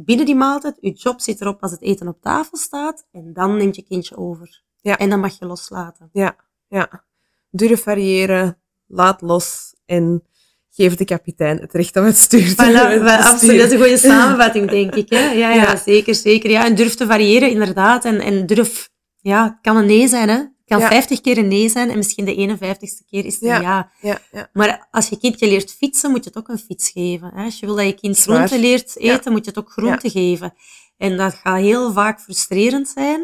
binnen 0.06 0.26
die 0.26 0.36
maaltijd, 0.36 0.78
je 0.80 0.92
job 0.92 1.22
zit 1.22 1.42
erop 1.42 1.62
als 1.62 1.72
het 1.72 1.82
eten 1.82 2.08
op 2.08 2.22
tafel 2.22 2.58
staat 2.58 3.06
en 3.12 3.34
dan 3.34 3.58
neemt 3.58 3.76
je 3.76 3.84
kindje 3.84 4.18
over. 4.18 4.64
Ja. 4.82 4.98
En 4.98 5.10
dan 5.10 5.20
mag 5.20 5.40
je 5.40 5.46
loslaten. 5.46 6.10
Ja, 6.14 6.36
ja. 6.68 7.04
Durf 7.50 7.84
variëren, 7.84 8.58
laat 8.88 9.22
los 9.22 9.76
en 9.86 10.24
geef 10.70 10.96
de 10.96 11.06
kapitein 11.06 11.58
het 11.58 11.74
recht 11.74 11.96
om 11.96 12.04
het 12.04 12.18
stuur 12.18 12.56
te 12.56 12.66
voilà, 12.66 13.04
Absoluut, 13.24 13.58
dat 13.58 13.66
is 13.66 13.72
een 13.72 13.80
goede 13.80 13.98
samenvatting, 14.12 14.70
denk 14.70 14.96
ik. 14.96 15.10
Hè? 15.10 15.20
Ja, 15.20 15.32
ja, 15.32 15.54
ja, 15.54 15.76
zeker, 15.76 16.16
zeker. 16.16 16.50
Ja, 16.50 16.66
en 16.66 16.76
durf 16.76 16.96
te 16.96 17.06
variëren, 17.06 17.50
inderdaad. 17.50 18.06
En, 18.06 18.20
en 18.20 18.46
durf, 18.46 18.90
ja, 19.22 19.44
het 19.44 19.58
kan 19.62 19.78
een 19.78 19.86
nee 19.86 20.08
zijn, 20.08 20.30
hè. 20.30 20.44
Het 20.72 20.80
kan 20.80 20.90
vijftig 20.90 21.22
keer 21.22 21.38
een 21.38 21.48
nee 21.48 21.70
zijn 21.70 21.90
en 21.90 21.98
misschien 21.98 22.26
de 22.26 22.58
51ste 22.58 23.06
keer 23.10 23.26
is 23.26 23.34
het 23.34 23.44
een 23.44 23.62
ja. 23.62 23.92
Ja, 24.02 24.20
ja. 24.32 24.50
Maar 24.54 24.88
als 24.92 25.10
je 25.10 25.18
kindje 25.18 25.48
leert 25.48 25.72
fietsen, 25.72 26.12
moet 26.12 26.24
je 26.24 26.30
het 26.30 26.38
ook 26.38 26.48
een 26.48 26.60
fiets 26.60 26.90
geven. 26.90 27.32
Hè? 27.36 27.44
Als 27.44 27.60
je 27.60 27.66
wil 27.66 27.76
dat 27.76 27.86
je 27.86 27.94
kind 27.94 28.20
groente 28.20 28.60
leert 28.60 28.98
eten, 28.98 29.32
moet 29.32 29.46
je 29.46 29.50
het 29.50 29.60
ook 29.60 29.72
groente 29.72 30.10
geven. 30.10 30.54
En 30.98 31.18
dat 31.18 31.34
gaat 31.34 31.60
heel 31.60 31.92
vaak 31.92 32.20
frustrerend 32.20 32.88
zijn. 32.88 33.20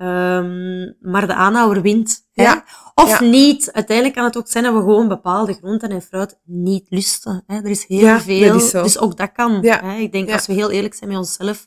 Um, 0.00 0.96
maar 1.00 1.26
de 1.26 1.34
aanhouder 1.34 1.82
wint. 1.82 2.26
Hè? 2.32 2.52
Of 2.94 3.20
niet. 3.20 3.72
Uiteindelijk 3.72 4.16
kan 4.16 4.24
het 4.24 4.36
ook 4.36 4.48
zijn 4.48 4.64
dat 4.64 4.72
we 4.74 4.78
gewoon 4.78 5.08
bepaalde 5.08 5.52
groenten 5.52 5.90
en 5.90 6.02
fruit 6.02 6.40
niet 6.44 6.86
lusten. 6.88 7.42
Hè? 7.46 7.56
Er 7.56 7.70
is 7.70 7.86
heel 7.86 8.18
veel. 8.18 8.58
Dus 8.82 8.98
ook 8.98 9.16
dat 9.16 9.32
kan. 9.32 9.66
Hè? 9.66 9.96
Ik 9.96 10.12
denk, 10.12 10.30
als 10.30 10.46
we 10.46 10.52
heel 10.52 10.70
eerlijk 10.70 10.94
zijn 10.94 11.10
met 11.10 11.18
onszelf, 11.18 11.66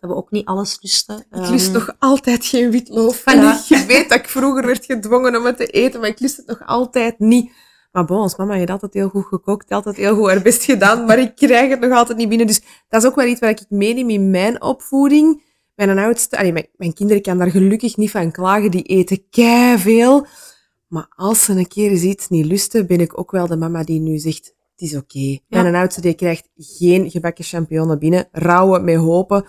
dat 0.00 0.10
we 0.10 0.16
ook 0.16 0.30
niet 0.30 0.46
alles 0.46 0.78
lusten. 0.80 1.26
Ik 1.30 1.48
lust 1.48 1.66
um, 1.66 1.72
nog 1.72 1.96
altijd 1.98 2.44
geen 2.44 2.70
witloof. 2.70 3.20
Voilà. 3.20 3.68
Je 3.68 3.84
weet 3.86 4.08
dat 4.08 4.18
ik 4.18 4.28
vroeger 4.28 4.66
werd 4.66 4.84
gedwongen 4.84 5.36
om 5.36 5.44
het 5.44 5.56
te 5.56 5.66
eten, 5.66 6.00
maar 6.00 6.08
ik 6.08 6.20
lust 6.20 6.36
het 6.36 6.46
nog 6.46 6.66
altijd 6.66 7.18
niet. 7.18 7.52
Maar 7.92 8.04
bon, 8.04 8.20
ons 8.20 8.36
mama 8.36 8.54
heeft 8.54 8.70
altijd 8.70 8.94
heel 8.94 9.08
goed 9.08 9.26
gekookt, 9.26 9.70
altijd 9.70 9.96
heel 9.96 10.14
goed 10.14 10.28
haar 10.28 10.42
best 10.42 10.64
gedaan, 10.64 11.04
maar 11.04 11.18
ik 11.18 11.34
krijg 11.34 11.70
het 11.70 11.80
nog 11.80 11.92
altijd 11.92 12.18
niet 12.18 12.28
binnen. 12.28 12.46
Dus 12.46 12.60
dat 12.88 13.02
is 13.02 13.08
ook 13.08 13.14
wel 13.14 13.26
iets 13.26 13.40
wat 13.40 13.60
ik 13.60 13.66
meeneem 13.68 14.10
in 14.10 14.30
mijn 14.30 14.62
opvoeding 14.62 15.46
mijn 15.86 15.98
oudste, 15.98 16.38
allee, 16.38 16.52
mijn, 16.52 16.66
mijn, 16.76 16.92
kinderen 16.92 17.22
kan 17.22 17.38
daar 17.38 17.50
gelukkig 17.50 17.96
niet 17.96 18.10
van 18.10 18.30
klagen, 18.30 18.70
die 18.70 18.82
eten 18.82 19.28
kei 19.30 19.78
veel. 19.78 20.26
Maar 20.88 21.06
als 21.16 21.44
ze 21.44 21.52
een 21.52 21.68
keer 21.68 21.92
iets 21.92 22.28
niet 22.28 22.46
lusten, 22.46 22.86
ben 22.86 23.00
ik 23.00 23.18
ook 23.18 23.30
wel 23.30 23.46
de 23.46 23.56
mama 23.56 23.84
die 23.84 24.00
nu 24.00 24.18
zegt, 24.18 24.54
het 24.72 24.80
is 24.80 24.96
oké. 24.96 25.18
Okay. 25.18 25.62
Mijn 25.62 25.74
oudste 25.74 26.00
die 26.00 26.14
krijgt 26.14 26.48
geen 26.56 27.10
gebakken 27.10 27.44
champignonnen 27.44 27.98
binnen, 27.98 28.28
rauwe 28.32 28.80
met 28.80 28.96
hopen. 28.96 29.44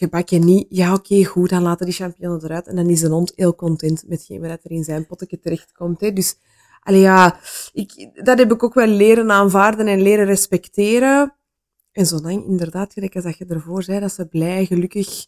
Gebakken 0.00 0.44
niet, 0.44 0.66
ja 0.68 0.94
oké, 0.94 1.12
okay, 1.12 1.24
goed, 1.24 1.50
dan 1.50 1.62
laten 1.62 1.86
die 1.86 1.94
champignonnen 1.94 2.44
eruit. 2.44 2.66
En 2.66 2.76
dan 2.76 2.88
is 2.88 3.02
een 3.02 3.10
hond 3.10 3.32
heel 3.36 3.54
content 3.54 4.04
met 4.06 4.26
wat 4.28 4.58
er 4.62 4.70
in 4.70 4.84
zijn 4.84 5.06
pottetje 5.06 5.40
terechtkomt. 5.40 6.00
Hè. 6.00 6.12
Dus, 6.12 6.36
allee, 6.82 7.00
ja, 7.00 7.36
ik, 7.72 8.10
dat 8.14 8.38
heb 8.38 8.52
ik 8.52 8.62
ook 8.62 8.74
wel 8.74 8.86
leren 8.86 9.30
aanvaarden 9.30 9.86
en 9.86 10.02
leren 10.02 10.24
respecteren. 10.24 11.34
En 11.92 12.06
zolang 12.06 12.46
inderdaad, 12.46 12.92
gelijk 12.92 13.14
als 13.14 13.24
dat 13.24 13.38
je 13.38 13.44
ervoor 13.46 13.82
zei, 13.82 14.00
dat 14.00 14.12
ze 14.12 14.26
blij, 14.26 14.64
gelukkig 14.64 15.26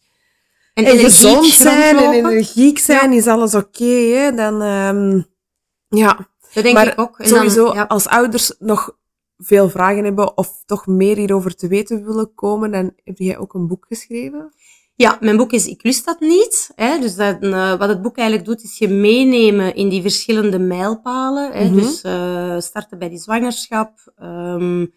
en, 0.74 0.84
en 0.84 0.98
gezond 0.98 1.46
zijn 1.46 1.96
en 1.96 2.12
energiek 2.12 2.78
zijn, 2.78 3.12
is 3.12 3.26
alles 3.26 3.54
oké. 3.54 3.82
Okay, 3.82 4.34
dan, 4.34 4.62
um, 4.62 5.26
ja. 5.88 6.28
Dat 6.52 6.64
denk 6.64 6.78
ik 6.78 7.00
ook. 7.00 7.18
En 7.18 7.28
sowieso, 7.28 7.64
dan, 7.64 7.74
ja. 7.74 7.82
als 7.82 8.06
ouders 8.06 8.54
nog 8.58 8.96
veel 9.44 9.68
vragen 9.68 10.04
hebben 10.04 10.36
of 10.36 10.62
toch 10.66 10.86
meer 10.86 11.16
hierover 11.16 11.54
te 11.54 11.68
weten 11.68 12.04
willen 12.04 12.34
komen, 12.34 12.70
dan 12.70 12.92
heb 13.04 13.18
jij 13.18 13.38
ook 13.38 13.54
een 13.54 13.66
boek 13.66 13.84
geschreven? 13.88 14.52
Ja, 14.94 15.18
mijn 15.20 15.36
boek 15.36 15.52
is 15.52 15.66
Ik 15.66 15.82
lust 15.82 16.04
dat 16.04 16.20
niet. 16.20 16.70
Hè. 16.74 16.98
Dus 16.98 17.14
dat, 17.14 17.42
uh, 17.42 17.74
wat 17.74 17.88
het 17.88 18.02
boek 18.02 18.16
eigenlijk 18.16 18.48
doet, 18.48 18.62
is 18.62 18.78
je 18.78 18.88
meenemen 18.88 19.74
in 19.74 19.88
die 19.88 20.02
verschillende 20.02 20.58
mijlpalen. 20.58 21.52
Hè. 21.52 21.64
Mm 21.64 21.70
-hmm. 21.70 21.76
Dus 21.76 22.04
uh, 22.04 22.58
starten 22.58 22.98
bij 22.98 23.08
die 23.08 23.18
zwangerschap, 23.18 24.12
um, 24.22 24.94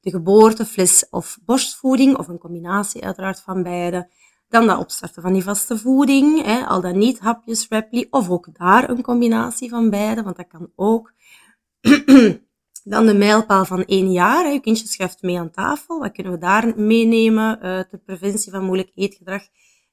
de 0.00 0.10
geboorte, 0.10 0.64
fles 0.64 1.06
of 1.10 1.38
borstvoeding, 1.44 2.16
of 2.16 2.28
een 2.28 2.38
combinatie 2.38 3.04
uiteraard 3.04 3.40
van 3.40 3.62
beide. 3.62 4.10
Dan 4.48 4.66
dat 4.66 4.78
opstarten 4.78 5.22
van 5.22 5.32
die 5.32 5.42
vaste 5.42 5.78
voeding, 5.78 6.44
hè, 6.44 6.66
al 6.66 6.80
dan 6.80 6.98
niet 6.98 7.18
hapjes, 7.18 7.66
Rapley, 7.68 8.06
of 8.10 8.30
ook 8.30 8.48
daar 8.58 8.90
een 8.90 9.02
combinatie 9.02 9.68
van 9.68 9.90
beide, 9.90 10.22
want 10.22 10.36
dat 10.36 10.46
kan 10.46 10.72
ook. 10.74 11.12
dan 12.88 13.06
de 13.06 13.14
mijlpaal 13.14 13.64
van 13.64 13.84
één 13.84 14.12
jaar. 14.12 14.52
Je 14.52 14.60
kindje 14.60 14.86
schuift 14.86 15.22
mee 15.22 15.38
aan 15.38 15.50
tafel. 15.50 15.98
Wat 15.98 16.12
kunnen 16.12 16.32
we 16.32 16.38
daar 16.38 16.72
meenemen? 16.76 17.58
Uh, 17.62 17.80
ter 17.80 17.98
preventie 18.04 18.52
van 18.52 18.64
moeilijk 18.64 18.90
eetgedrag. 18.94 19.42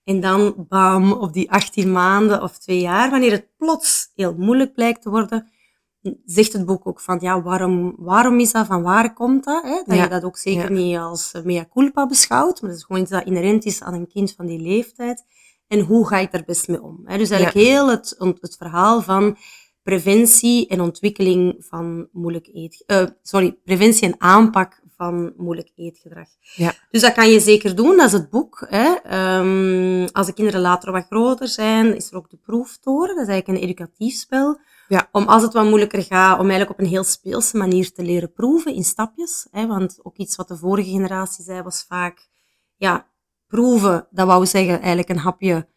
En 0.03 0.19
dan, 0.19 0.65
bam, 0.69 1.11
op 1.11 1.33
die 1.33 1.51
18 1.51 1.91
maanden 1.91 2.41
of 2.41 2.57
twee 2.57 2.79
jaar, 2.79 3.09
wanneer 3.09 3.31
het 3.31 3.47
plots 3.57 4.11
heel 4.15 4.35
moeilijk 4.37 4.73
blijkt 4.73 5.01
te 5.01 5.09
worden, 5.09 5.49
zegt 6.25 6.53
het 6.53 6.65
boek 6.65 6.87
ook 6.87 7.01
van, 7.01 7.17
ja, 7.21 7.41
waarom, 7.41 7.95
waarom 7.97 8.39
is 8.39 8.51
dat, 8.51 8.65
van 8.65 8.81
waar 8.81 9.13
komt 9.13 9.43
dat? 9.43 9.63
Hè? 9.63 9.81
Dat 9.85 9.97
je 9.97 10.07
dat 10.07 10.23
ook 10.23 10.37
zeker 10.37 10.71
niet 10.71 10.97
als 10.97 11.31
mea 11.43 11.65
culpa 11.73 12.05
beschouwt, 12.05 12.61
maar 12.61 12.69
dat 12.69 12.79
is 12.79 12.85
gewoon 12.85 13.01
iets 13.01 13.11
dat 13.11 13.25
inherent 13.25 13.65
is 13.65 13.81
aan 13.81 13.93
een 13.93 14.07
kind 14.07 14.33
van 14.33 14.45
die 14.45 14.59
leeftijd. 14.59 15.25
En 15.67 15.79
hoe 15.79 16.07
ga 16.07 16.17
ik 16.17 16.31
daar 16.31 16.43
best 16.45 16.67
mee 16.67 16.81
om? 16.81 17.01
Hè? 17.03 17.17
Dus 17.17 17.29
eigenlijk 17.29 17.67
heel 17.67 17.89
het, 17.89 18.15
het 18.39 18.55
verhaal 18.57 19.01
van 19.01 19.37
preventie 19.86 20.67
en 20.67 20.81
ontwikkeling 20.81 21.55
van 21.59 22.07
moeilijk 22.11 22.49
eet, 22.53 22.83
uh, 22.88 23.03
sorry, 23.21 23.57
preventie 23.63 24.07
en 24.07 24.15
aanpak 24.17 24.81
van 24.95 25.33
moeilijk 25.38 25.71
eetgedrag. 25.75 26.27
Ja. 26.55 26.73
Dus 26.91 27.01
dat 27.01 27.13
kan 27.13 27.29
je 27.29 27.39
zeker 27.39 27.75
doen, 27.75 27.97
dat 27.97 28.05
is 28.05 28.11
het 28.11 28.29
boek. 28.29 28.65
Hè. 28.69 28.88
Um, 29.39 30.07
als 30.11 30.27
de 30.27 30.33
kinderen 30.33 30.61
later 30.61 30.91
wat 30.91 31.05
groter 31.05 31.47
zijn, 31.47 31.95
is 31.95 32.11
er 32.11 32.17
ook 32.17 32.29
de 32.29 32.38
proeftoren. 32.38 33.15
Dat 33.15 33.27
is 33.27 33.31
eigenlijk 33.31 33.47
een 33.47 33.69
educatief 33.69 34.15
spel 34.15 34.59
ja. 34.88 35.09
Om 35.11 35.27
als 35.27 35.41
het 35.41 35.53
wat 35.53 35.65
moeilijker 35.65 36.03
gaat, 36.03 36.39
om 36.39 36.49
eigenlijk 36.49 36.79
op 36.79 36.79
een 36.79 36.91
heel 36.91 37.03
speelse 37.03 37.57
manier 37.57 37.91
te 37.91 38.03
leren 38.03 38.33
proeven 38.33 38.73
in 38.73 38.83
stapjes. 38.83 39.47
Hè, 39.51 39.67
want 39.67 39.99
ook 40.03 40.17
iets 40.17 40.36
wat 40.36 40.47
de 40.47 40.57
vorige 40.57 40.89
generatie 40.89 41.43
zei 41.43 41.61
was 41.61 41.86
vaak, 41.88 42.29
ja, 42.75 43.07
proeven, 43.47 44.07
dat 44.11 44.27
wou 44.27 44.45
zeggen 44.45 44.77
eigenlijk 44.77 45.09
een 45.09 45.17
hapje 45.17 45.67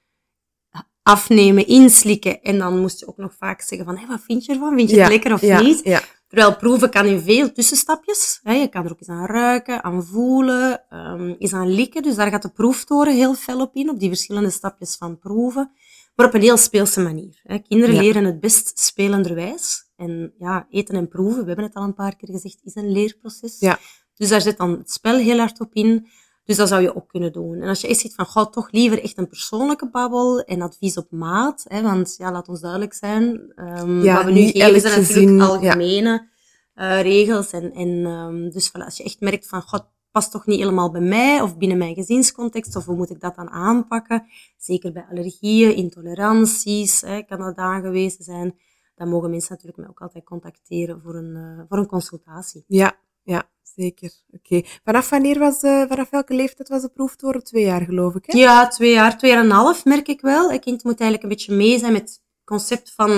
afnemen, 1.08 1.66
inslikken. 1.66 2.42
En 2.42 2.58
dan 2.58 2.78
moest 2.78 3.00
je 3.00 3.08
ook 3.08 3.16
nog 3.16 3.32
vaak 3.38 3.60
zeggen 3.60 3.86
van, 3.86 3.96
hé, 3.96 4.06
wat 4.06 4.20
vind 4.26 4.44
je 4.44 4.52
ervan? 4.52 4.76
Vind 4.76 4.90
je 4.90 5.00
het 5.00 5.08
lekker 5.08 5.32
of 5.32 5.40
ja, 5.40 5.60
niet? 5.60 5.80
Ja. 5.84 6.00
Terwijl 6.28 6.56
proeven 6.56 6.90
kan 6.90 7.06
in 7.06 7.20
veel 7.20 7.52
tussenstapjes. 7.52 8.40
Hè. 8.42 8.52
Je 8.52 8.68
kan 8.68 8.84
er 8.84 8.90
ook 8.90 9.00
eens 9.00 9.08
aan 9.08 9.26
ruiken, 9.26 9.84
aan 9.84 10.04
voelen, 10.04 10.82
um, 10.90 11.36
eens 11.38 11.52
aan 11.52 11.74
likken. 11.74 12.02
Dus 12.02 12.14
daar 12.14 12.30
gaat 12.30 12.42
de 12.42 12.48
proeftoren 12.48 13.14
heel 13.14 13.34
fel 13.34 13.60
op 13.60 13.74
in, 13.74 13.90
op 13.90 14.00
die 14.00 14.08
verschillende 14.08 14.50
stapjes 14.50 14.96
van 14.96 15.18
proeven 15.18 15.70
maar 16.18 16.26
op 16.26 16.34
een 16.34 16.40
heel 16.40 16.56
speelse 16.56 17.00
manier. 17.00 17.40
Hè. 17.42 17.58
Kinderen 17.58 17.96
leren 17.96 18.24
het 18.24 18.40
best 18.40 18.78
spelenderwijs. 18.78 19.90
En 19.96 20.34
ja, 20.38 20.66
eten 20.70 20.94
en 20.94 21.08
proeven, 21.08 21.40
we 21.40 21.46
hebben 21.46 21.64
het 21.64 21.74
al 21.74 21.82
een 21.82 21.94
paar 21.94 22.16
keer 22.16 22.28
gezegd, 22.28 22.60
is 22.64 22.74
een 22.74 22.92
leerproces. 22.92 23.56
Ja. 23.60 23.78
Dus 24.14 24.28
daar 24.28 24.40
zit 24.40 24.56
dan 24.56 24.70
het 24.70 24.90
spel 24.90 25.16
heel 25.16 25.38
hard 25.38 25.60
op 25.60 25.70
in. 25.72 26.06
Dus 26.48 26.56
dat 26.56 26.68
zou 26.68 26.82
je 26.82 26.96
ook 26.96 27.08
kunnen 27.08 27.32
doen. 27.32 27.60
En 27.60 27.68
als 27.68 27.80
je 27.80 27.88
echt 27.88 27.98
ziet 27.98 28.14
van, 28.14 28.26
goh, 28.26 28.50
toch 28.50 28.70
liever 28.70 29.02
echt 29.02 29.18
een 29.18 29.28
persoonlijke 29.28 29.90
babbel 29.90 30.40
en 30.40 30.62
advies 30.62 30.96
op 30.96 31.10
maat. 31.10 31.64
Hè, 31.68 31.82
want 31.82 32.14
ja, 32.18 32.32
laat 32.32 32.48
ons 32.48 32.60
duidelijk 32.60 32.94
zijn, 32.94 33.52
um, 33.56 34.02
ja, 34.02 34.14
wat 34.14 34.24
we 34.24 34.30
nu 34.30 34.46
geven 34.46 34.80
zijn 34.80 35.00
natuurlijk 35.00 35.50
algemene 35.50 36.28
ja. 36.74 36.98
uh, 36.98 37.02
regels. 37.02 37.50
En, 37.50 37.72
en 37.72 37.88
um, 37.88 38.50
dus 38.50 38.68
voilà, 38.68 38.84
als 38.84 38.96
je 38.96 39.04
echt 39.04 39.20
merkt 39.20 39.48
van, 39.48 39.62
god, 39.62 39.86
past 40.10 40.30
toch 40.30 40.46
niet 40.46 40.58
helemaal 40.58 40.90
bij 40.90 41.00
mij 41.00 41.40
of 41.40 41.56
binnen 41.56 41.78
mijn 41.78 41.94
gezinscontext, 41.94 42.76
of 42.76 42.84
hoe 42.84 42.96
moet 42.96 43.10
ik 43.10 43.20
dat 43.20 43.36
dan 43.36 43.50
aanpakken? 43.50 44.26
Zeker 44.56 44.92
bij 44.92 45.06
allergieën, 45.10 45.74
intoleranties, 45.74 47.00
hè, 47.00 47.22
kan 47.22 47.38
dat 47.38 47.56
aangewezen 47.56 48.24
zijn. 48.24 48.58
Dan 48.94 49.08
mogen 49.08 49.30
mensen 49.30 49.50
natuurlijk 49.50 49.78
mij 49.78 49.88
ook 49.88 50.00
altijd 50.00 50.24
contacteren 50.24 51.00
voor 51.00 51.14
een, 51.14 51.36
uh, 51.36 51.64
voor 51.68 51.78
een 51.78 51.86
consultatie. 51.86 52.64
Ja, 52.66 52.96
ja, 53.22 53.48
zeker. 53.74 54.10
Oké. 54.30 54.62
Vanaf 54.84 55.08
wanneer 55.08 55.38
was 55.38 55.60
de, 55.60 55.84
vanaf 55.88 56.10
welke 56.10 56.34
leeftijd 56.34 56.68
was 56.68 56.82
de 56.82 56.88
proeftoren? 56.88 57.44
Twee 57.44 57.64
jaar, 57.64 57.80
geloof 57.80 58.14
ik, 58.14 58.26
hè? 58.26 58.38
Ja, 58.38 58.68
twee 58.68 58.92
jaar, 58.92 59.18
twee 59.18 59.30
jaar 59.30 59.40
en 59.40 59.46
een 59.46 59.56
half 59.56 59.84
merk 59.84 60.08
ik 60.08 60.20
wel. 60.20 60.52
Een 60.52 60.60
kind 60.60 60.84
moet 60.84 61.00
eigenlijk 61.00 61.22
een 61.22 61.36
beetje 61.36 61.54
mee 61.54 61.78
zijn 61.78 61.92
met 61.92 62.00
het 62.00 62.22
concept 62.44 62.92
van 62.94 63.10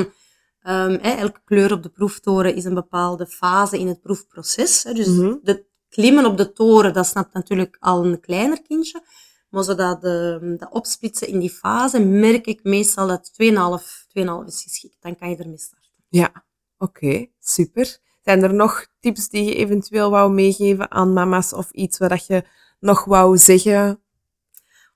um, 0.63 0.95
elke 0.95 1.41
kleur 1.45 1.73
op 1.73 1.83
de 1.83 1.89
proeftoren 1.89 2.55
is 2.55 2.65
een 2.65 2.75
bepaalde 2.75 3.27
fase 3.27 3.79
in 3.79 3.89
het 3.89 4.01
proefproces. 4.01 4.83
Hè. 4.83 4.93
Dus 4.93 5.07
mm 5.07 5.19
-hmm. 5.19 5.41
de 5.43 5.65
klimmen 5.89 6.27
op 6.27 6.37
de 6.37 6.53
toren, 6.53 6.93
dat 6.93 7.07
snapt 7.07 7.35
natuurlijk 7.35 7.77
al 7.81 8.05
een 8.05 8.21
kleiner 8.21 8.63
kindje. 8.63 9.03
Maar 9.51 9.65
zodat 9.65 10.01
de, 10.01 10.55
de 10.59 10.71
opsplitsen 10.71 11.29
in 11.29 11.39
die 11.39 11.51
fase, 11.51 12.01
merk 12.01 12.47
ik 12.47 12.63
meestal 12.63 13.07
dat 13.07 13.31
2,5, 13.43 13.49
2,5 13.49 14.47
is 14.47 14.63
geschikt. 14.63 14.97
Dan 15.01 15.17
kan 15.17 15.31
je 15.31 15.37
ermee 15.37 15.59
starten. 15.59 15.91
Ja, 16.09 16.45
oké, 16.79 17.07
okay, 17.07 17.33
super. 17.39 17.99
Zijn 18.31 18.43
er 18.43 18.55
nog 18.55 18.87
tips 19.01 19.29
die 19.29 19.45
je 19.45 19.55
eventueel 19.55 20.11
wou 20.11 20.33
meegeven 20.33 20.91
aan 20.91 21.13
mama's 21.13 21.53
of 21.53 21.71
iets 21.71 21.99
wat 21.99 22.27
je 22.27 22.45
nog 22.81 23.05
wou 23.05 23.39
zeggen? 23.39 24.01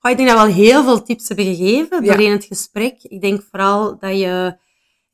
Oh, 0.01 0.11
ik 0.11 0.17
denk 0.17 0.29
dat 0.29 0.37
we 0.37 0.45
al 0.45 0.53
heel 0.53 0.83
veel 0.83 1.03
tips 1.03 1.27
hebben 1.27 1.45
gegeven 1.45 2.03
ja. 2.03 2.11
doorheen 2.11 2.31
het 2.31 2.43
gesprek. 2.43 3.03
Ik 3.03 3.21
denk 3.21 3.41
vooral 3.51 3.99
dat 3.99 4.17
je 4.17 4.57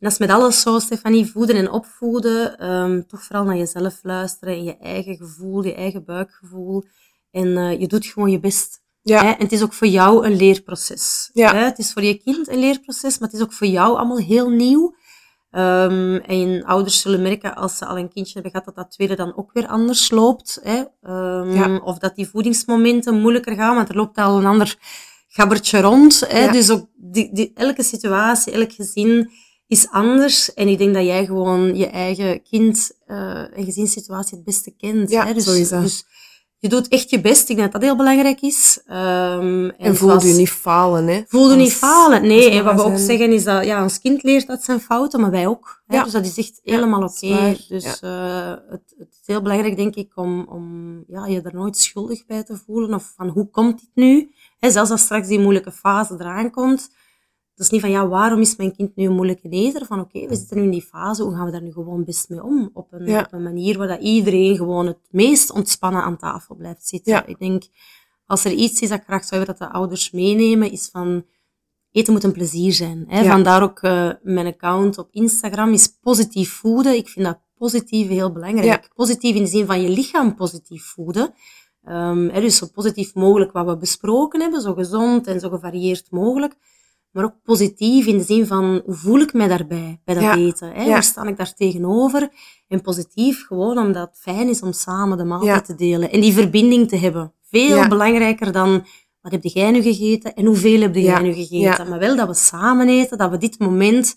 en 0.02 0.08
dat 0.08 0.12
is 0.12 0.18
met 0.18 0.30
alles 0.30 0.62
zo, 0.62 0.80
Stefanie, 0.80 1.26
voeden 1.26 1.56
en 1.56 1.72
opvoeden. 1.72 2.72
Um, 2.72 3.08
toch 3.08 3.24
vooral 3.24 3.44
naar 3.44 3.58
jezelf 3.58 4.00
luisteren 4.02 4.54
en 4.54 4.64
je 4.64 4.78
eigen 4.78 5.16
gevoel, 5.16 5.64
je 5.64 5.74
eigen 5.74 6.06
buikgevoel. 6.06 6.84
En 7.32 7.48
uh, 7.48 7.80
je 7.80 7.88
doet 7.88 8.06
gewoon 8.06 8.32
je 8.32 8.40
best. 8.40 8.82
Ja. 9.02 9.24
Hè? 9.24 9.30
En 9.30 9.44
het 9.44 9.52
is 9.52 9.64
ook 9.64 9.74
voor 9.74 9.88
jou 9.88 10.26
een 10.26 10.36
leerproces. 10.36 11.30
Ja. 11.34 11.54
Hè? 11.54 11.64
Het 11.64 11.78
is 11.78 11.94
voor 11.94 12.04
je 12.04 12.18
kind 12.18 12.48
een 12.48 12.60
leerproces, 12.60 13.20
maar 13.20 13.30
het 13.30 13.38
is 13.38 13.44
ook 13.44 13.54
voor 13.54 13.68
jou 13.68 13.98
allemaal 13.98 14.18
heel 14.18 14.50
nieuw. 14.50 14.96
Um, 15.52 16.16
en 16.16 16.64
ouders 16.66 17.02
zullen 17.02 17.22
merken 17.22 17.56
als 17.56 17.78
ze 17.78 17.86
al 17.86 17.98
een 17.98 18.10
kindje 18.10 18.34
hebben 18.34 18.52
gehad, 18.52 18.66
dat 18.66 18.76
dat 18.76 18.92
tweede 18.92 19.16
dan 19.16 19.38
ook 19.38 19.54
weer 19.54 19.68
anders 19.68 20.10
loopt. 20.10 20.60
Hè? 20.64 20.84
Um, 21.12 21.82
Of 21.82 21.98
dat 21.98 22.16
die 22.16 22.28
voedingsmomenten 22.28 23.22
moeilijker 23.22 23.56
gaan, 23.56 23.76
want 23.76 23.90
er 23.90 23.96
loopt 23.96 24.18
al 24.18 24.38
een 24.38 24.46
ander 24.46 24.78
gabbertje 25.28 25.82
rond. 25.82 26.24
Hè? 26.28 26.52
Dus 26.52 26.70
ook 26.70 26.88
die, 26.96 27.34
die, 27.34 27.52
elke 27.54 27.84
situatie, 27.84 28.54
elk 28.54 28.72
gezin 28.72 29.32
is 29.68 29.90
anders. 29.90 30.54
En 30.54 30.68
ik 30.68 30.78
denk 30.78 30.94
dat 30.94 31.06
jij 31.06 31.26
gewoon 31.26 31.76
je 31.76 31.88
eigen 31.88 32.44
kind 32.44 32.92
uh, 33.08 33.58
en 33.58 33.64
gezinssituatie 33.64 34.36
het 34.36 34.46
beste 34.46 34.72
kent. 34.78 35.10
Ja, 35.10 35.26
hè? 35.26 35.34
Dus, 35.34 35.70
dat. 35.70 35.82
Dus 35.82 36.06
je 36.62 36.70
doet 36.70 36.88
echt 36.88 37.10
je 37.10 37.22
best. 37.22 37.50
Ik 37.50 37.56
denk 37.56 37.72
dat 37.72 37.72
dat 37.72 37.82
heel 37.82 37.98
belangrijk 37.98 38.42
is. 38.42 38.82
Um, 38.88 38.94
en, 38.96 39.74
en 39.78 39.96
voel 39.96 40.26
je 40.26 40.34
niet 40.34 40.50
falen, 40.50 41.08
hè? 41.08 41.22
Voel 41.28 41.50
je 41.50 41.56
niet 41.56 41.74
falen. 41.74 42.22
Nee, 42.22 42.50
en 42.50 42.64
wat 42.64 42.76
we 42.76 42.84
ook 42.84 42.98
zeggen 42.98 43.32
is 43.32 43.44
dat 43.44 43.66
ja, 43.66 43.84
ons 43.84 44.00
kind 44.00 44.24
leert 44.24 44.48
dat 44.48 44.64
zijn 44.64 44.80
fouten, 44.80 45.22
maar 45.22 45.32
wij 45.32 45.48
ook. 45.48 45.82
Hè? 45.88 45.96
Ja. 45.96 46.04
Dus 46.04 46.12
dat 46.12 46.26
is 46.26 46.38
echt 46.38 46.60
helemaal 46.64 47.04
oké. 47.04 47.26
Okay. 47.26 47.58
Dus 47.68 48.00
ja. 48.00 48.50
uh, 48.50 48.58
het, 48.70 48.94
het, 48.98 49.08
is 49.22 49.26
heel 49.26 49.42
belangrijk, 49.42 49.76
denk 49.76 49.96
ik, 49.96 50.12
om, 50.16 50.46
om 50.50 50.96
ja, 51.08 51.26
je 51.26 51.42
er 51.42 51.56
nooit 51.56 51.78
schuldig 51.78 52.26
bij 52.26 52.44
te 52.44 52.58
voelen. 52.66 52.94
Of 52.94 53.14
van, 53.16 53.28
hoe 53.28 53.50
komt 53.50 53.80
dit 53.80 53.92
nu? 53.94 54.32
Hè, 54.60 54.72
zelfs 54.72 54.92
als 54.92 55.02
straks 55.02 55.28
die 55.28 55.40
moeilijke 55.40 55.72
fase 55.72 56.16
eraan 56.20 56.52
komt 56.52 56.90
dat 57.62 57.72
is 57.72 57.82
niet 57.82 57.92
van, 57.92 58.02
ja, 58.02 58.08
waarom 58.08 58.40
is 58.40 58.56
mijn 58.56 58.76
kind 58.76 58.96
nu 58.96 59.06
een 59.06 59.14
moeilijke 59.14 59.50
eter? 59.50 59.86
Van, 59.86 60.00
oké, 60.00 60.18
okay, 60.18 60.30
we 60.30 60.36
zitten 60.36 60.58
nu 60.58 60.64
in 60.64 60.70
die 60.70 60.82
fase, 60.82 61.24
hoe 61.24 61.36
gaan 61.36 61.46
we 61.46 61.52
daar 61.52 61.62
nu 61.62 61.72
gewoon 61.72 62.04
best 62.04 62.30
mee 62.30 62.44
om? 62.44 62.70
Op 62.74 62.88
een, 62.92 63.20
op 63.20 63.34
een 63.34 63.44
manier 63.44 63.78
waar 63.78 63.88
dat 63.88 64.02
iedereen 64.02 64.56
gewoon 64.56 64.88
het 64.88 64.98
meest 65.10 65.52
ontspannen 65.52 66.02
aan 66.02 66.18
tafel 66.18 66.56
blijft 66.56 66.88
zitten. 66.88 67.14
Ja. 67.14 67.26
Ik 67.26 67.40
denk, 67.40 67.64
als 68.26 68.46
er 68.46 68.52
iets 68.52 68.82
is 68.82 68.90
dat 68.90 69.00
ik 69.00 69.04
graag 69.04 69.24
zou 69.24 69.42
hebben 69.42 69.60
dat 69.60 69.68
de 69.68 69.74
ouders 69.74 70.12
meenemen, 70.12 70.72
is 70.72 70.90
van, 70.92 71.26
eten 71.92 72.14
moet 72.14 72.24
een 72.24 72.32
plezier 72.32 72.74
zijn. 72.74 73.06
Hè? 73.08 73.22
Ja. 73.22 73.32
Vandaar 73.32 73.64
ook 73.64 73.82
uh, 73.82 74.12
mijn 74.22 74.48
account 74.48 74.98
op 74.98 75.08
Instagram 75.12 75.74
is 75.74 75.98
positief 76.02 76.52
voeden. 76.52 76.96
Ik 76.96 77.10
vind 77.10 77.26
dat 77.26 77.40
positief 77.58 78.08
heel 78.08 78.32
belangrijk. 78.32 78.90
Positief 78.96 79.36
in 79.36 79.44
de 79.44 79.50
zin 79.50 79.66
van 79.66 79.82
je 79.82 79.90
lichaam 79.90 80.36
positief 80.36 80.84
voeden. 80.84 81.34
Um, 81.88 82.30
hè, 82.30 82.42
dus 82.42 82.58
zo 82.58 82.68
positief 82.74 83.14
mogelijk 83.14 83.52
wat 83.52 83.66
we 83.66 83.78
besproken 83.78 84.42
hebben, 84.42 84.62
zo 84.62 84.74
gezond 84.74 85.28
en 85.28 85.40
zo 85.40 85.50
gevarieerd 85.50 86.12
mogelijk 86.12 86.56
maar 87.12 87.24
ook 87.24 87.36
positief 87.44 88.06
in 88.06 88.18
de 88.18 88.24
zin 88.24 88.48
van 88.48 88.82
hoe 88.86 88.96
voel 88.96 89.20
ik 89.20 89.34
mij 89.34 89.48
daarbij, 89.48 90.02
bij 90.06 90.16
dat 90.16 90.36
eten? 90.36 90.72
Hè? 90.74 90.84
Ja. 90.84 90.94
Hoe 90.94 91.02
sta 91.02 91.24
ik 91.24 91.38
daar 91.38 91.54
tegenover? 91.54 92.30
En 92.68 92.82
positief 92.82 93.46
gewoon 93.48 93.78
omdat 93.78 94.08
het 94.08 94.18
fijn 94.20 94.50
is 94.50 94.62
om 94.62 94.74
samen 94.74 95.18
de 95.18 95.24
maaltijd 95.24 95.56
ja. 95.56 95.62
te 95.62 95.76
delen 95.76 96.12
en 96.12 96.22
die 96.22 96.34
verbinding 96.34 96.90
te 96.90 96.98
hebben. 96.98 97.34
Veel 97.50 97.88
belangrijker 97.88 98.52
dan 98.52 98.86
wat 99.22 99.32
heb 99.32 99.44
jij 99.44 99.72
nu 99.72 99.82
gegeten 99.82 100.34
en 100.34 100.46
hoeveel 100.46 100.82
heb 100.82 100.96
jij 100.96 101.22
nu 101.22 101.34
gegeten. 101.34 101.90
Maar 101.90 102.00
wel 102.00 102.16
dat 102.16 102.28
we 102.28 102.34
samen 102.34 102.90
eten, 102.90 103.18
dat 103.18 103.32
we 103.32 103.38
dit 103.38 103.60
moment 103.60 104.16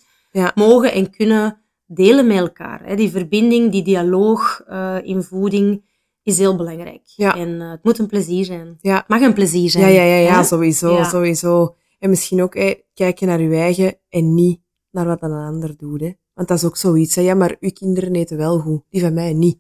mogen 0.55 0.93
en 0.93 1.11
kunnen 1.11 1.59
delen 1.87 2.27
met 2.27 2.37
elkaar. 2.37 2.81
Hè? 2.85 2.97
Die 2.97 3.11
verbinding, 3.11 3.73
die 3.73 3.83
dialoog 3.83 4.63
uh, 4.71 4.97
in 5.03 5.23
voeding 5.23 5.83
is 6.23 6.39
heel 6.39 6.57
belangrijk. 6.57 7.03
En 7.17 7.49
uh, 7.49 7.71
het 7.71 7.85
moet 7.85 7.99
een 7.99 8.07
plezier 8.07 8.45
zijn. 8.45 8.79
Het 8.81 9.09
mag 9.09 9.21
een 9.21 9.35
plezier 9.35 9.71
zijn. 9.71 9.93
Ja, 9.93 10.03
ja, 10.03 10.15
ja, 10.15 10.17
ja 10.17 10.43
sowieso, 10.43 11.03
sowieso. 11.03 11.75
En 12.05 12.11
misschien 12.11 12.43
ook 12.43 12.55
hey, 12.55 12.87
kijken 12.95 13.27
naar 13.27 13.39
uw 13.39 13.53
eigen 13.53 13.99
en 14.09 14.35
niet 14.35 14.61
naar 14.91 15.07
wat 15.07 15.23
een 15.23 15.33
ander 15.33 15.77
doet. 15.77 16.01
Hè. 16.01 16.13
Want 16.35 16.49
dat 16.49 16.59
is 16.59 16.65
ook 16.65 16.77
zoiets. 16.77 17.15
Hè. 17.15 17.23
Ja, 17.23 17.35
maar 17.35 17.57
uw 17.61 17.71
kinderen 17.71 18.15
eten 18.15 18.37
wel 18.37 18.59
goed. 18.59 18.83
Die 18.91 19.01
van 19.01 19.15
mij 19.15 19.33
niet. 19.33 19.59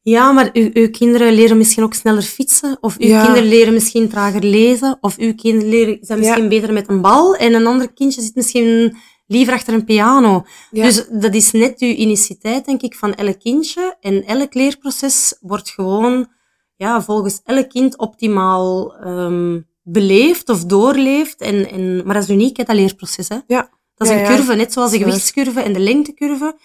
Ja, 0.00 0.32
maar 0.32 0.50
uw, 0.52 0.70
uw 0.72 0.90
kinderen 0.90 1.32
leren 1.32 1.56
misschien 1.56 1.82
ook 1.82 1.94
sneller 1.94 2.22
fietsen. 2.22 2.78
Of 2.80 2.98
uw 2.98 3.06
kinderen 3.06 3.48
leren 3.48 3.72
misschien 3.72 4.08
trager 4.08 4.42
lezen. 4.42 4.98
Of 5.00 5.16
uw 5.16 5.34
kinderen 5.34 5.68
leren, 5.68 5.98
zijn 6.00 6.18
misschien 6.18 6.42
ja. 6.42 6.48
beter 6.48 6.72
met 6.72 6.88
een 6.88 7.00
bal. 7.00 7.36
En 7.36 7.54
een 7.54 7.66
ander 7.66 7.92
kindje 7.92 8.22
zit 8.22 8.34
misschien 8.34 8.96
liever 9.26 9.54
achter 9.54 9.74
een 9.74 9.84
piano. 9.84 10.44
Ja. 10.70 10.84
Dus 10.84 11.08
dat 11.08 11.34
is 11.34 11.52
net 11.52 11.80
uw 11.80 11.94
initiatief, 11.94 12.60
denk 12.60 12.82
ik, 12.82 12.94
van 12.94 13.14
elk 13.14 13.38
kindje. 13.38 13.96
En 14.00 14.24
elk 14.24 14.54
leerproces 14.54 15.36
wordt 15.40 15.70
gewoon 15.70 16.28
ja, 16.76 17.02
volgens 17.02 17.40
elk 17.44 17.68
kind 17.68 17.98
optimaal 17.98 18.94
um, 19.06 19.66
beleeft 19.88 20.48
of 20.48 20.64
doorleeft. 20.64 21.40
En, 21.40 21.70
en, 21.70 22.02
maar 22.04 22.14
dat 22.14 22.22
is 22.22 22.30
uniek, 22.30 22.56
dat 22.56 22.76
leerproces. 22.76 23.28
Hè? 23.28 23.38
Ja. 23.46 23.70
Dat 23.94 24.08
is 24.08 24.14
ja, 24.14 24.20
een 24.20 24.36
curve, 24.36 24.54
net 24.54 24.72
zoals 24.72 24.90
de 24.90 24.98
gewichtscurve 24.98 25.60
en 25.60 25.72
de 25.72 25.78
lengtecurve. 25.78 26.58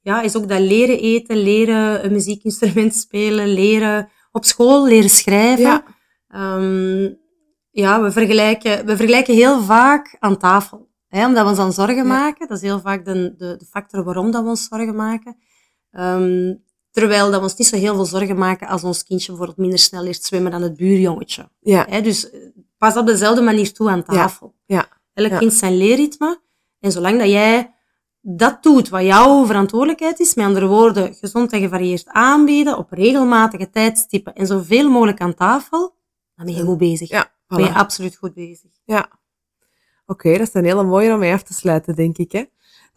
Ja, 0.00 0.20
is 0.20 0.36
ook 0.36 0.48
dat 0.48 0.60
leren 0.60 0.98
eten, 0.98 1.36
leren 1.36 2.04
een 2.04 2.12
muziekinstrument 2.12 2.94
spelen, 3.04 3.48
leren 3.48 4.08
op 4.32 4.44
school, 4.44 4.86
leren 4.86 5.10
schrijven. 5.10 5.82
Ja, 6.28 6.56
um, 6.56 7.18
ja 7.70 8.02
we, 8.02 8.12
vergelijken, 8.12 8.86
we 8.86 8.96
vergelijken 8.96 9.34
heel 9.34 9.62
vaak 9.62 10.16
aan 10.18 10.38
tafel. 10.38 10.88
Hè, 11.08 11.26
omdat 11.26 11.42
we 11.42 11.48
ons 11.48 11.58
dan 11.58 11.72
zorgen 11.72 12.06
maken. 12.06 12.48
Dat 12.48 12.56
is 12.56 12.62
heel 12.62 12.80
vaak 12.80 13.04
de, 13.04 13.34
de, 13.36 13.56
de 13.56 13.66
factor 13.70 14.04
waarom 14.04 14.30
dat 14.30 14.42
we 14.42 14.48
ons 14.48 14.68
zorgen 14.68 14.94
maken. 14.94 15.36
Um, 15.90 16.64
terwijl 16.90 17.30
dat 17.30 17.36
we 17.36 17.46
ons 17.46 17.56
niet 17.56 17.66
zo 17.66 17.76
heel 17.76 17.94
veel 17.94 18.04
zorgen 18.04 18.38
maken 18.38 18.68
als 18.68 18.84
ons 18.84 19.04
kindje 19.04 19.26
bijvoorbeeld 19.26 19.58
minder 19.58 19.78
snel 19.78 20.02
leert 20.02 20.24
zwemmen 20.24 20.50
dan 20.50 20.62
het 20.62 20.76
buurjongetje. 20.76 21.48
Ja. 21.60 21.86
Hè, 21.88 22.00
dus 22.00 22.30
pas 22.78 22.96
op 22.96 23.06
dezelfde 23.06 23.42
manier 23.42 23.72
toe 23.72 23.90
aan 23.90 24.04
tafel. 24.04 24.54
Ja. 24.66 24.88
Elk 25.12 25.30
ja. 25.30 25.38
kind 25.38 25.52
zijn 25.52 25.76
leerritme. 25.76 26.40
En 26.80 26.92
zolang 26.92 27.18
dat 27.18 27.28
jij 27.28 27.74
dat 28.20 28.62
doet 28.62 28.88
wat 28.88 29.02
jouw 29.02 29.46
verantwoordelijkheid 29.46 30.20
is, 30.20 30.34
met 30.34 30.44
andere 30.44 30.66
woorden, 30.66 31.14
gezond 31.14 31.52
en 31.52 31.60
gevarieerd 31.60 32.06
aanbieden 32.06 32.78
op 32.78 32.90
regelmatige 32.90 33.70
tijdstippen 33.70 34.34
en 34.34 34.46
zoveel 34.46 34.90
mogelijk 34.90 35.20
aan 35.20 35.34
tafel, 35.34 35.96
dan 36.34 36.46
ben 36.46 36.54
je 36.54 36.62
goed 36.62 36.78
bezig. 36.78 37.08
Ja, 37.08 37.28
voilà. 37.28 37.46
ben 37.46 37.64
je 37.64 37.74
absoluut 37.74 38.16
goed 38.16 38.34
bezig. 38.34 38.70
Ja. 38.84 38.98
Oké, 38.98 40.26
okay, 40.26 40.38
dat 40.38 40.46
is 40.46 40.54
een 40.54 40.64
hele 40.64 40.84
mooie 40.84 41.12
om 41.12 41.18
mee 41.18 41.32
af 41.32 41.42
te 41.42 41.54
sluiten, 41.54 41.94
denk 41.94 42.18
ik. 42.18 42.32
Hè? 42.32 42.44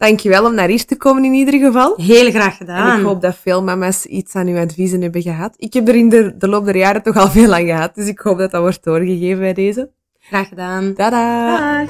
Dankjewel 0.00 0.44
om 0.44 0.54
naar 0.54 0.68
hier 0.68 0.84
te 0.84 0.96
komen 0.96 1.24
in 1.24 1.32
ieder 1.32 1.60
geval. 1.60 1.94
Heel 1.96 2.30
graag 2.30 2.56
gedaan. 2.56 2.92
En 2.92 2.98
ik 2.98 3.04
hoop 3.04 3.20
dat 3.20 3.36
veel 3.36 3.62
mama's 3.62 4.04
iets 4.04 4.34
aan 4.34 4.46
uw 4.46 4.58
adviezen 4.58 5.02
hebben 5.02 5.22
gehad. 5.22 5.54
Ik 5.56 5.72
heb 5.72 5.88
er 5.88 5.94
in 5.94 6.08
de, 6.08 6.36
de 6.36 6.48
loop 6.48 6.64
der 6.64 6.76
jaren 6.76 7.02
toch 7.02 7.16
al 7.16 7.30
veel 7.30 7.54
aan 7.54 7.66
gehad, 7.66 7.94
dus 7.94 8.06
ik 8.06 8.18
hoop 8.18 8.38
dat 8.38 8.50
dat 8.50 8.60
wordt 8.60 8.84
doorgegeven 8.84 9.38
bij 9.38 9.54
deze. 9.54 9.90
Graag 10.20 10.48
gedaan. 10.48 10.94
Tada! 10.94 11.84
Dag. 11.84 11.88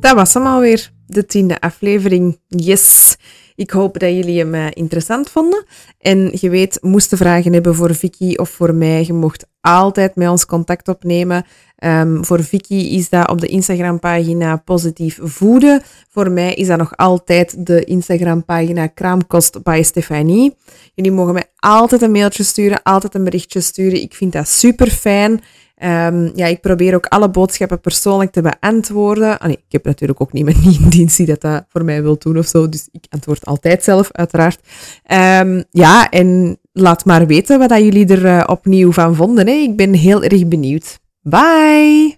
Dat 0.00 0.14
was 0.14 0.34
hem 0.34 0.46
alweer, 0.46 0.90
de 1.08 1.26
tiende 1.26 1.60
aflevering. 1.60 2.40
Yes! 2.46 3.16
Ik 3.56 3.70
hoop 3.70 3.98
dat 3.98 4.10
jullie 4.10 4.38
hem 4.38 4.54
uh, 4.54 4.66
interessant 4.70 5.30
vonden. 5.30 5.64
En 5.98 6.30
je 6.32 6.50
weet, 6.50 6.78
moest 6.82 7.10
je 7.10 7.16
vragen 7.16 7.52
hebben 7.52 7.74
voor 7.74 7.94
Vicky 7.94 8.34
of 8.34 8.50
voor 8.50 8.74
mij, 8.74 9.04
je 9.06 9.12
mocht 9.12 9.46
altijd 9.60 10.16
met 10.16 10.28
ons 10.28 10.46
contact 10.46 10.88
opnemen. 10.88 11.46
Um, 11.84 12.24
voor 12.24 12.44
Vicky 12.44 12.74
is 12.74 13.08
dat 13.08 13.28
op 13.28 13.40
de 13.40 13.46
Instagram-pagina 13.46 14.56
Positief 14.56 15.18
Voeden. 15.22 15.82
Voor 16.08 16.30
mij 16.30 16.54
is 16.54 16.66
dat 16.66 16.78
nog 16.78 16.96
altijd 16.96 17.66
de 17.66 17.84
Instagram-pagina 17.84 18.86
Kraamkost 18.86 19.62
bij 19.62 19.82
Stefanie. 19.82 20.56
Jullie 20.94 21.12
mogen 21.12 21.34
mij 21.34 21.50
altijd 21.56 22.02
een 22.02 22.12
mailtje 22.12 22.42
sturen, 22.42 22.82
altijd 22.82 23.14
een 23.14 23.24
berichtje 23.24 23.60
sturen. 23.60 24.02
Ik 24.02 24.14
vind 24.14 24.32
dat 24.32 24.48
super 24.48 24.90
fijn. 24.90 25.40
Um, 25.82 26.30
ja, 26.34 26.46
ik 26.46 26.60
probeer 26.60 26.94
ook 26.94 27.06
alle 27.06 27.30
boodschappen 27.30 27.80
persoonlijk 27.80 28.32
te 28.32 28.42
beantwoorden. 28.42 29.38
Ah, 29.38 29.46
nee, 29.46 29.56
ik 29.56 29.72
heb 29.72 29.84
natuurlijk 29.84 30.20
ook 30.20 30.32
niemand 30.32 30.56
in 30.56 30.88
dienst 30.98 31.16
die 31.16 31.26
dat, 31.26 31.40
dat 31.40 31.64
voor 31.68 31.84
mij 31.84 32.02
wil 32.02 32.18
doen 32.18 32.38
of 32.38 32.46
zo, 32.46 32.68
dus 32.68 32.88
ik 32.92 33.04
antwoord 33.08 33.44
altijd 33.46 33.84
zelf, 33.84 34.08
uiteraard. 34.12 34.60
Um, 35.42 35.64
ja, 35.70 36.10
en 36.10 36.58
laat 36.72 37.04
maar 37.04 37.26
weten 37.26 37.58
wat 37.58 37.68
dat 37.68 37.78
jullie 37.78 38.06
er 38.06 38.24
uh, 38.24 38.44
opnieuw 38.46 38.92
van 38.92 39.14
vonden. 39.14 39.46
Hè. 39.46 39.52
Ik 39.52 39.76
ben 39.76 39.92
heel 39.94 40.22
erg 40.22 40.46
benieuwd. 40.46 40.98
Bye! 41.22 42.17